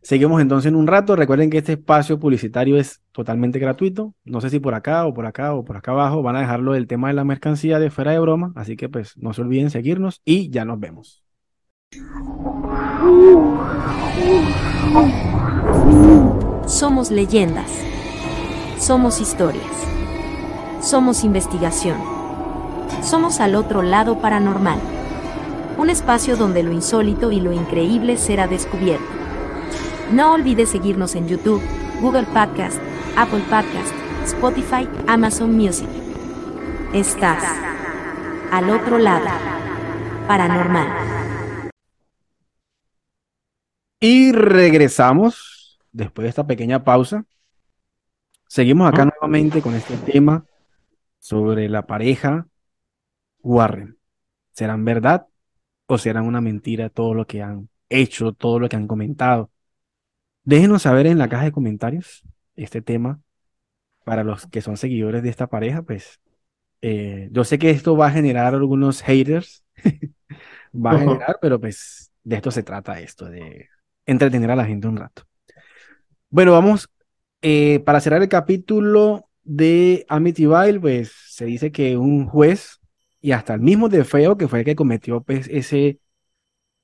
Seguimos 0.00 0.40
entonces 0.40 0.70
en 0.70 0.76
un 0.76 0.86
rato. 0.86 1.16
Recuerden 1.16 1.50
que 1.50 1.58
este 1.58 1.72
espacio 1.72 2.18
publicitario 2.18 2.78
es 2.78 3.02
totalmente 3.12 3.58
gratuito. 3.58 4.14
No 4.24 4.40
sé 4.40 4.48
si 4.48 4.58
por 4.58 4.72
acá 4.72 5.04
o 5.04 5.12
por 5.12 5.26
acá 5.26 5.52
o 5.52 5.64
por 5.64 5.76
acá 5.76 5.92
abajo 5.92 6.22
van 6.22 6.36
a 6.36 6.40
dejarlo 6.40 6.74
el 6.74 6.86
tema 6.86 7.08
de 7.08 7.14
la 7.14 7.24
mercancía 7.24 7.78
de 7.78 7.90
fuera 7.90 8.12
de 8.12 8.20
broma. 8.20 8.52
Así 8.56 8.74
que 8.74 8.88
pues 8.88 9.18
no 9.18 9.34
se 9.34 9.42
olviden 9.42 9.68
seguirnos 9.68 10.22
y 10.24 10.48
ya 10.48 10.64
nos 10.64 10.80
vemos. 10.80 11.25
Somos 16.66 17.10
leyendas. 17.10 17.70
Somos 18.78 19.20
historias. 19.20 19.64
Somos 20.80 21.24
investigación. 21.24 21.96
Somos 23.02 23.40
al 23.40 23.54
otro 23.54 23.82
lado 23.82 24.18
paranormal. 24.20 24.78
Un 25.78 25.90
espacio 25.90 26.36
donde 26.36 26.62
lo 26.62 26.72
insólito 26.72 27.30
y 27.30 27.40
lo 27.40 27.52
increíble 27.52 28.16
será 28.16 28.46
descubierto. 28.46 29.06
No 30.12 30.32
olvides 30.32 30.70
seguirnos 30.70 31.14
en 31.14 31.28
YouTube, 31.28 31.62
Google 32.00 32.24
Podcast, 32.24 32.78
Apple 33.16 33.44
Podcast, 33.48 33.94
Spotify, 34.24 34.88
Amazon 35.06 35.56
Music. 35.56 35.88
Estás 36.92 37.44
al 38.50 38.70
otro 38.70 38.98
lado 38.98 39.26
paranormal. 40.26 41.15
Y 44.00 44.32
regresamos 44.32 45.78
después 45.92 46.24
de 46.24 46.28
esta 46.30 46.46
pequeña 46.46 46.84
pausa. 46.84 47.24
Seguimos 48.46 48.88
acá 48.88 49.04
nuevamente 49.06 49.62
con 49.62 49.74
este 49.74 49.96
tema 49.96 50.44
sobre 51.18 51.68
la 51.68 51.86
pareja 51.86 52.46
Warren. 53.40 53.98
¿Serán 54.52 54.84
verdad 54.84 55.26
o 55.86 55.98
serán 55.98 56.26
una 56.26 56.40
mentira 56.40 56.90
todo 56.90 57.14
lo 57.14 57.26
que 57.26 57.42
han 57.42 57.68
hecho, 57.88 58.32
todo 58.32 58.58
lo 58.58 58.68
que 58.68 58.76
han 58.76 58.86
comentado? 58.86 59.50
Déjenos 60.44 60.82
saber 60.82 61.06
en 61.06 61.18
la 61.18 61.28
caja 61.28 61.44
de 61.44 61.52
comentarios 61.52 62.22
este 62.54 62.82
tema 62.82 63.20
para 64.04 64.22
los 64.22 64.46
que 64.46 64.60
son 64.60 64.76
seguidores 64.76 65.22
de 65.22 65.30
esta 65.30 65.48
pareja, 65.48 65.82
pues 65.82 66.20
eh, 66.80 67.28
yo 67.32 67.42
sé 67.42 67.58
que 67.58 67.70
esto 67.70 67.96
va 67.96 68.06
a 68.06 68.12
generar 68.12 68.54
algunos 68.54 69.02
haters, 69.02 69.64
va 70.72 70.92
a 70.92 70.98
generar, 70.98 71.38
pero 71.40 71.58
pues 71.58 72.12
de 72.22 72.36
esto 72.36 72.52
se 72.52 72.62
trata 72.62 73.00
esto, 73.00 73.24
de 73.24 73.68
entretener 74.06 74.50
a 74.50 74.56
la 74.56 74.64
gente 74.64 74.88
un 74.88 74.96
rato. 74.96 75.22
Bueno, 76.30 76.52
vamos, 76.52 76.88
eh, 77.42 77.80
para 77.84 78.00
cerrar 78.00 78.22
el 78.22 78.28
capítulo, 78.28 79.26
de 79.46 80.04
Amityville, 80.08 80.80
pues 80.80 81.12
se 81.28 81.44
dice 81.46 81.70
que 81.70 81.96
un 81.96 82.26
juez 82.26 82.80
y 83.20 83.32
hasta 83.32 83.54
el 83.54 83.60
mismo 83.60 83.88
de 83.88 84.04
Feo, 84.04 84.36
que 84.36 84.48
fue 84.48 84.60
el 84.60 84.64
que 84.64 84.76
cometió 84.76 85.22
pues, 85.22 85.48
ese 85.48 86.00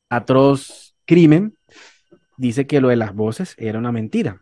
atroz 0.08 0.94
crimen, 1.04 1.56
dice 2.36 2.66
que 2.66 2.80
lo 2.80 2.88
de 2.88 2.96
las 2.96 3.14
voces 3.14 3.54
era 3.58 3.78
una 3.78 3.92
mentira. 3.92 4.40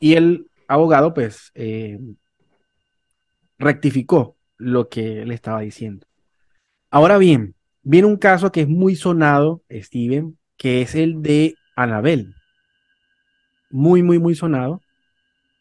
Y 0.00 0.14
el 0.14 0.50
abogado, 0.66 1.14
pues, 1.14 1.52
eh, 1.54 1.98
rectificó 3.58 4.36
lo 4.56 4.88
que 4.88 5.22
él 5.22 5.30
estaba 5.30 5.60
diciendo. 5.60 6.06
Ahora 6.90 7.18
bien, 7.18 7.54
viene 7.82 8.08
un 8.08 8.16
caso 8.16 8.50
que 8.50 8.62
es 8.62 8.68
muy 8.68 8.96
sonado, 8.96 9.62
Steven, 9.70 10.38
que 10.56 10.82
es 10.82 10.94
el 10.94 11.22
de 11.22 11.54
Anabel. 11.76 12.34
Muy, 13.70 14.02
muy, 14.02 14.18
muy 14.18 14.34
sonado. 14.34 14.80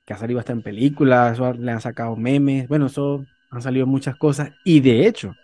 Que 0.05 0.13
ha 0.13 0.17
salido 0.17 0.39
hasta 0.39 0.51
en 0.51 0.61
películas, 0.61 1.39
le 1.57 1.71
han 1.71 1.81
sacado 1.81 2.15
memes. 2.15 2.67
Bueno, 2.67 2.87
eso 2.87 3.25
han 3.49 3.61
salido 3.61 3.85
muchas 3.85 4.15
cosas. 4.15 4.51
Y 4.65 4.81
de 4.81 5.07
hecho, 5.07 5.35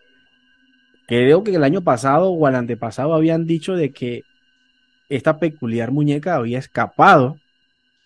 creo 1.07 1.43
que 1.43 1.55
el 1.55 1.63
año 1.63 1.81
pasado 1.81 2.29
o 2.31 2.47
el 2.47 2.55
antepasado 2.55 3.13
habían 3.13 3.45
dicho 3.45 3.75
de 3.75 3.91
que 3.91 4.23
esta 5.07 5.39
peculiar 5.39 5.91
muñeca 5.91 6.35
había 6.35 6.59
escapado 6.59 7.37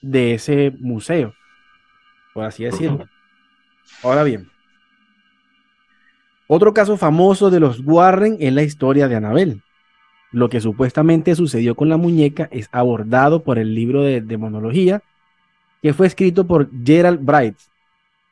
de 0.01 0.35
ese 0.35 0.71
museo, 0.79 1.33
por 2.33 2.45
así 2.45 2.63
decirlo. 2.63 3.07
Ahora 4.03 4.23
bien, 4.23 4.49
otro 6.47 6.73
caso 6.73 6.97
famoso 6.97 7.49
de 7.49 7.59
los 7.59 7.79
Warren 7.79 8.37
es 8.39 8.53
la 8.53 8.63
historia 8.63 9.07
de 9.07 9.15
Annabel. 9.15 9.61
Lo 10.33 10.49
que 10.49 10.59
supuestamente 10.59 11.35
sucedió 11.35 11.75
con 11.75 11.89
la 11.89 11.97
muñeca 11.97 12.49
es 12.51 12.67
abordado 12.71 13.43
por 13.43 13.59
el 13.59 13.75
libro 13.75 14.01
de 14.01 14.19
demonología 14.19 15.03
que 15.83 15.93
fue 15.93 16.07
escrito 16.07 16.47
por 16.47 16.69
Gerald 16.83 17.23
Bright, 17.23 17.55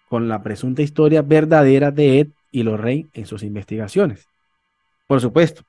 con 0.09 0.27
la 0.27 0.41
presunta 0.41 0.81
historia 0.81 1.21
verdadera 1.21 1.91
de 1.91 2.19
Ed 2.19 2.27
y 2.49 2.63
Lorraine 2.63 3.09
en 3.13 3.27
sus 3.27 3.43
investigaciones. 3.43 4.27
Por 5.05 5.21
supuesto, 5.21 5.63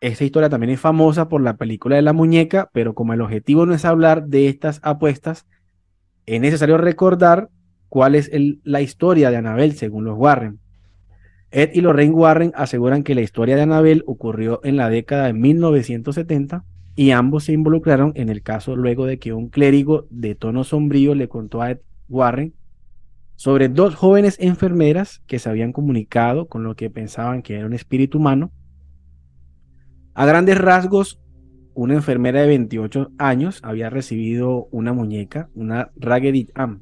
esta 0.00 0.24
historia 0.24 0.48
también 0.48 0.70
es 0.70 0.80
famosa 0.80 1.28
por 1.28 1.40
la 1.40 1.56
película 1.56 1.96
de 1.96 2.02
la 2.02 2.12
muñeca, 2.12 2.70
pero 2.72 2.94
como 2.94 3.14
el 3.14 3.20
objetivo 3.20 3.66
no 3.66 3.74
es 3.74 3.84
hablar 3.84 4.26
de 4.26 4.48
estas 4.48 4.78
apuestas, 4.84 5.44
es 6.24 6.40
necesario 6.40 6.78
recordar 6.78 7.48
cuál 7.88 8.14
es 8.14 8.30
la 8.62 8.80
historia 8.80 9.30
de 9.30 9.38
Annabel 9.38 9.74
según 9.74 10.04
los 10.04 10.16
Warren. 10.16 10.60
Ed 11.50 11.70
y 11.72 11.80
Lorraine 11.80 12.14
Warren 12.14 12.52
aseguran 12.54 13.02
que 13.02 13.14
la 13.14 13.22
historia 13.22 13.56
de 13.56 13.62
Annabel 13.62 14.04
ocurrió 14.06 14.60
en 14.64 14.76
la 14.76 14.90
década 14.90 15.26
de 15.26 15.32
1970 15.32 16.64
y 16.94 17.12
ambos 17.12 17.44
se 17.44 17.52
involucraron 17.52 18.12
en 18.16 18.28
el 18.28 18.42
caso 18.42 18.76
luego 18.76 19.06
de 19.06 19.18
que 19.18 19.32
un 19.32 19.48
clérigo 19.48 20.06
de 20.10 20.34
tono 20.34 20.64
sombrío 20.64 21.14
le 21.14 21.28
contó 21.28 21.62
a 21.62 21.70
Ed 21.70 21.80
Warren 22.08 22.54
sobre 23.36 23.68
dos 23.68 23.94
jóvenes 23.94 24.36
enfermeras 24.40 25.22
que 25.26 25.38
se 25.38 25.48
habían 25.48 25.72
comunicado 25.72 26.48
con 26.48 26.64
lo 26.64 26.74
que 26.74 26.90
pensaban 26.90 27.42
que 27.42 27.54
era 27.54 27.66
un 27.66 27.72
espíritu 27.72 28.18
humano 28.18 28.52
a 30.18 30.26
grandes 30.26 30.58
rasgos, 30.58 31.20
una 31.74 31.94
enfermera 31.94 32.40
de 32.40 32.48
28 32.48 33.12
años 33.18 33.60
había 33.62 33.88
recibido 33.88 34.66
una 34.72 34.92
muñeca, 34.92 35.48
una 35.54 35.92
Raggedy 35.94 36.48
Ann, 36.54 36.80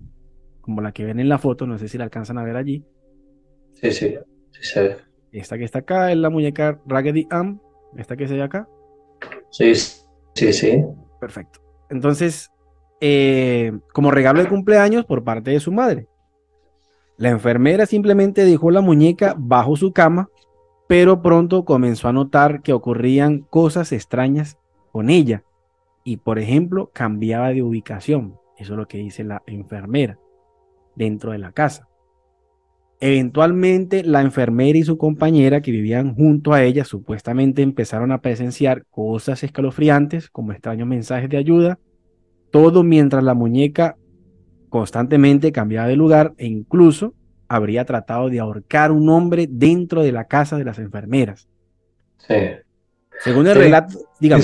como 0.63 0.81
la 0.81 0.93
que 0.93 1.05
ven 1.05 1.21
en 1.21 1.29
la 1.29 1.37
foto, 1.37 1.67
no 1.67 1.77
sé 1.77 1.89
si 1.89 1.99
la 1.99 2.05
alcanzan 2.05 2.39
a 2.39 2.45
ver 2.45 2.57
allí. 2.57 2.83
Sí, 3.75 3.91
sí, 3.91 4.15
sí. 4.61 4.81
Esta 5.33 5.59
que 5.59 5.65
está 5.65 5.81
acá 5.81 6.11
es 6.13 6.19
la 6.19 6.31
muñeca 6.31 6.81
Raggedy 6.87 7.27
Ann, 7.31 7.61
esta 7.97 8.17
que 8.17 8.29
se 8.29 8.35
ve 8.35 8.43
acá. 8.43 8.69
Sí, 9.51 9.75
sí, 9.75 10.53
sí. 10.53 10.85
Perfecto. 11.21 11.61
Entonces, 11.91 12.51
eh, 13.01 13.73
como 13.93 14.11
regalo 14.11 14.41
de 14.43 14.49
cumpleaños 14.49 15.05
por 15.05 15.25
parte 15.25 15.51
de 15.51 15.61
su 15.61 15.73
madre. 15.73 16.07
La 17.19 17.31
enfermera 17.31 17.87
simplemente 17.87 18.45
dejó 18.45 18.71
la 18.71 18.83
muñeca 18.83 19.35
bajo 19.37 19.77
su 19.77 19.93
cama 19.93 20.29
pero 20.87 21.21
pronto 21.23 21.65
comenzó 21.65 22.09
a 22.09 22.13
notar 22.13 22.63
que 22.63 22.73
ocurrían 22.73 23.41
cosas 23.41 23.93
extrañas 23.93 24.59
con 24.93 25.11
ella 25.11 25.43
y, 26.05 26.19
por 26.19 26.39
ejemplo, 26.39 26.91
cambiaba 26.93 27.49
de 27.49 27.63
ubicación. 27.63 28.39
Eso 28.57 28.75
es 28.75 28.79
lo 28.79 28.87
que 28.87 28.99
dice 28.99 29.25
la 29.25 29.43
enfermera 29.47 30.19
dentro 30.95 31.33
de 31.33 31.39
la 31.39 31.53
casa. 31.53 31.89
Eventualmente, 33.01 34.03
la 34.05 34.23
enfermera 34.23 34.79
y 34.79 34.83
su 34.83 34.97
compañera 34.97 35.61
que 35.61 35.71
vivían 35.71 36.15
junto 36.15 36.55
a 36.55 36.63
ella 36.63 36.85
supuestamente 36.85 37.61
empezaron 37.63 38.11
a 38.11 38.23
presenciar 38.23 38.87
cosas 38.91 39.43
escalofriantes 39.43 40.31
como 40.31 40.53
extraños 40.53 40.89
mensajes 40.89 41.29
de 41.29 41.37
ayuda, 41.37 41.79
todo 42.51 42.83
mientras 42.83 43.23
la 43.23 43.35
muñeca 43.35 43.97
constantemente 44.71 45.53
cambiaba 45.53 45.89
de 45.89 45.97
lugar 45.97 46.33
e 46.39 46.47
incluso 46.47 47.13
habría 47.49 47.85
tratado 47.85 48.31
de 48.31 48.41
ahorcar 48.41 48.93
un 48.93 49.09
hombre 49.11 49.47
dentro 49.49 50.03
de 50.03 50.13
la 50.13 50.25
casa 50.25 50.57
de 50.57 50.65
las 50.65 50.79
enfermeras. 50.79 51.49
Sí. 52.27 52.35
Según 53.21 53.47
el 53.47 53.57
relato, 53.57 53.99
dígame. 54.19 54.43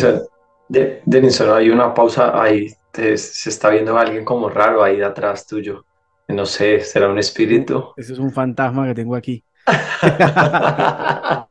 Denison, 0.68 1.50
hay 1.50 1.70
una 1.70 1.92
pausa 1.92 2.40
ahí. 2.40 2.68
se 2.92 3.14
está 3.50 3.70
viendo 3.70 3.96
alguien 3.96 4.24
como 4.24 4.48
raro 4.48 4.82
ahí 4.82 4.98
de 4.98 5.04
atrás 5.04 5.46
tuyo. 5.46 5.84
No 6.28 6.46
sé, 6.46 6.80
¿será 6.80 7.08
un 7.08 7.18
espíritu? 7.18 7.92
Ese 7.96 8.12
es 8.14 8.18
un 8.18 8.32
fantasma 8.32 8.86
que 8.86 8.94
tengo 8.94 9.14
aquí. 9.14 9.44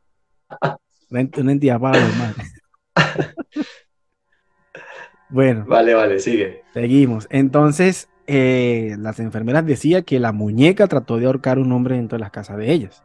una 1.10 1.52
entidad 1.52 1.80
paranormal. 1.80 2.34
bueno. 5.28 5.64
Vale, 5.66 5.94
vale, 5.94 6.18
sigue. 6.18 6.62
Seguimos. 6.72 7.28
Entonces, 7.30 8.08
eh, 8.26 8.96
las 8.98 9.20
enfermeras 9.20 9.66
decían 9.66 10.02
que 10.04 10.18
la 10.18 10.32
muñeca 10.32 10.86
trató 10.86 11.18
de 11.18 11.26
ahorcar 11.26 11.58
un 11.58 11.72
hombre 11.72 11.96
dentro 11.96 12.16
de 12.16 12.20
las 12.20 12.30
casas 12.30 12.56
de 12.56 12.72
ellas. 12.72 13.02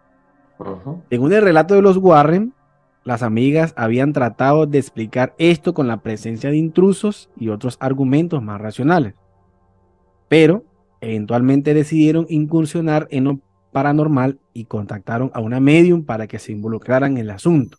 Según 1.09 1.33
el 1.33 1.41
relato 1.41 1.75
de 1.75 1.81
los 1.81 1.97
Warren, 1.97 2.53
las 3.03 3.23
amigas 3.23 3.73
habían 3.77 4.11
tratado 4.11 4.65
de 4.65 4.79
explicar 4.79 5.33
esto 5.37 5.73
con 5.73 5.87
la 5.87 5.97
presencia 5.97 6.49
de 6.49 6.57
intrusos 6.57 7.29
y 7.37 7.49
otros 7.49 7.77
argumentos 7.79 8.41
más 8.41 8.59
racionales. 8.59 9.13
Pero 10.27 10.63
eventualmente 11.01 11.73
decidieron 11.73 12.25
incursionar 12.29 13.07
en 13.11 13.25
lo 13.25 13.39
paranormal 13.71 14.39
y 14.53 14.65
contactaron 14.65 15.31
a 15.33 15.39
una 15.39 15.59
medium 15.59 16.03
para 16.03 16.27
que 16.27 16.39
se 16.39 16.51
involucraran 16.51 17.13
en 17.13 17.17
el 17.19 17.29
asunto. 17.29 17.77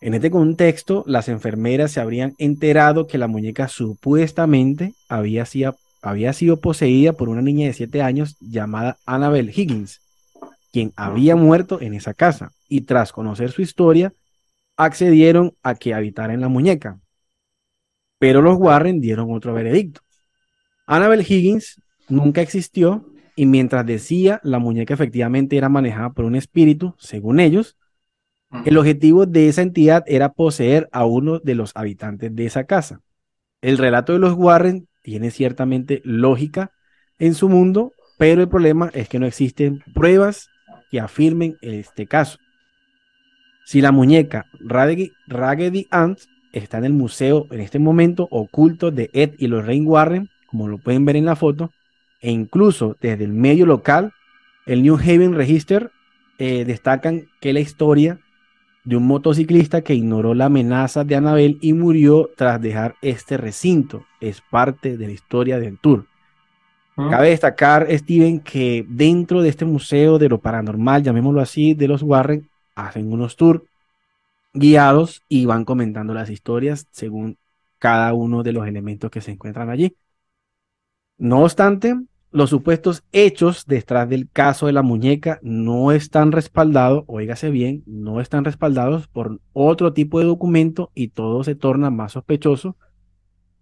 En 0.00 0.14
este 0.14 0.30
contexto, 0.30 1.04
las 1.06 1.28
enfermeras 1.28 1.92
se 1.92 2.00
habrían 2.00 2.34
enterado 2.38 3.06
que 3.06 3.18
la 3.18 3.26
muñeca 3.26 3.68
supuestamente 3.68 4.94
había 5.10 5.44
sido, 5.44 6.60
poseída 6.60 7.12
por 7.12 7.28
una 7.28 7.42
niña 7.42 7.66
de 7.66 7.74
7 7.74 8.00
años 8.00 8.38
llamada 8.40 8.96
Annabel 9.04 9.52
Higgins, 9.54 10.00
quien 10.72 10.92
había 10.96 11.36
muerto 11.36 11.82
en 11.82 11.92
esa 11.92 12.14
casa, 12.14 12.52
y 12.66 12.82
tras 12.82 13.12
conocer 13.12 13.50
su 13.50 13.60
historia, 13.60 14.14
accedieron 14.78 15.52
a 15.62 15.74
que 15.74 15.92
habitara 15.92 16.32
en 16.32 16.40
la 16.40 16.48
muñeca. 16.48 16.98
Pero 18.18 18.40
los 18.40 18.56
Warren 18.58 19.02
dieron 19.02 19.30
otro 19.30 19.52
veredicto. 19.52 20.00
Annabel 20.90 21.20
Higgins 21.20 21.80
nunca 22.08 22.40
existió 22.40 23.06
y 23.36 23.46
mientras 23.46 23.86
decía 23.86 24.40
la 24.42 24.58
muñeca 24.58 24.92
efectivamente 24.92 25.56
era 25.56 25.68
manejada 25.68 26.10
por 26.10 26.24
un 26.24 26.34
espíritu, 26.34 26.96
según 26.98 27.38
ellos, 27.38 27.76
el 28.64 28.76
objetivo 28.76 29.24
de 29.24 29.48
esa 29.48 29.62
entidad 29.62 30.02
era 30.08 30.32
poseer 30.32 30.88
a 30.90 31.04
uno 31.04 31.38
de 31.38 31.54
los 31.54 31.70
habitantes 31.76 32.34
de 32.34 32.44
esa 32.44 32.64
casa. 32.64 33.02
El 33.60 33.78
relato 33.78 34.14
de 34.14 34.18
los 34.18 34.34
Warren 34.34 34.88
tiene 35.02 35.30
ciertamente 35.30 36.02
lógica 36.02 36.72
en 37.20 37.34
su 37.34 37.48
mundo, 37.48 37.92
pero 38.18 38.42
el 38.42 38.48
problema 38.48 38.90
es 38.92 39.08
que 39.08 39.20
no 39.20 39.26
existen 39.26 39.84
pruebas 39.94 40.48
que 40.90 40.98
afirmen 40.98 41.56
este 41.60 42.08
caso. 42.08 42.38
Si 43.64 43.80
la 43.80 43.92
muñeca 43.92 44.46
Raggedy, 44.58 45.12
Raggedy 45.28 45.86
Ant 45.92 46.18
está 46.52 46.78
en 46.78 46.84
el 46.86 46.94
museo 46.94 47.46
en 47.52 47.60
este 47.60 47.78
momento 47.78 48.26
oculto 48.32 48.90
de 48.90 49.08
Ed 49.12 49.34
y 49.38 49.46
los 49.46 49.64
Rain 49.64 49.86
Warren, 49.86 50.28
como 50.50 50.68
lo 50.68 50.78
pueden 50.78 51.04
ver 51.04 51.16
en 51.16 51.24
la 51.24 51.36
foto, 51.36 51.70
e 52.20 52.30
incluso 52.30 52.96
desde 53.00 53.24
el 53.24 53.32
medio 53.32 53.66
local, 53.66 54.12
el 54.66 54.82
New 54.82 54.96
Haven 54.96 55.34
Register 55.34 55.90
eh, 56.38 56.64
destacan 56.64 57.28
que 57.40 57.52
la 57.52 57.60
historia 57.60 58.18
de 58.84 58.96
un 58.96 59.06
motociclista 59.06 59.82
que 59.82 59.94
ignoró 59.94 60.34
la 60.34 60.46
amenaza 60.46 61.04
de 61.04 61.16
Anabel 61.16 61.58
y 61.60 61.72
murió 61.72 62.30
tras 62.36 62.60
dejar 62.60 62.96
este 63.02 63.36
recinto. 63.36 64.04
Es 64.20 64.40
parte 64.40 64.96
de 64.96 65.06
la 65.06 65.12
historia 65.12 65.58
del 65.58 65.78
tour. 65.78 66.06
Cabe 66.96 67.30
destacar, 67.30 67.86
Steven, 67.90 68.40
que 68.40 68.84
dentro 68.86 69.40
de 69.40 69.48
este 69.48 69.64
museo 69.64 70.18
de 70.18 70.28
lo 70.28 70.38
paranormal, 70.38 71.02
llamémoslo 71.02 71.40
así, 71.40 71.72
de 71.72 71.88
los 71.88 72.02
Warren, 72.02 72.50
hacen 72.74 73.10
unos 73.10 73.36
tours 73.36 73.62
guiados 74.52 75.22
y 75.28 75.46
van 75.46 75.64
comentando 75.64 76.12
las 76.12 76.28
historias 76.28 76.86
según 76.90 77.38
cada 77.78 78.12
uno 78.12 78.42
de 78.42 78.52
los 78.52 78.66
elementos 78.66 79.10
que 79.10 79.22
se 79.22 79.30
encuentran 79.30 79.70
allí. 79.70 79.96
No 81.20 81.42
obstante, 81.42 81.94
los 82.30 82.48
supuestos 82.50 83.04
hechos 83.12 83.66
detrás 83.66 84.08
del 84.08 84.30
caso 84.30 84.66
de 84.66 84.72
la 84.72 84.82
muñeca 84.82 85.38
no 85.42 85.92
están 85.92 86.32
respaldados, 86.32 87.04
oígase 87.08 87.50
bien, 87.50 87.82
no 87.86 88.22
están 88.22 88.44
respaldados 88.44 89.06
por 89.06 89.38
otro 89.52 89.92
tipo 89.92 90.18
de 90.18 90.24
documento 90.24 90.90
y 90.94 91.08
todo 91.08 91.44
se 91.44 91.54
torna 91.54 91.90
más 91.90 92.12
sospechoso 92.12 92.76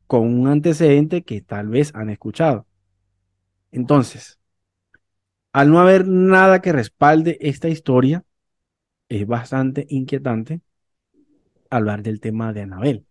con 0.07 0.23
un 0.27 0.49
antecedente 0.49 1.23
que 1.25 1.41
tal 1.43 1.69
vez 1.69 1.95
han 1.95 2.11
escuchado. 2.11 2.67
Entonces, 3.73 4.39
Al 5.53 5.71
no 5.71 5.81
haber 5.81 6.07
nada 6.09 6.61
que 6.63 6.73
respalde 6.73 7.37
esta 7.41 7.69
historia, 7.69 8.25
es 9.09 9.27
bastante 9.27 9.87
inquietante 9.91 10.63
hablar 11.71 12.03
del 12.03 12.21
tema 12.21 12.53
de 12.53 12.63
Anabel. 12.63 13.07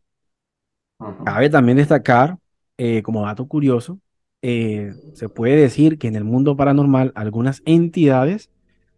Cabe 1.26 1.50
también 1.50 1.78
destacar, 1.78 2.38
eh, 2.78 3.02
como 3.04 3.24
dato 3.24 3.48
curioso, 3.48 4.00
eh, 4.42 4.94
se 5.14 5.30
puede 5.30 5.56
decir 5.56 5.98
que 5.98 6.08
en 6.08 6.16
el 6.16 6.24
mundo 6.24 6.56
paranormal 6.56 7.12
algunas 7.16 7.62
entidades 7.66 8.50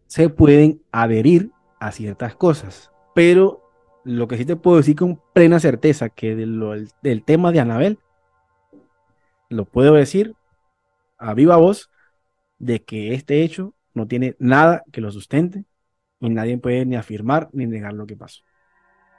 se 0.07 0.29
pueden 0.29 0.81
adherir 0.91 1.51
a 1.79 1.91
ciertas 1.91 2.35
cosas, 2.35 2.91
pero 3.15 3.63
lo 4.03 4.27
que 4.27 4.37
sí 4.37 4.45
te 4.45 4.55
puedo 4.55 4.77
decir 4.77 4.95
con 4.95 5.21
plena 5.33 5.59
certeza 5.59 6.09
que 6.09 6.35
del 6.35 7.23
tema 7.23 7.51
de 7.51 7.59
Anabel, 7.59 7.99
lo 9.49 9.65
puedo 9.65 9.93
decir 9.93 10.35
a 11.17 11.33
viva 11.33 11.57
voz, 11.57 11.89
de 12.59 12.83
que 12.83 13.13
este 13.13 13.43
hecho 13.43 13.73
no 13.93 14.07
tiene 14.07 14.35
nada 14.39 14.83
que 14.91 15.01
lo 15.01 15.11
sustente 15.11 15.65
y 16.19 16.29
nadie 16.29 16.57
puede 16.57 16.85
ni 16.85 16.95
afirmar 16.95 17.49
ni 17.53 17.65
negar 17.65 17.93
lo 17.93 18.05
que 18.05 18.15
pasó. 18.15 18.41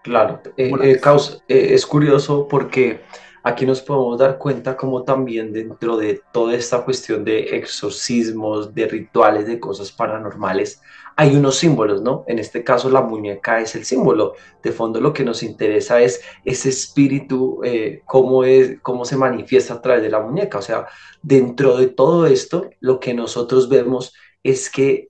Claro, 0.02 0.40
eh, 0.56 0.72
eh, 0.82 1.00
eh, 1.48 1.74
es 1.74 1.86
curioso 1.86 2.48
porque 2.48 3.00
aquí 3.42 3.66
nos 3.66 3.80
podemos 3.82 4.18
dar 4.18 4.38
cuenta 4.38 4.76
como 4.76 5.02
también 5.04 5.52
dentro 5.52 5.96
de 5.96 6.22
toda 6.32 6.54
esta 6.54 6.84
cuestión 6.84 7.24
de 7.24 7.56
exorcismos, 7.56 8.74
de 8.74 8.86
rituales, 8.86 9.46
de 9.46 9.58
cosas 9.60 9.90
paranormales, 9.92 10.80
hay 11.16 11.36
unos 11.36 11.56
símbolos, 11.56 12.00
¿no? 12.00 12.24
En 12.28 12.38
este 12.38 12.64
caso 12.64 12.88
la 12.88 13.02
muñeca 13.02 13.60
es 13.60 13.74
el 13.74 13.84
símbolo. 13.84 14.34
De 14.62 14.72
fondo 14.72 15.02
lo 15.02 15.12
que 15.12 15.22
nos 15.22 15.42
interesa 15.42 16.00
es 16.00 16.22
ese 16.46 16.70
espíritu, 16.70 17.60
cómo, 18.06 18.44
es, 18.44 18.78
cómo 18.80 19.04
se 19.04 19.18
manifiesta 19.18 19.74
a 19.74 19.82
través 19.82 20.02
de 20.02 20.08
la 20.08 20.20
muñeca. 20.20 20.58
O 20.58 20.62
sea, 20.62 20.86
dentro 21.20 21.76
de 21.76 21.88
todo 21.88 22.26
esto, 22.26 22.70
lo 22.80 23.00
que 23.00 23.12
nosotros 23.12 23.68
vemos 23.68 24.14
es 24.42 24.70
que 24.70 25.08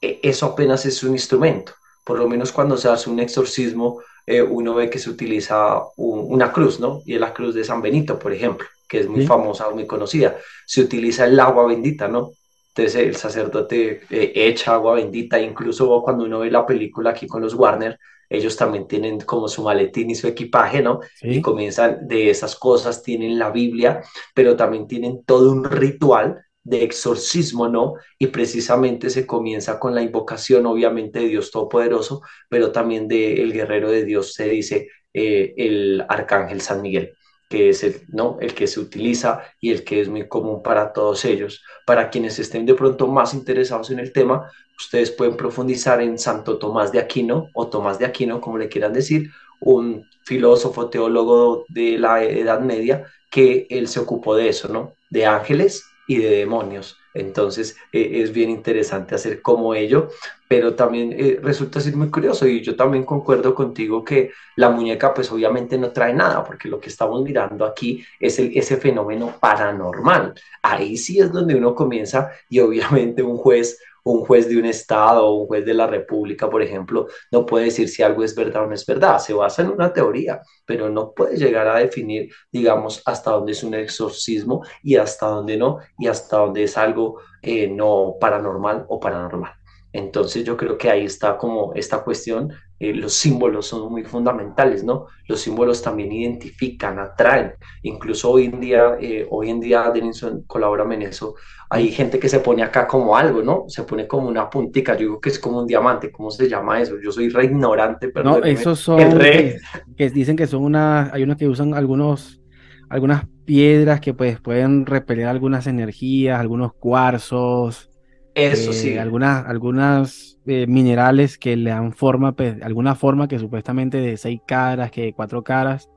eso 0.00 0.44
apenas 0.44 0.84
es 0.84 1.02
un 1.02 1.12
instrumento. 1.12 1.72
Por 2.04 2.18
lo 2.18 2.28
menos 2.28 2.52
cuando 2.52 2.76
se 2.76 2.90
hace 2.90 3.08
un 3.08 3.20
exorcismo, 3.20 4.00
eh, 4.26 4.42
uno 4.42 4.74
ve 4.74 4.90
que 4.90 4.98
se 4.98 5.08
utiliza 5.08 5.80
una 5.96 6.52
cruz, 6.52 6.80
¿no? 6.80 7.02
Y 7.06 7.14
es 7.14 7.20
la 7.20 7.32
cruz 7.32 7.54
de 7.54 7.64
San 7.64 7.80
Benito, 7.80 8.18
por 8.18 8.32
ejemplo, 8.32 8.66
que 8.88 9.00
es 9.00 9.08
muy 9.08 9.26
famosa, 9.26 9.70
muy 9.70 9.86
conocida. 9.86 10.36
Se 10.66 10.80
utiliza 10.80 11.24
el 11.26 11.38
agua 11.38 11.66
bendita, 11.66 12.08
¿no? 12.08 12.32
Entonces 12.68 13.06
el 13.06 13.16
sacerdote 13.16 14.02
eh, 14.10 14.32
echa 14.34 14.74
agua 14.74 14.94
bendita, 14.94 15.40
incluso 15.40 16.02
cuando 16.02 16.24
uno 16.24 16.40
ve 16.40 16.50
la 16.50 16.66
película 16.66 17.10
aquí 17.10 17.26
con 17.26 17.40
los 17.40 17.54
Warner, 17.54 17.98
ellos 18.28 18.56
también 18.56 18.88
tienen 18.88 19.20
como 19.20 19.48
su 19.48 19.62
maletín 19.62 20.10
y 20.10 20.14
su 20.14 20.26
equipaje, 20.26 20.82
¿no? 20.82 21.00
Y 21.22 21.40
comienzan 21.40 22.08
de 22.08 22.28
esas 22.28 22.56
cosas, 22.56 23.02
tienen 23.02 23.38
la 23.38 23.50
Biblia, 23.50 24.02
pero 24.34 24.56
también 24.56 24.88
tienen 24.88 25.24
todo 25.24 25.52
un 25.52 25.64
ritual 25.64 26.44
de 26.66 26.82
exorcismo, 26.82 27.68
¿no? 27.68 27.94
Y 28.18 28.26
precisamente 28.26 29.08
se 29.08 29.24
comienza 29.24 29.78
con 29.78 29.94
la 29.94 30.02
invocación, 30.02 30.66
obviamente, 30.66 31.20
de 31.20 31.28
Dios 31.28 31.52
Todopoderoso, 31.52 32.22
pero 32.48 32.72
también 32.72 33.06
del 33.06 33.38
el 33.38 33.52
guerrero 33.52 33.90
de 33.90 34.04
Dios, 34.04 34.34
se 34.34 34.48
dice 34.48 34.88
eh, 35.14 35.54
el 35.56 36.04
arcángel 36.08 36.60
San 36.60 36.82
Miguel 36.82 37.14
que 37.48 37.68
es 37.68 37.84
el, 37.84 38.02
¿no? 38.08 38.38
el 38.40 38.54
que 38.54 38.66
se 38.66 38.80
utiliza 38.80 39.40
y 39.60 39.70
el 39.70 39.84
que 39.84 40.00
es 40.00 40.08
muy 40.08 40.26
común 40.26 40.64
para 40.64 40.92
todos 40.92 41.24
ellos. 41.24 41.62
Para 41.86 42.10
quienes 42.10 42.40
estén 42.40 42.66
de 42.66 42.74
pronto 42.74 43.06
más 43.06 43.34
interesados 43.34 43.90
en 43.90 44.00
el 44.00 44.12
tema, 44.12 44.50
ustedes 44.76 45.12
pueden 45.12 45.36
profundizar 45.36 46.02
en 46.02 46.18
Santo 46.18 46.58
Tomás 46.58 46.90
de 46.90 46.98
Aquino 46.98 47.48
o 47.54 47.68
Tomás 47.68 48.00
de 48.00 48.04
Aquino, 48.06 48.40
como 48.40 48.58
le 48.58 48.68
quieran 48.68 48.92
decir, 48.92 49.30
un 49.60 50.04
filósofo 50.24 50.90
teólogo 50.90 51.64
de 51.68 51.98
la 51.98 52.24
Edad 52.24 52.60
Media 52.60 53.04
que 53.30 53.68
él 53.70 53.86
se 53.86 54.00
ocupó 54.00 54.34
de 54.34 54.48
eso, 54.48 54.66
¿no? 54.66 54.94
De 55.10 55.24
ángeles 55.24 55.84
y 56.06 56.18
de 56.18 56.30
demonios. 56.36 56.98
Entonces 57.14 57.76
eh, 57.92 58.22
es 58.22 58.32
bien 58.32 58.50
interesante 58.50 59.14
hacer 59.14 59.40
como 59.40 59.74
ello, 59.74 60.08
pero 60.48 60.74
también 60.74 61.12
eh, 61.12 61.38
resulta 61.42 61.80
ser 61.80 61.96
muy 61.96 62.10
curioso 62.10 62.46
y 62.46 62.62
yo 62.62 62.76
también 62.76 63.04
concuerdo 63.04 63.54
contigo 63.54 64.04
que 64.04 64.32
la 64.56 64.70
muñeca 64.70 65.14
pues 65.14 65.30
obviamente 65.32 65.78
no 65.78 65.90
trae 65.90 66.12
nada, 66.12 66.44
porque 66.44 66.68
lo 66.68 66.78
que 66.78 66.88
estamos 66.88 67.22
mirando 67.22 67.64
aquí 67.64 68.04
es 68.20 68.38
el, 68.38 68.56
ese 68.56 68.76
fenómeno 68.76 69.34
paranormal. 69.40 70.34
Ahí 70.62 70.96
sí 70.96 71.18
es 71.20 71.32
donde 71.32 71.54
uno 71.54 71.74
comienza 71.74 72.30
y 72.48 72.60
obviamente 72.60 73.22
un 73.22 73.36
juez 73.36 73.78
un 74.06 74.24
juez 74.24 74.48
de 74.48 74.56
un 74.56 74.66
estado 74.66 75.26
o 75.26 75.40
un 75.40 75.46
juez 75.48 75.64
de 75.64 75.74
la 75.74 75.86
república, 75.86 76.48
por 76.48 76.62
ejemplo, 76.62 77.08
no 77.32 77.44
puede 77.44 77.66
decir 77.66 77.88
si 77.88 78.02
algo 78.04 78.22
es 78.22 78.34
verdad 78.36 78.62
o 78.62 78.66
no 78.68 78.74
es 78.74 78.86
verdad, 78.86 79.18
se 79.18 79.32
basa 79.32 79.62
en 79.62 79.70
una 79.70 79.92
teoría, 79.92 80.40
pero 80.64 80.88
no 80.88 81.12
puede 81.12 81.36
llegar 81.36 81.66
a 81.66 81.78
definir, 81.78 82.30
digamos, 82.52 83.02
hasta 83.04 83.32
dónde 83.32 83.52
es 83.52 83.64
un 83.64 83.74
exorcismo 83.74 84.64
y 84.82 84.94
hasta 84.96 85.26
dónde 85.26 85.56
no, 85.56 85.78
y 85.98 86.06
hasta 86.06 86.38
dónde 86.38 86.62
es 86.62 86.78
algo 86.78 87.20
eh, 87.42 87.66
no 87.68 88.14
paranormal 88.20 88.86
o 88.88 89.00
paranormal. 89.00 89.52
Entonces 89.92 90.44
yo 90.44 90.56
creo 90.56 90.76
que 90.78 90.90
ahí 90.90 91.04
está 91.06 91.36
como 91.38 91.72
esta 91.74 92.04
cuestión, 92.04 92.52
eh, 92.78 92.92
los 92.92 93.14
símbolos 93.14 93.66
son 93.66 93.90
muy 93.90 94.04
fundamentales, 94.04 94.84
¿no? 94.84 95.06
Los 95.26 95.40
símbolos 95.40 95.80
también 95.80 96.12
identifican, 96.12 96.98
atraen. 96.98 97.54
Incluso 97.82 98.30
hoy 98.30 98.44
en 98.44 98.60
día, 98.60 98.98
eh, 99.00 99.26
hoy 99.30 99.48
en 99.50 99.60
día, 99.60 99.90
Denison, 99.90 100.44
colabora 100.46 100.84
en 100.92 101.02
eso, 101.02 101.34
hay 101.68 101.90
gente 101.90 102.18
que 102.18 102.28
se 102.28 102.40
pone 102.40 102.62
acá 102.62 102.86
como 102.86 103.16
algo, 103.16 103.42
¿no? 103.42 103.64
Se 103.68 103.82
pone 103.82 104.06
como 104.06 104.28
una 104.28 104.48
puntica, 104.48 104.94
yo 104.94 105.00
digo 105.00 105.20
que 105.20 105.30
es 105.30 105.38
como 105.38 105.58
un 105.58 105.66
diamante, 105.66 106.10
¿cómo 106.10 106.30
se 106.30 106.48
llama 106.48 106.80
eso? 106.80 106.96
Yo 107.02 107.10
soy 107.10 107.28
re 107.28 107.46
ignorante, 107.46 108.08
pero... 108.08 108.30
No, 108.30 108.44
esos 108.44 108.80
son... 108.80 108.98
Que, 109.18 109.58
que, 109.96 110.10
dicen 110.10 110.36
que 110.36 110.46
son 110.46 110.62
una, 110.62 111.10
hay 111.12 111.22
unos 111.22 111.36
que 111.36 111.48
usan 111.48 111.74
algunos, 111.74 112.40
algunas 112.88 113.26
piedras 113.44 114.00
que 114.00 114.14
pues 114.14 114.40
pueden 114.40 114.86
repeler 114.86 115.26
algunas 115.26 115.66
energías, 115.66 116.38
algunos 116.38 116.72
cuarzos 116.74 117.90
eso 118.36 118.74
sí. 118.74 118.90
Eh, 118.90 119.00
algunas, 119.00 119.46
algunas 119.46 120.38
eh, 120.44 120.66
minerales 120.66 121.38
que 121.38 121.56
le 121.56 121.70
dan 121.70 121.94
forma, 121.94 122.32
pues, 122.32 122.60
alguna 122.62 122.94
forma 122.94 123.28
que 123.28 123.38
supuestamente 123.38 123.96
de 123.98 124.18
seis 124.18 124.40
caras, 124.46 124.90
que 124.90 125.04
de 125.04 125.12
cuatro 125.14 125.42
caras, 125.42 125.88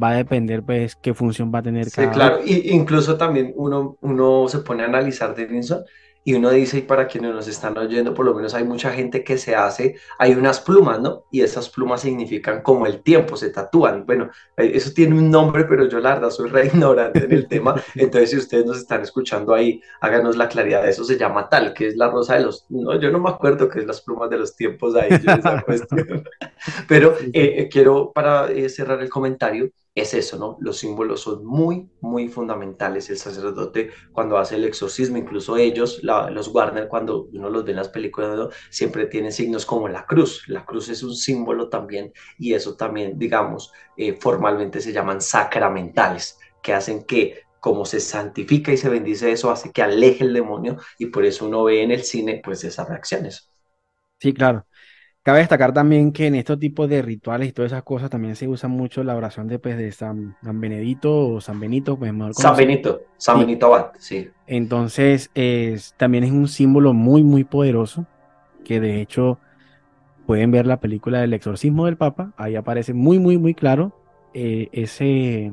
va 0.00 0.10
a 0.10 0.16
depender, 0.16 0.62
pues, 0.62 0.96
qué 0.96 1.14
función 1.14 1.52
va 1.54 1.60
a 1.60 1.62
tener 1.62 1.90
sí, 1.90 2.06
claro. 2.08 2.40
Y, 2.44 2.70
incluso 2.70 3.16
también 3.16 3.52
uno, 3.56 3.96
uno 4.00 4.46
se 4.48 4.58
pone 4.58 4.82
a 4.82 4.86
analizar, 4.86 5.34
Denison, 5.34 5.84
y 6.26 6.34
uno 6.34 6.50
dice, 6.50 6.78
y 6.78 6.82
para 6.82 7.06
quienes 7.06 7.32
nos 7.32 7.46
están 7.46 7.78
oyendo, 7.78 8.12
por 8.12 8.26
lo 8.26 8.34
menos 8.34 8.52
hay 8.52 8.64
mucha 8.64 8.90
gente 8.90 9.22
que 9.22 9.38
se 9.38 9.54
hace, 9.54 9.94
hay 10.18 10.32
unas 10.32 10.60
plumas, 10.60 11.00
¿no? 11.00 11.22
Y 11.30 11.42
esas 11.42 11.68
plumas 11.68 12.00
significan 12.00 12.62
como 12.62 12.84
el 12.88 13.00
tiempo, 13.04 13.36
se 13.36 13.50
tatúan. 13.50 14.04
Bueno, 14.04 14.30
eh, 14.56 14.72
eso 14.74 14.90
tiene 14.92 15.16
un 15.16 15.30
nombre, 15.30 15.66
pero 15.66 15.86
yo 15.88 16.00
la 16.00 16.14
verdad 16.14 16.30
soy 16.30 16.50
re 16.50 16.66
ignorante 16.74 17.26
en 17.26 17.30
el 17.30 17.46
tema. 17.46 17.80
Entonces, 17.94 18.30
si 18.30 18.38
ustedes 18.38 18.66
nos 18.66 18.78
están 18.78 19.02
escuchando 19.02 19.54
ahí, 19.54 19.80
háganos 20.00 20.36
la 20.36 20.48
claridad. 20.48 20.88
Eso 20.88 21.04
se 21.04 21.16
llama 21.16 21.48
tal, 21.48 21.72
que 21.72 21.86
es 21.86 21.96
la 21.96 22.10
rosa 22.10 22.34
de 22.34 22.40
los... 22.40 22.66
No, 22.70 22.98
yo 22.98 23.12
no 23.12 23.20
me 23.20 23.30
acuerdo 23.30 23.68
qué 23.68 23.78
es 23.78 23.86
las 23.86 24.00
plumas 24.00 24.28
de 24.28 24.38
los 24.38 24.56
tiempos 24.56 24.96
ahí, 24.96 25.10
esa 25.12 25.62
cuestión. 25.64 26.24
Pero 26.88 27.14
eh, 27.32 27.54
eh, 27.56 27.68
quiero, 27.70 28.10
para 28.12 28.48
cerrar 28.68 29.00
el 29.00 29.08
comentario, 29.08 29.70
es 29.96 30.12
eso, 30.12 30.38
¿no? 30.38 30.58
Los 30.60 30.76
símbolos 30.76 31.22
son 31.22 31.44
muy, 31.44 31.88
muy 32.02 32.28
fundamentales. 32.28 33.08
El 33.08 33.16
sacerdote 33.16 33.90
cuando 34.12 34.36
hace 34.36 34.56
el 34.56 34.64
exorcismo, 34.64 35.16
incluso 35.16 35.56
ellos, 35.56 36.00
los 36.02 36.48
Warner, 36.48 36.86
cuando 36.86 37.28
uno 37.32 37.48
los 37.48 37.64
ve 37.64 37.70
en 37.70 37.78
las 37.78 37.88
películas, 37.88 38.54
siempre 38.68 39.06
tienen 39.06 39.32
signos 39.32 39.64
como 39.64 39.88
la 39.88 40.04
cruz. 40.04 40.44
La 40.48 40.66
cruz 40.66 40.90
es 40.90 41.02
un 41.02 41.14
símbolo 41.16 41.70
también 41.70 42.12
y 42.38 42.52
eso 42.52 42.76
también, 42.76 43.18
digamos, 43.18 43.72
eh, 43.96 44.12
formalmente 44.12 44.82
se 44.82 44.92
llaman 44.92 45.22
sacramentales, 45.22 46.38
que 46.62 46.74
hacen 46.74 47.04
que 47.04 47.40
como 47.58 47.86
se 47.86 47.98
santifica 47.98 48.72
y 48.72 48.76
se 48.76 48.90
bendice 48.90 49.32
eso, 49.32 49.50
hace 49.50 49.72
que 49.72 49.82
aleje 49.82 50.24
el 50.24 50.34
demonio 50.34 50.76
y 50.98 51.06
por 51.06 51.24
eso 51.24 51.46
uno 51.46 51.64
ve 51.64 51.82
en 51.82 51.90
el 51.90 52.04
cine 52.04 52.42
pues 52.44 52.62
esas 52.64 52.86
reacciones. 52.86 53.50
Sí, 54.20 54.34
claro. 54.34 54.66
Cabe 55.26 55.40
destacar 55.40 55.72
también 55.72 56.12
que 56.12 56.28
en 56.28 56.36
estos 56.36 56.56
tipos 56.56 56.88
de 56.88 57.02
rituales 57.02 57.48
y 57.48 57.52
todas 57.52 57.72
esas 57.72 57.82
cosas 57.82 58.08
también 58.08 58.36
se 58.36 58.46
usa 58.46 58.68
mucho 58.68 59.02
la 59.02 59.16
oración 59.16 59.48
de, 59.48 59.58
pues, 59.58 59.76
de 59.76 59.90
San, 59.90 60.36
Benedito 60.40 61.30
o 61.30 61.40
San 61.40 61.58
Benito. 61.58 61.98
Pues, 61.98 62.12
San 62.36 62.54
Benito, 62.54 63.00
San 63.16 63.40
Benito 63.40 63.66
Abad, 63.66 63.86
sí. 63.98 64.30
Entonces, 64.46 65.32
también 65.96 66.22
es 66.22 66.30
un 66.30 66.46
símbolo 66.46 66.94
muy, 66.94 67.24
muy 67.24 67.42
poderoso 67.42 68.06
que 68.64 68.78
de 68.78 69.00
hecho 69.00 69.40
pueden 70.26 70.52
ver 70.52 70.64
la 70.64 70.78
película 70.78 71.20
del 71.20 71.34
exorcismo 71.34 71.86
del 71.86 71.96
Papa. 71.96 72.32
Ahí 72.36 72.54
aparece 72.54 72.94
muy, 72.94 73.18
muy, 73.18 73.36
muy 73.36 73.54
claro 73.54 73.90
eh, 74.32 74.68
ese, 74.70 75.50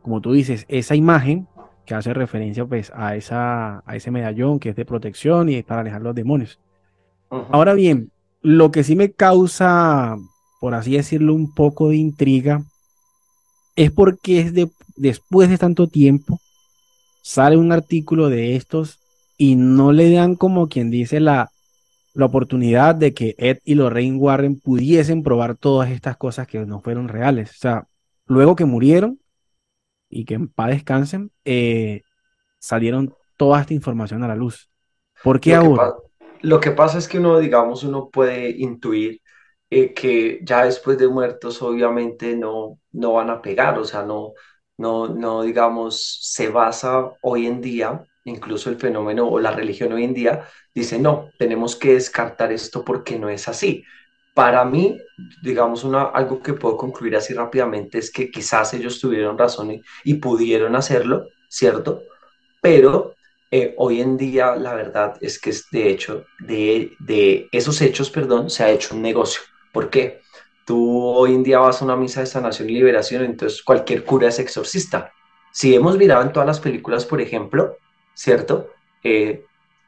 como 0.00 0.20
tú 0.20 0.32
dices, 0.32 0.64
esa 0.68 0.94
imagen 0.94 1.48
que 1.86 1.96
hace 1.96 2.14
referencia 2.14 2.64
pues 2.64 2.92
a, 2.94 3.16
esa, 3.16 3.82
a 3.84 3.96
ese 3.96 4.12
medallón 4.12 4.60
que 4.60 4.68
es 4.68 4.76
de 4.76 4.84
protección 4.84 5.48
y 5.48 5.56
es 5.56 5.64
para 5.64 5.80
alejar 5.80 6.02
los 6.02 6.14
demonios. 6.14 6.60
Ahora 7.50 7.74
bien, 7.74 8.12
lo 8.46 8.70
que 8.70 8.84
sí 8.84 8.94
me 8.94 9.10
causa, 9.10 10.16
por 10.60 10.74
así 10.74 10.92
decirlo, 10.92 11.34
un 11.34 11.52
poco 11.52 11.88
de 11.88 11.96
intriga, 11.96 12.62
es 13.74 13.90
porque 13.90 14.38
es 14.38 14.54
de, 14.54 14.70
después 14.94 15.50
de 15.50 15.58
tanto 15.58 15.88
tiempo 15.88 16.38
sale 17.22 17.56
un 17.56 17.72
artículo 17.72 18.28
de 18.28 18.54
estos 18.54 19.00
y 19.36 19.56
no 19.56 19.90
le 19.90 20.12
dan 20.12 20.36
como 20.36 20.68
quien 20.68 20.92
dice 20.92 21.18
la, 21.18 21.50
la 22.14 22.26
oportunidad 22.26 22.94
de 22.94 23.14
que 23.14 23.34
Ed 23.36 23.58
y 23.64 23.74
Lorraine 23.74 24.16
Warren 24.16 24.60
pudiesen 24.60 25.24
probar 25.24 25.56
todas 25.56 25.90
estas 25.90 26.16
cosas 26.16 26.46
que 26.46 26.64
no 26.64 26.80
fueron 26.80 27.08
reales. 27.08 27.50
O 27.50 27.58
sea, 27.58 27.88
luego 28.26 28.54
que 28.54 28.64
murieron 28.64 29.18
y 30.08 30.24
que 30.24 30.34
en 30.34 30.46
paz 30.46 30.68
descansen, 30.68 31.32
eh, 31.44 32.02
salieron 32.60 33.12
toda 33.36 33.60
esta 33.60 33.74
información 33.74 34.22
a 34.22 34.28
la 34.28 34.36
luz. 34.36 34.70
¿Por 35.24 35.40
qué 35.40 35.56
ahora? 35.56 35.94
Lo 36.46 36.60
que 36.60 36.70
pasa 36.70 36.98
es 36.98 37.08
que 37.08 37.18
uno, 37.18 37.38
digamos, 37.38 37.82
uno 37.82 38.08
puede 38.10 38.50
intuir 38.50 39.20
eh, 39.70 39.92
que 39.94 40.38
ya 40.44 40.64
después 40.64 40.96
de 40.98 41.08
muertos 41.08 41.60
obviamente 41.62 42.36
no, 42.36 42.78
no 42.92 43.14
van 43.14 43.30
a 43.30 43.42
pegar, 43.42 43.78
o 43.78 43.84
sea, 43.84 44.04
no, 44.04 44.32
no, 44.78 45.08
no, 45.08 45.42
digamos, 45.42 46.20
se 46.22 46.48
basa 46.48 47.10
hoy 47.22 47.46
en 47.46 47.60
día, 47.60 48.04
incluso 48.24 48.70
el 48.70 48.76
fenómeno 48.78 49.28
o 49.28 49.40
la 49.40 49.50
religión 49.50 49.92
hoy 49.92 50.04
en 50.04 50.14
día, 50.14 50.46
dice, 50.74 50.98
no, 51.00 51.30
tenemos 51.38 51.74
que 51.76 51.94
descartar 51.94 52.52
esto 52.52 52.84
porque 52.84 53.18
no 53.18 53.28
es 53.28 53.48
así. 53.48 53.82
Para 54.34 54.64
mí, 54.64 54.98
digamos, 55.42 55.82
una, 55.82 56.04
algo 56.04 56.40
que 56.42 56.52
puedo 56.54 56.76
concluir 56.76 57.16
así 57.16 57.34
rápidamente 57.34 57.98
es 57.98 58.10
que 58.12 58.30
quizás 58.30 58.72
ellos 58.74 59.00
tuvieron 59.00 59.36
razón 59.38 59.72
y, 59.72 59.82
y 60.04 60.14
pudieron 60.14 60.76
hacerlo, 60.76 61.26
¿cierto? 61.48 62.02
Pero 62.60 63.15
eh, 63.56 63.74
hoy 63.78 64.00
en 64.00 64.16
día 64.16 64.54
la 64.56 64.74
verdad 64.74 65.16
es 65.20 65.38
que 65.38 65.50
de 65.70 65.88
hecho, 65.88 66.24
de, 66.40 66.92
de 66.98 67.48
esos 67.52 67.80
hechos, 67.80 68.10
perdón, 68.10 68.50
se 68.50 68.64
ha 68.64 68.70
hecho 68.70 68.94
un 68.94 69.02
negocio. 69.02 69.40
¿Por 69.72 69.88
qué? 69.88 70.20
Tú 70.66 71.02
hoy 71.02 71.34
en 71.34 71.42
día 71.42 71.58
vas 71.58 71.80
a 71.80 71.84
una 71.84 71.96
misa 71.96 72.20
de 72.20 72.26
sanación 72.26 72.68
y 72.68 72.74
liberación, 72.74 73.24
entonces 73.24 73.62
cualquier 73.62 74.04
cura 74.04 74.28
es 74.28 74.38
exorcista. 74.38 75.12
Si 75.52 75.74
hemos 75.74 75.96
mirado 75.96 76.22
en 76.22 76.32
todas 76.32 76.46
las 76.46 76.60
películas, 76.60 77.06
por 77.06 77.20
ejemplo, 77.20 77.78
¿cierto? 78.14 78.70
Eh, 79.02 79.44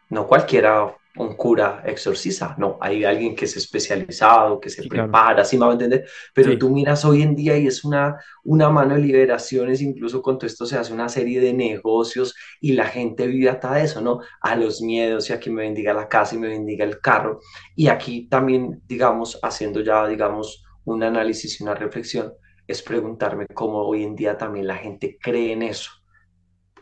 no 0.09 0.27
cualquiera 0.27 0.97
un 1.19 1.35
cura 1.37 1.83
exorciza, 1.85 2.55
no, 2.59 2.79
hay 2.81 3.05
alguien 3.05 3.35
que 3.35 3.45
es 3.45 3.57
especializado, 3.57 4.61
que 4.61 4.71
se 4.71 4.87
prepara, 4.87 5.43
así 5.43 5.57
me 5.57 5.65
va 5.65 5.71
a 5.71 5.75
entender, 5.75 6.07
pero 6.35 6.57
tú 6.59 6.71
miras 6.71 7.05
hoy 7.05 7.23
en 7.23 7.35
día 7.35 7.57
y 7.57 7.67
es 7.67 7.85
una, 7.85 8.17
una 8.45 8.71
mano 8.71 8.95
de 8.95 9.01
liberaciones, 9.01 9.83
incluso 9.83 10.23
con 10.23 10.39
todo 10.39 10.47
esto 10.47 10.67
se 10.67 10.77
hace 10.77 10.93
una 10.93 11.09
serie 11.09 11.41
de 11.41 11.53
negocios 11.53 12.35
y 12.61 12.73
la 12.73 12.87
gente 12.87 13.27
vive 13.27 13.51
hasta 13.51 13.83
eso, 13.83 14.01
¿no? 14.01 14.21
A 14.41 14.57
los 14.57 14.81
miedos 14.81 15.29
y 15.31 15.33
a 15.33 15.41
que 15.41 15.51
me 15.51 15.63
bendiga 15.63 15.93
la 15.93 16.09
casa 16.09 16.35
y 16.35 16.39
me 16.39 16.49
bendiga 16.49 16.85
el 16.85 17.01
carro. 17.01 17.41
Y 17.75 17.89
aquí 17.89 18.29
también, 18.29 18.83
digamos, 18.87 19.39
haciendo 19.43 19.81
ya, 19.81 20.07
digamos, 20.07 20.65
un 20.85 21.03
análisis 21.03 21.61
y 21.61 21.65
una 21.65 21.75
reflexión, 21.75 22.33
es 22.67 22.83
preguntarme 22.83 23.47
cómo 23.47 23.83
hoy 23.83 24.05
en 24.05 24.15
día 24.15 24.37
también 24.37 24.67
la 24.67 24.77
gente 24.77 25.19
cree 25.21 25.53
en 25.53 25.63
eso, 25.63 25.91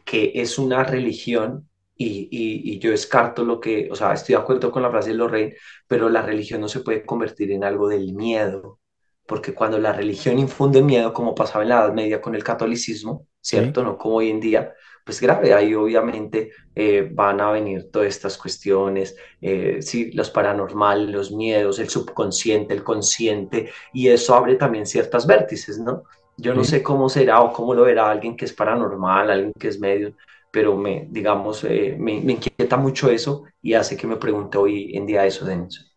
que 0.04 0.32
es 0.34 0.58
una 0.58 0.84
religión 0.84 1.68
y, 1.96 2.28
y, 2.30 2.78
yo 2.78 2.90
descarto 2.90 3.44
lo 3.44 3.58
que, 3.58 3.88
o 3.90 3.94
sea, 3.94 4.12
estoy 4.12 4.34
de 4.34 4.40
acuerdo 4.40 4.70
con 4.70 4.82
la 4.82 4.90
frase 4.90 5.10
de 5.10 5.14
Lorraine, 5.16 5.54
pero 5.88 6.08
la 6.10 6.22
religión 6.22 6.60
no 6.60 6.68
se 6.68 6.80
puede 6.80 7.04
convertir 7.06 7.52
en 7.52 7.64
algo 7.64 7.88
del 7.88 8.12
miedo, 8.12 8.80
porque 9.26 9.54
cuando 9.54 9.78
la 9.78 9.92
religión 9.92 10.38
infunde 10.38 10.82
miedo, 10.82 11.12
como 11.12 11.34
pasaba 11.34 11.62
en 11.62 11.70
la 11.70 11.84
Edad 11.84 11.94
Media 11.94 12.20
con 12.20 12.34
el 12.34 12.44
catolicismo, 12.44 13.26
¿cierto? 13.40 13.82
No 13.82 13.96
como 13.96 14.16
hoy 14.16 14.30
en 14.30 14.40
día, 14.40 14.74
pues 15.04 15.20
grave, 15.20 15.54
ahí 15.54 15.74
obviamente 15.74 16.50
eh, 16.74 17.08
van 17.12 17.40
a 17.40 17.52
venir 17.52 17.90
todas 17.90 18.08
estas 18.08 18.36
cuestiones, 18.36 19.16
eh, 19.40 19.78
sí, 19.80 20.12
los 20.12 20.30
paranormales, 20.30 21.08
los 21.08 21.32
miedos, 21.32 21.78
el 21.78 21.88
subconsciente, 21.88 22.74
el 22.74 22.84
consciente, 22.84 23.70
y 23.92 24.08
eso 24.08 24.34
abre 24.34 24.56
también 24.56 24.84
ciertas 24.84 25.26
vértices, 25.26 25.78
¿no? 25.78 26.04
Yo 26.36 26.54
no 26.54 26.64
sé 26.64 26.82
cómo 26.82 27.08
será 27.08 27.40
o 27.40 27.52
cómo 27.52 27.72
lo 27.72 27.84
verá 27.84 28.10
alguien 28.10 28.36
que 28.36 28.44
es 28.44 28.52
paranormal, 28.52 29.30
alguien 29.30 29.52
que 29.58 29.68
es 29.68 29.80
medio, 29.80 30.12
pero 30.50 30.76
me, 30.76 31.06
digamos, 31.10 31.64
eh, 31.64 31.96
me, 31.98 32.14
inquieta 32.14 32.76
mucho 32.76 33.10
eso 33.10 33.44
y 33.60 33.74
hace 33.74 33.96
que 33.96 34.06
me 34.06 34.16
pregunte 34.16 34.58
hoy 34.58 34.96
en 34.96 35.06
día 35.06 35.26
eso, 35.26 35.44
Denis. 35.44 35.94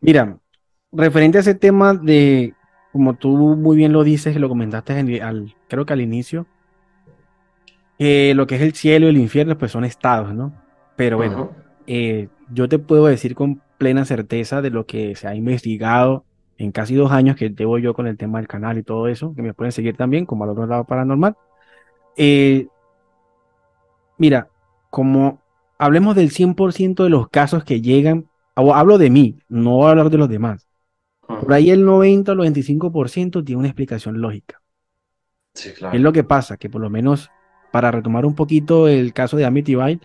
Mira, 0.00 0.38
referente 0.92 1.38
a 1.38 1.42
ese 1.42 1.54
tema 1.54 1.94
de, 1.94 2.54
como 2.92 3.14
tú 3.14 3.36
muy 3.36 3.76
bien 3.76 3.92
lo 3.92 4.02
dices, 4.02 4.36
lo 4.36 4.48
comentaste 4.48 5.20
al, 5.22 5.54
creo 5.68 5.86
que 5.86 5.92
al 5.92 6.00
inicio, 6.00 6.46
que 7.98 8.32
lo 8.34 8.46
que 8.46 8.56
es 8.56 8.62
el 8.62 8.74
cielo 8.74 9.06
y 9.06 9.10
el 9.10 9.18
infierno, 9.18 9.58
pues 9.58 9.72
son 9.72 9.84
estados, 9.84 10.34
¿no? 10.34 10.52
Pero 10.96 11.18
bueno, 11.18 11.50
eh, 11.86 12.28
yo 12.50 12.68
te 12.68 12.78
puedo 12.78 13.06
decir 13.06 13.34
con 13.34 13.62
plena 13.78 14.04
certeza 14.04 14.62
de 14.62 14.70
lo 14.70 14.86
que 14.86 15.14
se 15.16 15.28
ha 15.28 15.34
investigado 15.34 16.24
en 16.58 16.72
casi 16.72 16.94
dos 16.94 17.10
años 17.12 17.36
que 17.36 17.48
llevo 17.48 17.78
yo 17.78 17.94
con 17.94 18.06
el 18.06 18.18
tema 18.18 18.38
del 18.38 18.48
canal 18.48 18.76
y 18.76 18.82
todo 18.82 19.08
eso, 19.08 19.34
que 19.34 19.42
me 19.42 19.54
pueden 19.54 19.72
seguir 19.72 19.96
también 19.96 20.26
como 20.26 20.44
al 20.44 20.50
otro 20.50 20.66
lado 20.66 20.84
paranormal. 20.84 21.36
Eh, 22.16 22.66
Mira, 24.20 24.50
como 24.90 25.40
hablemos 25.78 26.14
del 26.14 26.30
100% 26.30 27.04
de 27.04 27.08
los 27.08 27.30
casos 27.30 27.64
que 27.64 27.80
llegan, 27.80 28.28
hablo 28.54 28.98
de 28.98 29.08
mí, 29.08 29.38
no 29.48 29.76
voy 29.76 29.86
a 29.86 29.90
hablar 29.92 30.10
de 30.10 30.18
los 30.18 30.28
demás. 30.28 30.68
Por 31.26 31.50
ahí 31.54 31.70
el 31.70 31.86
90 31.86 32.32
o 32.32 32.34
el 32.34 32.52
25% 32.52 33.42
tiene 33.42 33.58
una 33.58 33.68
explicación 33.68 34.20
lógica. 34.20 34.60
Sí, 35.54 35.70
claro. 35.72 35.96
Es 35.96 36.02
lo 36.02 36.12
que 36.12 36.22
pasa, 36.22 36.58
que 36.58 36.68
por 36.68 36.82
lo 36.82 36.90
menos 36.90 37.30
para 37.72 37.90
retomar 37.90 38.26
un 38.26 38.34
poquito 38.34 38.88
el 38.88 39.14
caso 39.14 39.38
de 39.38 39.46
Amityville, 39.46 40.00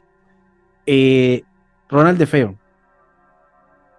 eh, 0.85 1.43
Ronald 1.89 2.17
de 2.17 2.25
Feo 2.25 2.55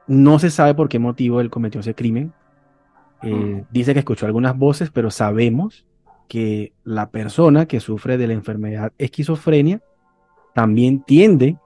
no 0.06 0.38
se 0.38 0.48
sabe 0.48 0.72
por 0.72 0.88
qué 0.88 0.98
motivo 0.98 1.42
él 1.42 1.50
cometió 1.50 1.80
ese 1.80 1.94
crimen. 1.94 2.32
Eh, 3.20 3.64
dice 3.70 3.92
que 3.92 3.98
escuchó 3.98 4.24
algunas 4.24 4.56
voces, 4.56 4.88
pero 4.90 5.10
sabemos 5.10 5.84
que 6.26 6.72
la 6.84 7.10
persona 7.10 7.66
que 7.66 7.80
sufre 7.80 8.16
de 8.16 8.28
la 8.28 8.32
enfermedad 8.32 8.94
esquizofrenia 8.96 9.82
también 10.56 11.02
tiende 11.02 11.58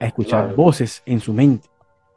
a 0.00 0.06
escuchar 0.06 0.56
voces 0.56 1.04
en 1.06 1.20
su 1.20 1.32
mente. 1.32 1.68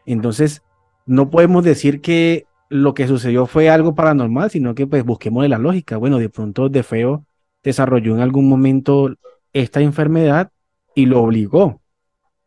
Entonces, 0.07 0.63
no 1.05 1.29
podemos 1.29 1.63
decir 1.63 2.01
que 2.01 2.47
lo 2.67 2.95
que 2.95 3.07
sucedió 3.07 3.45
fue 3.45 3.69
algo 3.69 3.93
paranormal, 3.93 4.49
sino 4.49 4.73
que 4.73 4.87
pues 4.87 5.05
busquemos 5.05 5.47
la 5.47 5.59
lógica. 5.59 5.97
Bueno, 5.97 6.17
de 6.17 6.29
pronto 6.29 6.67
De 6.67 6.81
Feo 6.81 7.27
desarrolló 7.63 8.15
en 8.15 8.21
algún 8.21 8.49
momento 8.49 9.13
esta 9.53 9.81
enfermedad 9.81 10.49
y 10.95 11.05
lo 11.05 11.21
obligó 11.21 11.79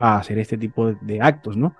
a 0.00 0.18
hacer 0.18 0.40
este 0.40 0.58
tipo 0.58 0.92
de 0.94 1.22
actos, 1.22 1.56
¿no? 1.56 1.76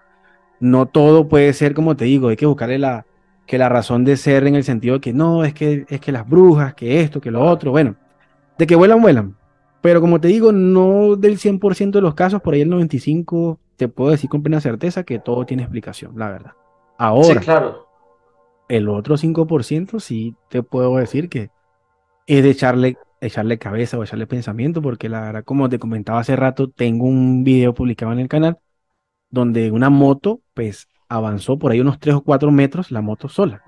No 0.61 0.86
todo 0.86 1.26
puede 1.26 1.53
ser 1.53 1.74
como 1.74 1.96
te 1.96 2.05
digo, 2.05 2.28
hay 2.28 2.36
que 2.36 2.46
buscarle 2.46 2.78
la, 2.78 3.07
que 3.44 3.59
la 3.59 3.68
razón 3.68 4.05
de 4.05 4.16
ser 4.16 4.46
en 4.46 4.55
el 4.55 4.62
sentido 4.62 4.94
de 4.94 5.01
que 5.01 5.12
no, 5.12 5.42
es 5.42 5.53
que, 5.53 5.84
es 5.88 6.01
que 6.01 6.12
las 6.12 6.28
brujas, 6.28 6.74
que 6.74 7.01
esto, 7.01 7.20
que 7.20 7.32
lo 7.32 7.42
otro, 7.42 7.72
bueno, 7.72 7.96
de 8.57 8.68
que 8.68 8.76
vuelan, 8.76 9.03
vuelan, 9.03 9.36
pero 9.80 10.00
como 10.00 10.20
te 10.20 10.28
digo, 10.28 10.52
no 10.52 11.16
del 11.16 11.38
100% 11.38 11.98
de 11.98 12.00
los 12.00 12.14
casos, 12.14 12.42
por 12.42 12.54
ahí 12.54 12.62
el 12.62 12.70
95% 12.70 13.58
te 13.76 13.88
puedo 13.88 14.10
decir 14.10 14.28
con 14.28 14.42
plena 14.42 14.60
certeza 14.60 15.04
que 15.04 15.20
todo 15.20 15.46
tiene 15.46 15.62
explicación, 15.62 16.18
la 16.18 16.28
verdad. 16.30 16.52
Ahora, 16.98 17.40
claro. 17.40 17.86
el 18.68 18.88
otro 18.88 19.16
5% 19.16 20.00
sí 20.00 20.34
te 20.48 20.64
puedo 20.64 20.96
decir 20.96 21.28
que 21.28 21.50
es 22.26 22.42
de 22.42 22.50
echarle, 22.50 22.96
echarle 23.20 23.58
cabeza 23.58 23.96
o 23.96 24.02
echarle 24.02 24.26
pensamiento, 24.26 24.82
porque 24.82 25.08
la 25.08 25.20
verdad, 25.20 25.44
como 25.44 25.68
te 25.68 25.78
comentaba 25.78 26.18
hace 26.18 26.34
rato, 26.34 26.68
tengo 26.68 27.06
un 27.06 27.44
video 27.44 27.72
publicado 27.72 28.12
en 28.12 28.18
el 28.18 28.28
canal 28.28 28.58
donde 29.30 29.70
una 29.70 29.90
moto, 29.90 30.40
pues, 30.54 30.88
avanzó 31.08 31.58
por 31.58 31.70
ahí 31.72 31.80
unos 31.80 31.98
3 32.00 32.16
o 32.16 32.20
4 32.22 32.50
metros, 32.50 32.90
la 32.90 33.00
moto 33.00 33.28
sola. 33.28 33.62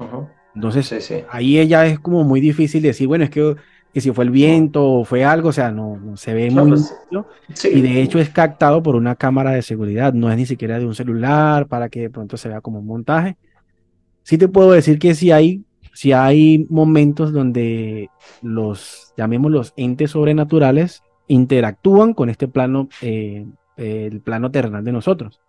Entonces, 0.54 1.24
ahí 1.30 1.58
ella 1.58 1.86
es 1.86 2.00
como 2.00 2.24
muy 2.24 2.40
difícil 2.40 2.82
decir, 2.82 3.06
bueno, 3.06 3.24
es 3.24 3.30
que 3.30 3.56
que 3.92 4.00
si 4.00 4.12
fue 4.12 4.24
el 4.24 4.30
viento 4.30 4.84
o 4.84 5.04
fue 5.04 5.24
algo, 5.24 5.48
o 5.48 5.52
sea, 5.52 5.70
no, 5.70 6.16
se 6.16 6.32
ve 6.32 6.50
muy 6.50 6.70
pues, 6.70 6.94
y 7.64 7.80
de 7.80 8.02
hecho 8.02 8.18
es 8.18 8.30
captado 8.30 8.82
por 8.82 8.94
una 8.94 9.16
cámara 9.16 9.50
de 9.50 9.62
seguridad, 9.62 10.12
no 10.12 10.30
es 10.30 10.36
ni 10.36 10.46
siquiera 10.46 10.78
de 10.78 10.86
un 10.86 10.94
celular 10.94 11.66
para 11.66 11.88
que 11.88 12.02
de 12.02 12.10
pronto 12.10 12.36
se 12.36 12.48
vea 12.48 12.60
como 12.60 12.78
un 12.78 12.86
montaje. 12.86 13.36
Sí 14.22 14.38
te 14.38 14.48
puedo 14.48 14.72
decir 14.72 14.98
que 14.98 15.14
si 15.14 15.32
hay, 15.32 15.64
si 15.92 16.12
hay 16.12 16.66
momentos 16.68 17.32
donde 17.32 18.10
los, 18.42 19.12
llamémoslos 19.16 19.72
entes 19.76 20.12
sobrenaturales, 20.12 21.02
interactúan 21.26 22.14
con 22.14 22.30
este 22.30 22.46
plano, 22.46 22.88
eh, 23.02 23.46
el 23.76 24.20
plano 24.20 24.50
terrenal 24.50 24.84
de 24.84 24.92
nosotros. 24.92 25.40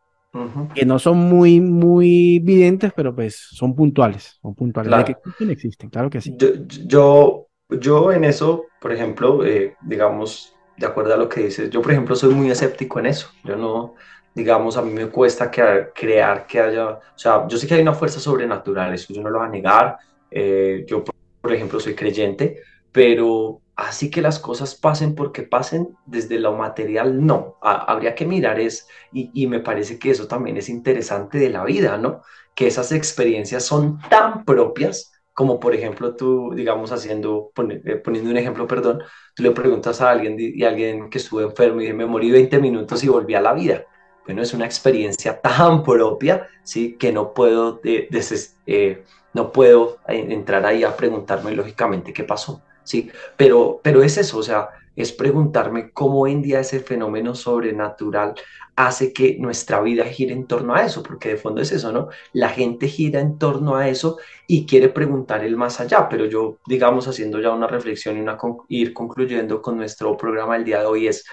Que 0.74 0.86
no 0.86 0.98
son 0.98 1.18
muy, 1.18 1.60
muy 1.60 2.38
evidentes, 2.38 2.94
pero 2.96 3.14
pues 3.14 3.36
son 3.36 3.76
puntuales, 3.76 4.40
son 4.42 4.56
puntuales. 4.56 4.88
Claro. 4.88 5.06
que 5.06 5.12
existen, 5.12 5.50
existen, 5.50 5.90
claro 5.90 6.10
que 6.10 6.22
sí. 6.22 6.34
yo 6.38 6.48
yo 6.88 7.51
en 7.72 8.24
eso, 8.24 8.66
por 8.80 8.92
ejemplo, 8.92 9.46
eh, 9.46 9.76
digamos, 9.82 10.56
de 10.78 10.88
acuerdo 10.88 11.14
a 11.14 11.18
lo 11.18 11.30
que 11.30 11.44
dices, 11.44 11.70
yo 11.70 11.82
por 11.82 11.92
ejemplo 11.92 12.16
soy 12.16 12.34
muy 12.34 12.52
escéptico 12.52 13.00
en 13.00 13.06
eso. 13.08 13.30
Yo 13.44 13.56
no, 13.56 13.96
digamos, 14.34 14.78
a 14.78 14.82
mí 14.82 14.92
me 14.92 15.08
cuesta 15.08 15.50
crear 15.50 16.46
que 16.48 16.60
haya, 16.60 16.90
o 16.90 17.00
sea, 17.16 17.48
yo 17.48 17.58
sé 17.58 17.68
que 17.68 17.76
hay 17.76 17.82
una 17.82 17.94
fuerza 17.94 18.20
sobrenatural, 18.20 18.94
eso 18.94 19.14
yo 19.14 19.22
no 19.22 19.30
lo 19.30 19.40
voy 19.40 19.48
a 19.48 19.52
negar. 19.52 19.98
Eh, 20.30 20.86
yo, 20.88 21.04
por 21.42 21.54
ejemplo, 21.54 21.80
soy 21.80 21.96
creyente, 21.96 22.62
pero 22.92 23.62
así 23.76 24.10
que 24.10 24.22
las 24.22 24.40
cosas 24.40 24.76
pasen 24.76 25.16
porque 25.16 25.44
pasen 25.44 25.96
desde 26.06 26.40
lo 26.40 26.54
material, 26.54 27.26
no. 27.26 27.58
habría 27.62 28.16
que 28.16 28.26
mirar 28.26 28.60
es, 28.60 28.88
y, 29.12 29.32
y, 29.34 29.48
me 29.48 29.60
parece 29.60 29.98
que 29.98 30.12
eso 30.12 30.28
también 30.28 30.58
es 30.58 30.70
interesante 30.70 31.38
de 31.38 31.50
la 31.50 31.64
vida, 31.64 31.98
¿no? 31.98 32.22
Que 32.54 32.68
esas 32.68 32.92
experiencias 32.92 33.64
son 33.64 34.00
tan 34.10 34.46
propias 34.46 35.11
como 35.42 35.60
por 35.60 35.74
ejemplo 35.74 36.16
tú, 36.16 36.54
digamos, 36.54 36.92
haciendo, 36.92 37.52
eh, 37.84 37.96
poniendo 37.96 38.30
un 38.30 38.38
ejemplo, 38.38 38.68
perdón, 38.68 39.02
tú 39.34 39.42
le 39.42 39.50
preguntas 39.50 40.00
a 40.00 40.12
alguien 40.12 40.36
y 40.38 40.64
alguien 40.64 41.10
que 41.10 41.18
estuvo 41.18 41.42
enfermo 41.42 41.82
y 41.82 41.86
dice, 41.86 41.96
me 41.96 42.06
morí 42.06 42.30
20 42.30 42.60
minutos 42.60 43.04
y 43.04 43.08
volví 43.08 43.34
a 43.34 43.42
la 43.42 43.54
vida. 43.54 43.84
Bueno, 44.24 44.44
es 44.44 44.54
una 44.54 44.66
experiencia 44.66 45.42
tan 45.42 45.84
propia, 45.84 46.48
¿sí? 46.62 46.96
Que 46.96 47.12
no 47.12 47.34
puedo, 47.34 47.82
eh, 47.84 49.04
no 49.34 49.52
puedo 49.52 49.98
entrar 50.08 50.64
ahí 50.64 50.84
a 50.84 50.96
preguntarme 50.96 51.54
lógicamente 51.54 52.14
qué 52.14 52.24
pasó, 52.24 52.62
¿sí? 52.84 53.10
Pero, 53.36 53.80
pero 53.84 54.04
es 54.04 54.20
eso, 54.20 54.38
o 54.38 54.44
sea, 54.44 54.70
es 54.96 55.12
preguntarme 55.12 55.92
cómo 55.92 56.28
en 56.28 56.42
día 56.42 56.60
ese 56.60 56.80
fenómeno 56.80 57.36
sobrenatural 57.36 58.36
hace 58.76 59.14
que 59.14 59.38
nuestra 59.40 59.82
vida 59.82 60.06
gire 60.06 60.34
en 60.34 60.48
torno 60.48 60.74
a 60.76 60.84
eso, 60.86 61.04
porque 61.04 61.30
de 61.30 61.38
fondo 61.38 61.62
es 61.62 61.72
eso, 61.72 61.92
¿no? 61.92 62.10
La 62.34 62.50
gente 62.50 62.88
gira 62.88 63.20
en 63.20 63.38
torno 63.38 63.76
a 63.76 63.88
eso 63.88 64.18
y 64.48 64.66
quiere 64.66 64.90
preguntar 64.90 65.44
el 65.44 65.58
más 65.58 65.80
allá, 65.80 66.08
pero 66.10 66.26
yo, 66.26 66.60
digamos, 66.66 67.08
haciendo 67.08 67.40
ya 67.40 67.52
una 67.52 67.68
reflexión 67.68 68.18
y 68.18 68.22
una 68.22 68.38
ir 68.70 68.94
concluyendo 68.94 69.62
con 69.62 69.78
nuestro 69.78 70.16
programa 70.18 70.56
del 70.56 70.66
día 70.66 70.80
de 70.80 70.86
hoy 70.86 71.08
es, 71.08 71.26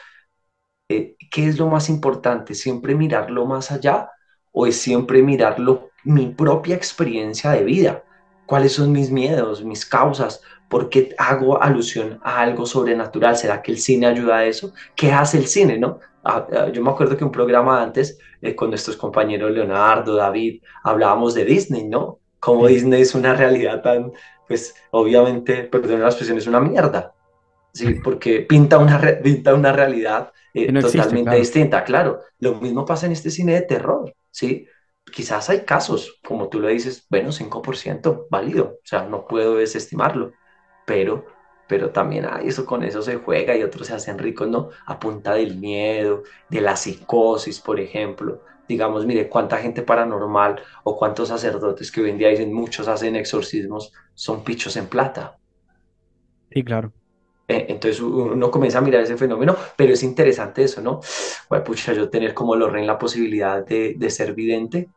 eh, 0.89 1.17
¿qué 1.31 1.49
es 1.49 1.59
lo 1.59 1.69
más 1.69 1.89
importante? 1.89 2.55
¿Siempre 2.55 2.95
mirarlo 2.95 3.47
más 3.47 3.71
allá 3.71 4.11
o 4.53 4.67
es 4.67 4.77
siempre 4.81 5.23
mirarlo 5.23 5.91
mi 6.05 6.29
propia 6.29 6.75
experiencia 6.75 7.51
de 7.53 7.65
vida? 7.65 8.05
¿Cuáles 8.47 8.73
son 8.73 8.93
mis 8.93 9.11
miedos, 9.11 9.65
mis 9.65 9.85
causas? 9.85 10.43
¿Por 10.69 10.89
qué 10.91 11.15
hago 11.17 11.63
alusión 11.63 12.21
a 12.23 12.41
algo 12.41 12.67
sobrenatural? 12.67 13.37
¿Será 13.37 13.63
que 13.63 13.73
el 13.73 13.79
cine 13.79 14.07
ayuda 14.07 14.39
a 14.39 14.45
eso? 14.45 14.73
¿Qué 14.95 15.13
hace 15.13 15.39
el 15.39 15.47
cine, 15.47 15.79
no? 15.79 15.99
Ah, 16.25 16.47
ah, 16.53 16.69
yo 16.71 16.83
me 16.83 16.91
acuerdo 16.91 17.17
que 17.17 17.25
un 17.25 17.33
programa 17.33 17.83
antes, 17.83 18.19
eh, 18.43 18.55
con 18.55 18.69
nuestros 18.69 18.97
compañeros 18.97 19.51
Leonardo, 19.51 20.15
David, 20.15 20.63
hablábamos 20.83 21.35
de 21.35 21.45
Disney, 21.45 21.89
¿no? 21.89 22.19
Como 22.39 22.67
Disney 22.67 23.01
es 23.03 23.15
una 23.15 23.35
realidad 23.35 23.81
tan, 23.83 24.13
pues 24.47 24.75
obviamente, 24.91 25.65
perdón 25.65 26.01
la 26.03 26.09
expresión, 26.09 26.37
es 26.37 26.47
una 26.47 26.61
mierda, 26.61 27.15
¿sí? 27.73 27.95
Porque 28.05 28.41
pinta 28.43 28.79
una, 28.79 29.01
pinta 29.23 29.55
una 29.55 29.73
realidad 29.73 30.33
eh, 30.53 30.73
totalmente 30.73 31.37
distinta, 31.37 31.83
claro. 31.83 32.21
Lo 32.41 32.57
mismo 32.57 32.85
pasa 32.85 33.07
en 33.07 33.13
este 33.13 33.31
cine 33.31 33.55
de 33.55 33.63
terror, 33.63 34.15
¿sí? 34.31 34.67
Quizás 35.11 35.49
hay 35.49 35.61
casos, 35.65 36.21
como 36.23 36.49
tú 36.49 36.61
lo 36.61 36.69
dices, 36.69 37.07
bueno, 37.09 37.33
5%, 37.33 38.27
válido, 38.31 38.79
o 38.83 38.87
sea, 38.87 39.05
no 39.05 39.27
puedo 39.27 39.57
desestimarlo, 39.57 40.33
pero 40.89 41.27
pero 41.69 41.91
también 41.91 42.25
hay 42.25 42.49
eso 42.49 42.65
con 42.65 42.83
eso 42.83 43.03
se 43.03 43.17
juega 43.17 43.55
y 43.55 43.63
otros 43.63 43.87
se 43.87 43.95
hacen 43.95 44.19
ricos, 44.19 44.49
¿no? 44.49 44.71
A 44.87 44.99
punta 44.99 45.35
del 45.35 45.59
miedo, 45.59 46.23
de 46.49 46.63
la 46.63 46.75
psicosis, 46.75 47.61
por 47.61 47.79
ejemplo. 47.79 48.41
Digamos, 48.67 49.05
mire, 49.05 49.29
cuánta 49.29 49.59
gente 49.59 49.83
paranormal 49.83 50.63
o 50.85 50.97
cuántos 50.97 51.29
sacerdotes 51.29 51.93
que 51.93 52.01
hoy 52.01 52.11
en 52.11 52.19
día 52.19 52.29
dicen 52.29 52.55
muchos 52.55 52.89
hacen 52.89 53.17
exorcismos 53.17 53.93
son 54.15 54.43
pichos 54.43 54.77
en 54.79 54.87
plata. 54.87 55.39
Sí, 56.51 56.65
claro. 56.65 56.91
Eh, 57.47 57.67
entonces 57.69 58.01
uno 58.01 58.51
comienza 58.51 58.79
a 58.79 58.83
mirar 58.83 59.03
ese 59.03 59.17
fenómeno, 59.19 59.55
pero 59.77 59.93
es 59.93 60.03
interesante 60.03 60.65
eso, 60.65 60.81
¿no? 60.81 61.01
Bueno, 61.51 61.65
pucha, 61.65 61.93
yo 61.93 62.09
tener 62.09 62.33
como 62.33 62.57
Lorraine 62.57 62.87
la 62.87 62.99
posibilidad 62.99 63.65
de, 63.65 63.95
de 63.97 64.11
ser 64.11 64.35
vidente, 64.35 64.89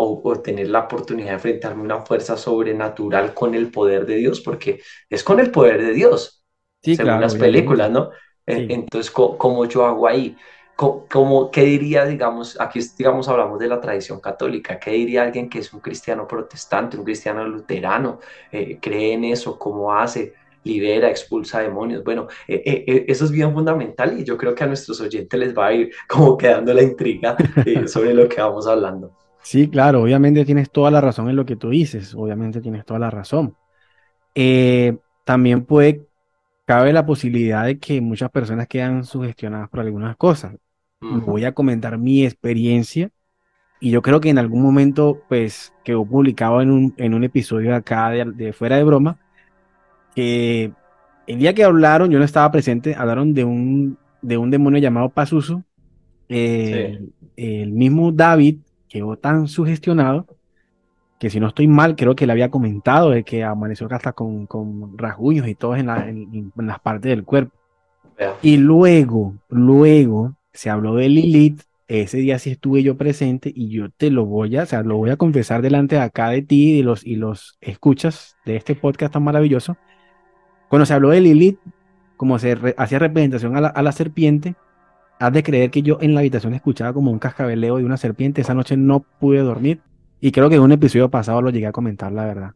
o, 0.00 0.40
tener 0.40 0.68
la 0.68 0.80
oportunidad 0.80 1.28
de 1.28 1.34
enfrentarme 1.34 1.82
a 1.82 1.84
una 1.84 2.00
fuerza 2.00 2.36
sobrenatural 2.36 3.34
con 3.34 3.54
el 3.54 3.70
poder 3.70 4.06
de 4.06 4.16
Dios, 4.16 4.40
porque 4.40 4.80
es 5.08 5.22
con 5.22 5.40
el 5.40 5.50
poder 5.50 5.82
de 5.82 5.92
Dios, 5.92 6.44
sí, 6.82 6.96
según 6.96 7.20
las 7.20 7.34
películas, 7.34 7.90
¿no? 7.90 8.10
Entonces, 8.46 9.10
¿cómo, 9.10 9.64
yo 9.66 9.86
hago 9.86 10.08
ahí? 10.08 10.36
¿Cómo, 10.76 11.50
qué 11.50 11.62
diría, 11.62 12.06
digamos, 12.06 12.58
aquí 12.58 12.80
digamos 12.96 13.28
hablamos 13.28 13.58
de 13.58 13.68
la 13.68 13.80
tradición 13.80 14.18
católica, 14.18 14.78
qué 14.78 14.92
diría 14.92 15.22
alguien 15.22 15.48
que 15.50 15.58
es 15.58 15.72
un 15.74 15.80
cristiano 15.80 16.26
protestante, 16.26 16.96
un 16.96 17.04
cristiano 17.04 17.46
luterano, 17.46 18.18
eh, 18.50 18.78
cree 18.80 19.12
en 19.12 19.24
eso, 19.24 19.58
cómo 19.58 19.92
hace, 19.92 20.32
libera, 20.64 21.10
expulsa 21.10 21.60
demonios. 21.60 22.02
Bueno, 22.02 22.28
eh, 22.48 22.62
eh, 22.64 23.04
eso 23.08 23.26
es 23.26 23.30
bien 23.30 23.52
fundamental 23.52 24.18
y 24.18 24.24
yo 24.24 24.36
creo 24.36 24.54
que 24.54 24.64
a 24.64 24.66
nuestros 24.66 25.00
oyentes 25.00 25.38
les 25.38 25.56
va 25.56 25.66
a 25.66 25.74
ir 25.74 25.90
como 26.08 26.36
quedando 26.36 26.72
la 26.72 26.82
intriga 26.82 27.36
sobre 27.86 28.14
lo 28.14 28.28
que 28.28 28.40
vamos 28.40 28.66
hablando. 28.66 29.19
Sí, 29.42 29.68
claro, 29.68 30.02
obviamente 30.02 30.44
tienes 30.44 30.70
toda 30.70 30.90
la 30.90 31.00
razón 31.00 31.28
en 31.30 31.36
lo 31.36 31.46
que 31.46 31.56
tú 31.56 31.70
dices, 31.70 32.14
obviamente 32.14 32.60
tienes 32.60 32.84
toda 32.84 33.00
la 33.00 33.10
razón. 33.10 33.56
Eh, 34.34 34.96
también 35.24 35.64
puede, 35.64 36.06
cabe 36.66 36.92
la 36.92 37.06
posibilidad 37.06 37.64
de 37.64 37.78
que 37.78 38.00
muchas 38.00 38.30
personas 38.30 38.68
quedan 38.68 39.04
sugestionadas 39.04 39.68
por 39.68 39.80
algunas 39.80 40.16
cosas. 40.16 40.54
Voy 41.00 41.46
a 41.46 41.52
comentar 41.52 41.96
mi 41.96 42.26
experiencia 42.26 43.10
y 43.80 43.90
yo 43.90 44.02
creo 44.02 44.20
que 44.20 44.28
en 44.28 44.38
algún 44.38 44.62
momento, 44.62 45.22
pues, 45.28 45.72
quedó 45.82 46.04
publicado 46.04 46.60
en 46.60 46.70
un, 46.70 46.94
en 46.98 47.14
un 47.14 47.24
episodio 47.24 47.74
acá 47.74 48.10
de, 48.10 48.52
Fuera 48.52 48.76
de 48.76 48.84
Broma, 48.84 49.18
que 50.14 50.72
el 51.26 51.38
día 51.38 51.54
que 51.54 51.64
hablaron, 51.64 52.10
yo 52.10 52.18
no 52.18 52.24
estaba 52.26 52.50
presente, 52.52 52.94
hablaron 52.94 53.32
de 53.32 53.44
un, 53.44 53.98
de 54.20 54.36
un 54.36 54.50
demonio 54.50 54.80
llamado 54.80 55.08
Pazuzu. 55.08 55.62
Eh, 56.28 57.00
el 57.36 57.72
mismo 57.72 58.12
David 58.12 58.58
quedó 58.90 59.16
tan 59.16 59.48
sugestionado 59.48 60.26
que 61.18 61.30
si 61.30 61.38
no 61.38 61.48
estoy 61.48 61.68
mal, 61.68 61.96
creo 61.96 62.16
que 62.16 62.26
le 62.26 62.32
había 62.32 62.50
comentado 62.50 63.10
de 63.10 63.24
que 63.24 63.44
amaneció 63.44 63.86
hasta 63.90 64.12
con, 64.12 64.46
con 64.46 64.96
rasguños 64.96 65.46
y 65.48 65.54
todo 65.54 65.76
en, 65.76 65.86
las 66.56 66.80
partes 66.80 67.10
del 67.10 67.24
cuerpo. 67.24 67.54
Y 68.42 68.56
luego, 68.56 69.34
luego 69.48 70.34
se 70.52 70.70
habló 70.70 70.94
de 70.94 71.08
Lilith. 71.08 71.62
Ese 71.88 72.18
día 72.18 72.38
sí 72.38 72.50
estuve 72.50 72.82
yo 72.82 72.96
presente 72.96 73.52
y 73.54 73.68
yo 73.68 73.90
te 73.90 74.10
lo 74.10 74.24
voy 74.24 74.56
a, 74.56 74.62
o 74.62 74.66
sea, 74.66 74.82
lo 74.82 74.96
voy 74.96 75.10
a 75.10 75.16
confesar 75.16 75.60
delante 75.60 75.96
de 75.96 76.02
acá 76.02 76.30
de 76.30 76.40
ti 76.40 76.78
y 76.78 76.82
los, 76.82 77.04
y 77.04 77.16
los 77.16 77.58
escuchas 77.60 78.36
de 78.46 78.56
este 78.56 78.74
podcast 78.74 79.12
tan 79.12 79.22
maravilloso. 79.22 79.76
Cuando 80.68 80.86
se 80.86 80.94
habló 80.94 81.10
de 81.10 81.20
Lilith, 81.20 81.58
como 82.16 82.38
se 82.38 82.56
hacía 82.78 82.98
representación 82.98 83.56
a 83.56 83.60
la, 83.60 83.68
a 83.68 83.82
la 83.82 83.92
serpiente, 83.92 84.54
has 85.20 85.32
de 85.32 85.42
creer 85.42 85.70
que 85.70 85.82
yo 85.82 85.98
en 86.00 86.14
la 86.14 86.20
habitación 86.20 86.54
escuchaba 86.54 86.94
como 86.94 87.10
un 87.10 87.18
cascabeleo 87.18 87.76
de 87.76 87.84
una 87.84 87.98
serpiente. 87.98 88.40
Esa 88.40 88.54
noche 88.54 88.76
no 88.76 89.00
pude 89.00 89.40
dormir. 89.40 89.80
Y 90.18 90.32
creo 90.32 90.48
que 90.48 90.56
en 90.56 90.62
un 90.62 90.72
episodio 90.72 91.10
pasado 91.10 91.42
lo 91.42 91.50
llegué 91.50 91.66
a 91.66 91.72
comentar, 91.72 92.10
la 92.10 92.24
verdad. 92.24 92.52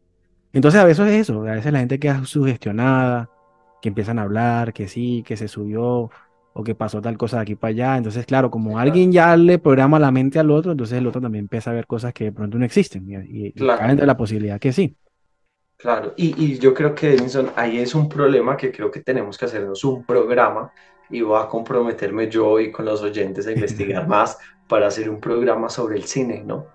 Entonces 0.52 0.80
a 0.80 0.84
veces 0.84 1.06
es 1.08 1.20
eso. 1.28 1.42
A 1.42 1.52
veces 1.52 1.72
la 1.72 1.80
gente 1.80 1.98
queda 1.98 2.24
sugestionada, 2.24 3.28
que 3.82 3.90
empiezan 3.90 4.18
a 4.18 4.22
hablar, 4.22 4.72
que 4.72 4.88
sí, 4.88 5.22
que 5.26 5.36
se 5.36 5.46
subió 5.46 6.10
o 6.54 6.64
que 6.64 6.74
pasó 6.74 7.02
tal 7.02 7.18
cosa 7.18 7.36
de 7.36 7.42
aquí 7.42 7.54
para 7.54 7.70
allá. 7.70 7.96
Entonces, 7.98 8.24
claro, 8.24 8.50
como 8.50 8.78
alguien 8.78 9.12
ya 9.12 9.36
le 9.36 9.58
programa 9.58 9.98
la 9.98 10.10
mente 10.10 10.38
al 10.38 10.50
otro, 10.50 10.72
entonces 10.72 10.96
el 10.96 11.06
otro 11.06 11.20
también 11.20 11.44
empieza 11.44 11.70
a 11.70 11.74
ver 11.74 11.86
cosas 11.86 12.14
que 12.14 12.24
de 12.24 12.32
pronto 12.32 12.56
no 12.56 12.64
existen. 12.64 13.06
Y, 13.10 13.48
y 13.48 13.52
claro. 13.52 13.94
la 13.94 14.16
posibilidad 14.16 14.58
que 14.58 14.72
sí. 14.72 14.96
Claro, 15.76 16.14
y, 16.16 16.42
y 16.42 16.58
yo 16.58 16.72
creo 16.72 16.94
que, 16.94 17.12
Edison, 17.12 17.50
ahí 17.56 17.78
es 17.78 17.94
un 17.94 18.08
problema 18.08 18.56
que 18.56 18.72
creo 18.72 18.90
que 18.90 19.00
tenemos 19.00 19.36
que 19.36 19.44
hacernos 19.44 19.84
un 19.84 20.04
programa 20.04 20.72
y 21.10 21.20
voy 21.20 21.40
a 21.40 21.48
comprometerme 21.48 22.28
yo 22.28 22.60
y 22.60 22.72
con 22.72 22.84
los 22.84 23.02
oyentes 23.02 23.46
a 23.46 23.52
investigar 23.52 24.08
más 24.08 24.38
para 24.68 24.86
hacer 24.86 25.10
un 25.10 25.20
programa 25.20 25.68
sobre 25.68 25.96
el 25.96 26.04
cine, 26.04 26.42
¿no? 26.44 26.66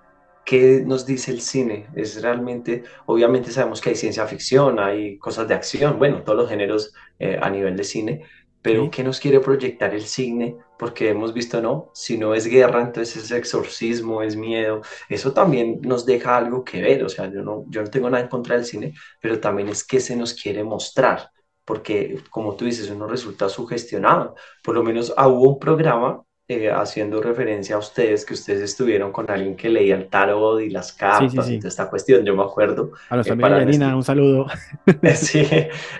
¿Qué 0.45 0.83
nos 0.85 1.05
dice 1.05 1.31
el 1.31 1.41
cine? 1.41 1.87
Es 1.95 2.21
realmente, 2.21 2.83
obviamente 3.05 3.51
sabemos 3.51 3.81
que 3.81 3.89
hay 3.89 3.95
ciencia 3.95 4.25
ficción, 4.25 4.79
hay 4.79 5.17
cosas 5.19 5.47
de 5.47 5.53
acción, 5.53 5.99
bueno, 5.99 6.23
todos 6.23 6.39
los 6.39 6.49
géneros 6.49 6.93
eh, 7.19 7.37
a 7.39 7.49
nivel 7.49 7.77
de 7.77 7.83
cine, 7.83 8.23
pero 8.61 8.89
¿qué 8.89 9.03
nos 9.03 9.19
quiere 9.19 9.39
proyectar 9.39 9.93
el 9.93 10.01
cine? 10.03 10.57
Porque 10.77 11.09
hemos 11.09 11.33
visto, 11.33 11.61
¿no? 11.61 11.91
Si 11.93 12.17
no 12.17 12.33
es 12.33 12.47
guerra, 12.47 12.81
entonces 12.81 13.25
es 13.25 13.31
exorcismo, 13.31 14.21
es 14.21 14.35
miedo. 14.35 14.81
Eso 15.07 15.33
también 15.33 15.79
nos 15.81 16.05
deja 16.05 16.35
algo 16.37 16.63
que 16.63 16.81
ver, 16.81 17.03
o 17.03 17.09
sea, 17.09 17.31
yo 17.31 17.41
no, 17.41 17.65
yo 17.69 17.83
no 17.83 17.89
tengo 17.89 18.09
nada 18.09 18.23
en 18.23 18.29
contra 18.29 18.55
del 18.55 18.65
cine, 18.65 18.93
pero 19.21 19.39
también 19.39 19.69
es 19.69 19.83
que 19.83 19.99
se 19.99 20.15
nos 20.15 20.33
quiere 20.33 20.63
mostrar 20.63 21.31
porque 21.69 22.17
como 22.31 22.55
tú 22.55 22.65
dices, 22.65 22.89
uno 22.89 23.05
resulta 23.05 23.47
sugestionado. 23.47 24.33
Por 24.63 24.73
lo 24.73 24.81
menos 24.81 25.13
ah, 25.15 25.27
hubo 25.27 25.49
un 25.49 25.59
programa 25.59 26.23
eh, 26.47 26.71
haciendo 26.71 27.21
referencia 27.21 27.75
a 27.75 27.77
ustedes, 27.77 28.25
que 28.25 28.33
ustedes 28.33 28.61
estuvieron 28.61 29.11
con 29.11 29.29
alguien 29.29 29.55
que 29.55 29.69
leía 29.69 29.95
el 29.95 30.09
tarot 30.09 30.61
y 30.61 30.71
las 30.71 30.93
cartas 30.93 31.47
y 31.47 31.59
toda 31.59 31.69
esta 31.69 31.87
cuestión, 31.87 32.25
yo 32.25 32.35
me 32.35 32.41
acuerdo. 32.41 32.93
A 33.11 33.17
los 33.17 33.27
eh, 33.27 33.33
amigos 33.33 33.59
de 33.59 33.65
Nina, 33.67 33.95
un 33.95 34.03
saludo. 34.03 34.47
sí, 35.13 35.47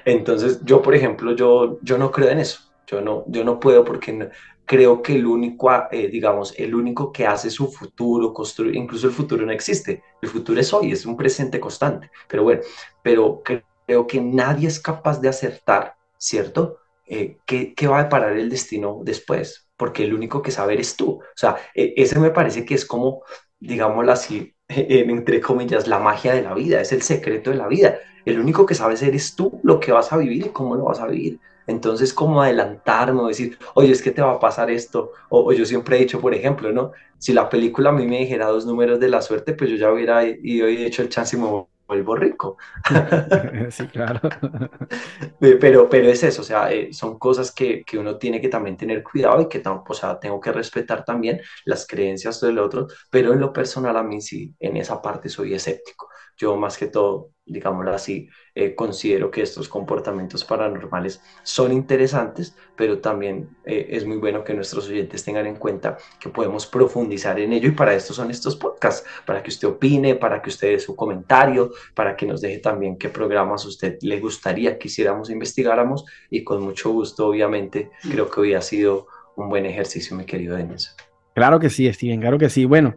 entonces 0.06 0.60
yo, 0.66 0.82
por 0.82 0.96
ejemplo, 0.96 1.36
yo, 1.36 1.78
yo 1.84 2.00
no 2.00 2.10
creo 2.10 2.30
en 2.30 2.40
eso. 2.40 2.62
Yo 2.88 3.02
no, 3.02 3.24
yo 3.28 3.44
no 3.44 3.60
puedo 3.60 3.86
porque 3.86 4.32
creo 4.66 5.04
que 5.04 5.14
el 5.14 5.28
único, 5.28 5.70
eh, 5.92 6.08
digamos, 6.08 6.58
el 6.58 6.74
único 6.74 7.12
que 7.12 7.28
hace 7.28 7.52
su 7.52 7.72
futuro, 7.72 8.34
construye, 8.34 8.76
incluso 8.76 9.06
el 9.06 9.14
futuro 9.14 9.46
no 9.46 9.52
existe. 9.52 10.02
El 10.20 10.30
futuro 10.30 10.60
es 10.60 10.74
hoy, 10.74 10.94
es 10.94 11.06
un 11.06 11.16
presente 11.16 11.60
constante. 11.60 12.10
Pero 12.28 12.42
bueno, 12.42 12.62
pero 13.04 13.44
creo 13.90 14.06
que 14.06 14.22
nadie 14.22 14.68
es 14.68 14.80
capaz 14.80 15.20
de 15.20 15.30
acertar, 15.30 15.96
¿cierto? 16.20 16.78
Eh, 17.08 17.40
¿qué, 17.48 17.74
¿qué, 17.74 17.88
va 17.88 17.98
a 17.98 18.04
deparar 18.04 18.38
el 18.38 18.48
destino 18.48 19.02
después? 19.04 19.68
Porque 19.76 20.04
el 20.04 20.14
único 20.14 20.44
que 20.44 20.52
sabe 20.52 20.80
es 20.80 20.96
tú. 20.96 21.14
O 21.14 21.36
sea, 21.36 21.58
e, 21.74 21.96
ese 21.98 22.20
me 22.20 22.30
parece 22.30 22.66
que 22.66 22.76
es 22.76 22.86
como, 22.86 23.24
digámoslo 23.60 24.12
así, 24.12 24.54
entre 24.68 25.42
comillas, 25.42 25.88
la 25.88 25.98
magia 25.98 26.36
de 26.36 26.44
la 26.44 26.54
vida, 26.54 26.80
es 26.82 26.92
el 26.92 27.02
secreto 27.02 27.50
de 27.50 27.56
la 27.58 27.68
vida. 27.68 27.98
El 28.26 28.40
único 28.40 28.68
que 28.68 28.76
sabes 28.76 29.02
eres 29.02 29.36
tú, 29.36 29.60
lo 29.64 29.80
que 29.80 29.92
vas 29.92 30.14
a 30.14 30.18
vivir 30.18 30.46
y 30.46 30.50
cómo 30.50 30.76
lo 30.76 30.84
vas 30.84 31.00
a 31.00 31.08
vivir. 31.08 31.40
Entonces, 31.66 32.14
como 32.14 32.44
adelantarnos, 32.44 33.28
decir, 33.30 33.58
oye, 33.74 33.92
es 33.92 34.04
que 34.04 34.12
te 34.12 34.22
va 34.22 34.34
a 34.34 34.40
pasar 34.40 34.70
esto. 34.70 35.14
O, 35.30 35.50
o, 35.50 35.54
yo 35.54 35.66
siempre 35.66 35.98
he 35.98 36.00
dicho, 36.02 36.22
por 36.22 36.36
ejemplo, 36.36 36.72
¿no? 36.72 36.92
Si 37.18 37.34
la 37.34 37.50
película 37.50 37.90
a 37.90 37.94
mí 37.94 38.06
me 38.06 38.20
dijera 38.20 38.48
dos 38.48 38.68
números 38.68 39.00
de 39.00 39.10
la 39.10 39.22
suerte, 39.24 39.54
pues 39.54 39.72
yo 39.72 39.78
ya 39.78 39.92
hubiera 39.92 40.24
ido 40.26 40.70
y 40.70 40.84
hecho 40.86 41.02
el 41.02 41.10
chance 41.10 41.36
y 41.36 41.40
me 41.40 41.48
vuelvo 41.90 42.16
rico. 42.16 42.58
sí, 43.72 43.88
claro. 43.88 44.22
pero, 45.40 45.90
pero 45.90 46.08
es 46.08 46.24
eso, 46.24 46.42
o 46.42 46.46
sea, 46.46 46.72
eh, 46.72 46.94
son 46.94 47.18
cosas 47.18 47.52
que, 47.52 47.84
que, 47.84 47.98
uno 47.98 48.18
tiene 48.18 48.40
que 48.40 48.48
también 48.48 48.78
tener 48.78 49.02
cuidado 49.04 49.42
y 49.42 49.50
que 49.50 49.62
o 49.66 49.94
sea, 49.94 50.20
tengo 50.20 50.40
que 50.40 50.52
respetar 50.52 51.04
también 51.04 51.42
las 51.66 51.88
creencias 51.88 52.40
del 52.42 52.60
otro, 52.60 52.88
pero 53.10 53.34
en 53.34 53.40
lo 53.40 53.52
personal 53.52 53.98
a 53.98 54.04
mí 54.04 54.22
sí, 54.22 54.56
en 54.60 54.78
esa 54.78 55.02
parte 55.02 55.30
soy 55.30 55.56
escéptico. 55.56 56.10
Yo 56.38 56.56
más 56.56 56.78
que 56.78 56.88
todo 56.88 57.32
digámoslo 57.50 57.94
así, 57.94 58.30
eh, 58.56 58.76
considero 58.76 59.32
que 59.32 59.42
estos 59.42 59.68
comportamientos 59.68 60.44
paranormales 60.44 61.22
son 61.44 61.72
interesantes, 61.72 62.56
pero 62.76 63.00
también 63.00 63.50
eh, 63.66 63.88
es 63.90 64.06
muy 64.06 64.18
bueno 64.18 64.44
que 64.44 64.54
nuestros 64.54 64.88
oyentes 64.88 65.24
tengan 65.24 65.46
en 65.46 65.56
cuenta 65.56 65.98
que 66.20 66.30
podemos 66.30 66.66
profundizar 66.66 67.40
en 67.40 67.54
ello 67.54 67.70
y 67.70 67.72
para 67.72 67.94
esto 67.94 68.14
son 68.14 68.32
estos 68.32 68.56
podcasts, 68.56 69.08
para 69.26 69.44
que 69.44 69.50
usted 69.50 69.68
opine, 69.68 70.16
para 70.16 70.42
que 70.42 70.50
usted 70.50 70.70
dé 70.70 70.80
su 70.80 70.96
comentario, 70.96 71.72
para 71.94 72.16
que 72.16 72.26
nos 72.26 72.42
deje 72.42 72.60
también 72.60 72.98
qué 72.98 73.10
programas 73.10 73.66
usted 73.66 73.98
le 74.02 74.20
gustaría 74.20 74.78
que 74.78 74.88
hiciéramos, 74.88 75.30
investigáramos 75.30 76.06
y 76.30 76.44
con 76.44 76.62
mucho 76.62 76.92
gusto, 76.92 77.28
obviamente, 77.28 77.92
creo 78.10 78.30
que 78.30 78.42
hoy 78.42 78.54
ha 78.54 78.62
sido 78.62 79.08
un 79.36 79.50
buen 79.50 79.66
ejercicio, 79.66 80.16
mi 80.16 80.26
querido 80.26 80.56
Denis. 80.56 80.96
Claro 81.34 81.60
que 81.60 81.70
sí, 81.70 81.92
Steven, 81.92 82.20
claro 82.20 82.38
que 82.38 82.50
sí. 82.50 82.66
Bueno, 82.66 82.96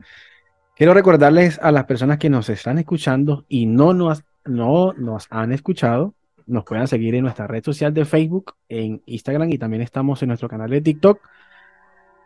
quiero 0.74 0.94
recordarles 0.94 1.58
a 1.62 1.70
las 1.70 1.84
personas 1.84 2.18
que 2.18 2.30
nos 2.30 2.48
están 2.48 2.78
escuchando 2.78 3.44
y 3.48 3.66
no 3.66 3.94
nos 3.94 4.24
no 4.44 4.92
nos 4.94 5.26
han 5.30 5.52
escuchado, 5.52 6.14
nos 6.46 6.64
puedan 6.64 6.88
seguir 6.88 7.14
en 7.14 7.22
nuestra 7.22 7.46
red 7.46 7.64
social 7.64 7.94
de 7.94 8.04
Facebook, 8.04 8.54
en 8.68 9.02
Instagram 9.06 9.50
y 9.50 9.58
también 9.58 9.82
estamos 9.82 10.22
en 10.22 10.28
nuestro 10.28 10.48
canal 10.48 10.70
de 10.70 10.80
TikTok. 10.80 11.20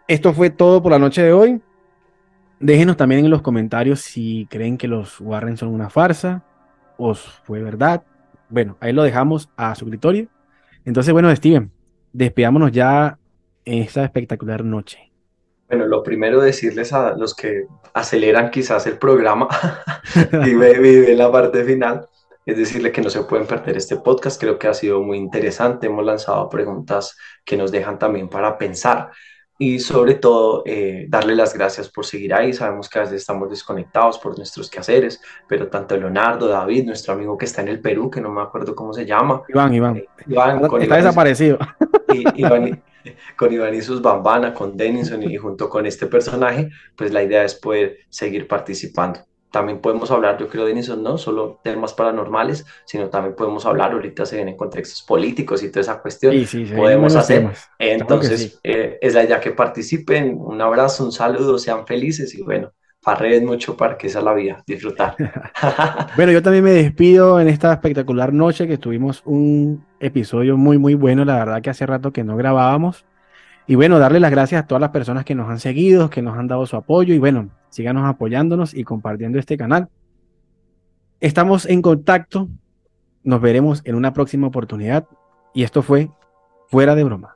Esto 0.09 0.33
fue 0.33 0.51
todo 0.51 0.83
por 0.83 0.93
la 0.93 0.99
noche 0.99 1.23
de 1.23 1.33
hoy. 1.33 1.61
Déjenos 2.61 2.97
también 2.97 3.25
en 3.25 3.31
los 3.31 3.43
comentarios 3.43 4.01
si 4.01 4.47
creen 4.49 4.79
que 4.79 4.89
los 4.89 5.21
Warren 5.21 5.57
son 5.57 5.69
una 5.69 5.91
farsa 5.91 6.43
o 6.97 7.15
fue 7.15 7.63
verdad. 7.63 8.03
Bueno, 8.49 8.77
ahí 8.81 8.93
lo 8.93 9.03
dejamos 9.03 9.51
a 9.57 9.75
su 9.75 9.85
escritorio. 9.85 10.29
Entonces, 10.85 11.13
bueno, 11.13 11.35
Steven, 11.35 11.71
despidámonos 12.13 12.73
ya 12.73 13.19
en 13.65 13.83
esta 13.83 14.05
espectacular 14.05 14.65
noche. 14.65 15.13
Bueno, 15.69 15.87
lo 15.87 16.03
primero 16.03 16.41
decirles 16.41 16.93
a 16.93 17.17
los 17.17 17.35
que 17.35 17.67
aceleran 17.93 18.51
quizás 18.51 18.87
el 18.87 18.99
programa 18.99 19.49
y 20.47 20.55
viven 20.55 21.19
la 21.19 21.31
parte 21.33 21.65
final, 21.65 22.07
es 22.45 22.57
decirle 22.57 22.93
que 22.93 23.03
no 23.03 23.11
se 23.11 23.25
pueden 23.25 23.47
perder 23.47 23.77
este 23.77 23.97
podcast. 23.97 24.41
Creo 24.41 24.59
que 24.59 24.69
ha 24.69 24.75
sido 24.75 25.03
muy 25.03 25.19
interesante. 25.19 25.89
Hemos 25.89 26.05
lanzado 26.05 26.49
preguntas 26.49 27.17
que 27.45 27.57
nos 27.57 27.73
dejan 27.73 27.99
también 27.99 28.29
para 28.29 28.57
pensar 28.57 29.11
y 29.59 29.79
sobre 29.79 30.15
todo 30.15 30.63
eh, 30.67 31.07
darle 31.09 31.35
las 31.35 31.55
gracias 31.55 31.89
por 31.89 32.05
seguir 32.05 32.35
ahí. 32.35 32.53
Sabemos 32.53 32.89
que 32.89 32.99
a 32.99 33.03
veces 33.03 33.23
estamos 33.23 33.49
desconectados 33.49 34.19
por 34.19 34.37
nuestros 34.37 34.71
quehaceres, 34.71 35.21
pero 35.49 35.69
tanto 35.69 35.97
Leonardo, 35.97 36.47
David, 36.47 36.85
nuestro 36.85 37.15
amigo 37.15 37.37
que 37.39 37.47
está 37.47 37.63
en 37.63 37.69
el 37.69 37.81
Perú, 37.81 38.11
que 38.11 38.21
no 38.21 38.31
me 38.31 38.43
acuerdo 38.43 38.75
cómo 38.75 38.93
se 38.93 39.07
llama. 39.07 39.43
Iván, 39.49 39.75
Iván. 39.75 39.97
Eh, 39.97 40.07
Iván 40.29 40.63
está 40.81 40.97
desaparecido. 40.97 41.59
Y, 42.13 42.43
Iván, 42.43 42.83
con 43.37 43.53
Iván 43.53 43.75
y 43.75 43.83
sus 43.83 44.03
Bambana, 44.03 44.55
con 44.55 44.77
Denison 44.77 45.23
y 45.23 45.37
junto 45.37 45.69
con 45.69 45.87
este 45.87 46.07
personaje, 46.07 46.71
pues 46.97 47.13
la 47.13 47.23
idea 47.23 47.45
es 47.45 47.55
poder 47.55 47.99
seguir 48.09 48.47
participando. 48.47 49.21
También 49.51 49.81
podemos 49.81 50.11
hablar, 50.11 50.37
yo 50.39 50.49
creo, 50.49 50.67
Denison, 50.67 51.03
no 51.03 51.17
solo 51.17 51.61
temas 51.63 51.95
paranormales, 51.95 52.67
sino 52.85 53.09
también 53.09 53.35
podemos 53.35 53.65
hablar, 53.65 53.93
ahorita 53.93 54.27
se 54.27 54.37
vienen 54.37 54.57
contextos 54.57 55.03
políticos 55.03 55.63
y 55.63 55.71
toda 55.71 55.81
esa 55.81 56.03
cuestión. 56.03 56.33
Sí, 56.33 56.47
sí, 56.47 56.65
podemos 56.75 57.15
hacer. 57.15 57.49
Entonces, 57.79 58.59
eh, 58.63 58.99
es 59.01 59.15
la 59.15 59.25
idea 59.25 59.41
que 59.41 59.53
participen. 59.53 60.37
Un 60.39 60.61
abrazo, 60.61 61.05
un 61.05 61.13
saludo, 61.13 61.59
sean 61.59 61.87
felices 61.87 62.35
y 62.35 62.43
bueno, 62.43 62.73
redes 63.15 63.43
mucho 63.43 63.77
para 63.77 63.97
que 63.97 64.09
esa 64.09 64.21
la 64.21 64.35
vida, 64.35 64.63
disfrutar. 64.67 65.15
bueno, 66.17 66.33
yo 66.33 66.43
también 66.43 66.65
me 66.65 66.73
despido 66.73 67.41
en 67.41 67.49
esta 67.49 67.73
espectacular 67.73 68.33
noche 68.33 68.67
que 68.67 68.79
tuvimos 68.79 69.23
un 69.25 69.86
episodio 70.01 70.57
muy, 70.57 70.79
muy 70.79 70.95
bueno. 70.95 71.25
La 71.25 71.37
verdad 71.37 71.63
que 71.63 71.71
hace 71.71 71.87
rato 71.87 72.13
que 72.13 72.25
no 72.25 72.37
grabábamos. 72.37 73.05
Y 73.67 73.75
bueno, 73.75 73.99
darle 73.99 74.21
las 74.21 74.31
gracias 74.31 74.63
a 74.63 74.67
todas 74.67 74.81
las 74.81 74.91
personas 74.91 75.25
que 75.25 75.35
nos 75.35 75.51
han 75.51 75.59
seguido, 75.59 76.09
que 76.09 76.23
nos 76.23 76.39
han 76.39 76.47
dado 76.47 76.67
su 76.67 76.77
apoyo 76.77 77.15
y 77.15 77.19
bueno, 77.19 77.51
síganos 77.69 78.05
apoyándonos 78.05 78.75
y 78.75 78.85
compartiendo 78.85 79.39
este 79.39 79.57
canal. 79.57 79.89
Estamos 81.21 81.67
en 81.67 81.83
contacto. 81.83 82.49
Nos 83.25 83.41
veremos 83.41 83.83
en 83.85 83.97
una 83.97 84.13
próxima 84.13 84.47
oportunidad. 84.47 85.07
Y 85.53 85.65
esto 85.65 85.83
fue 85.83 86.11
Fuera 86.69 86.95
de 86.95 87.05
Broma. 87.05 87.36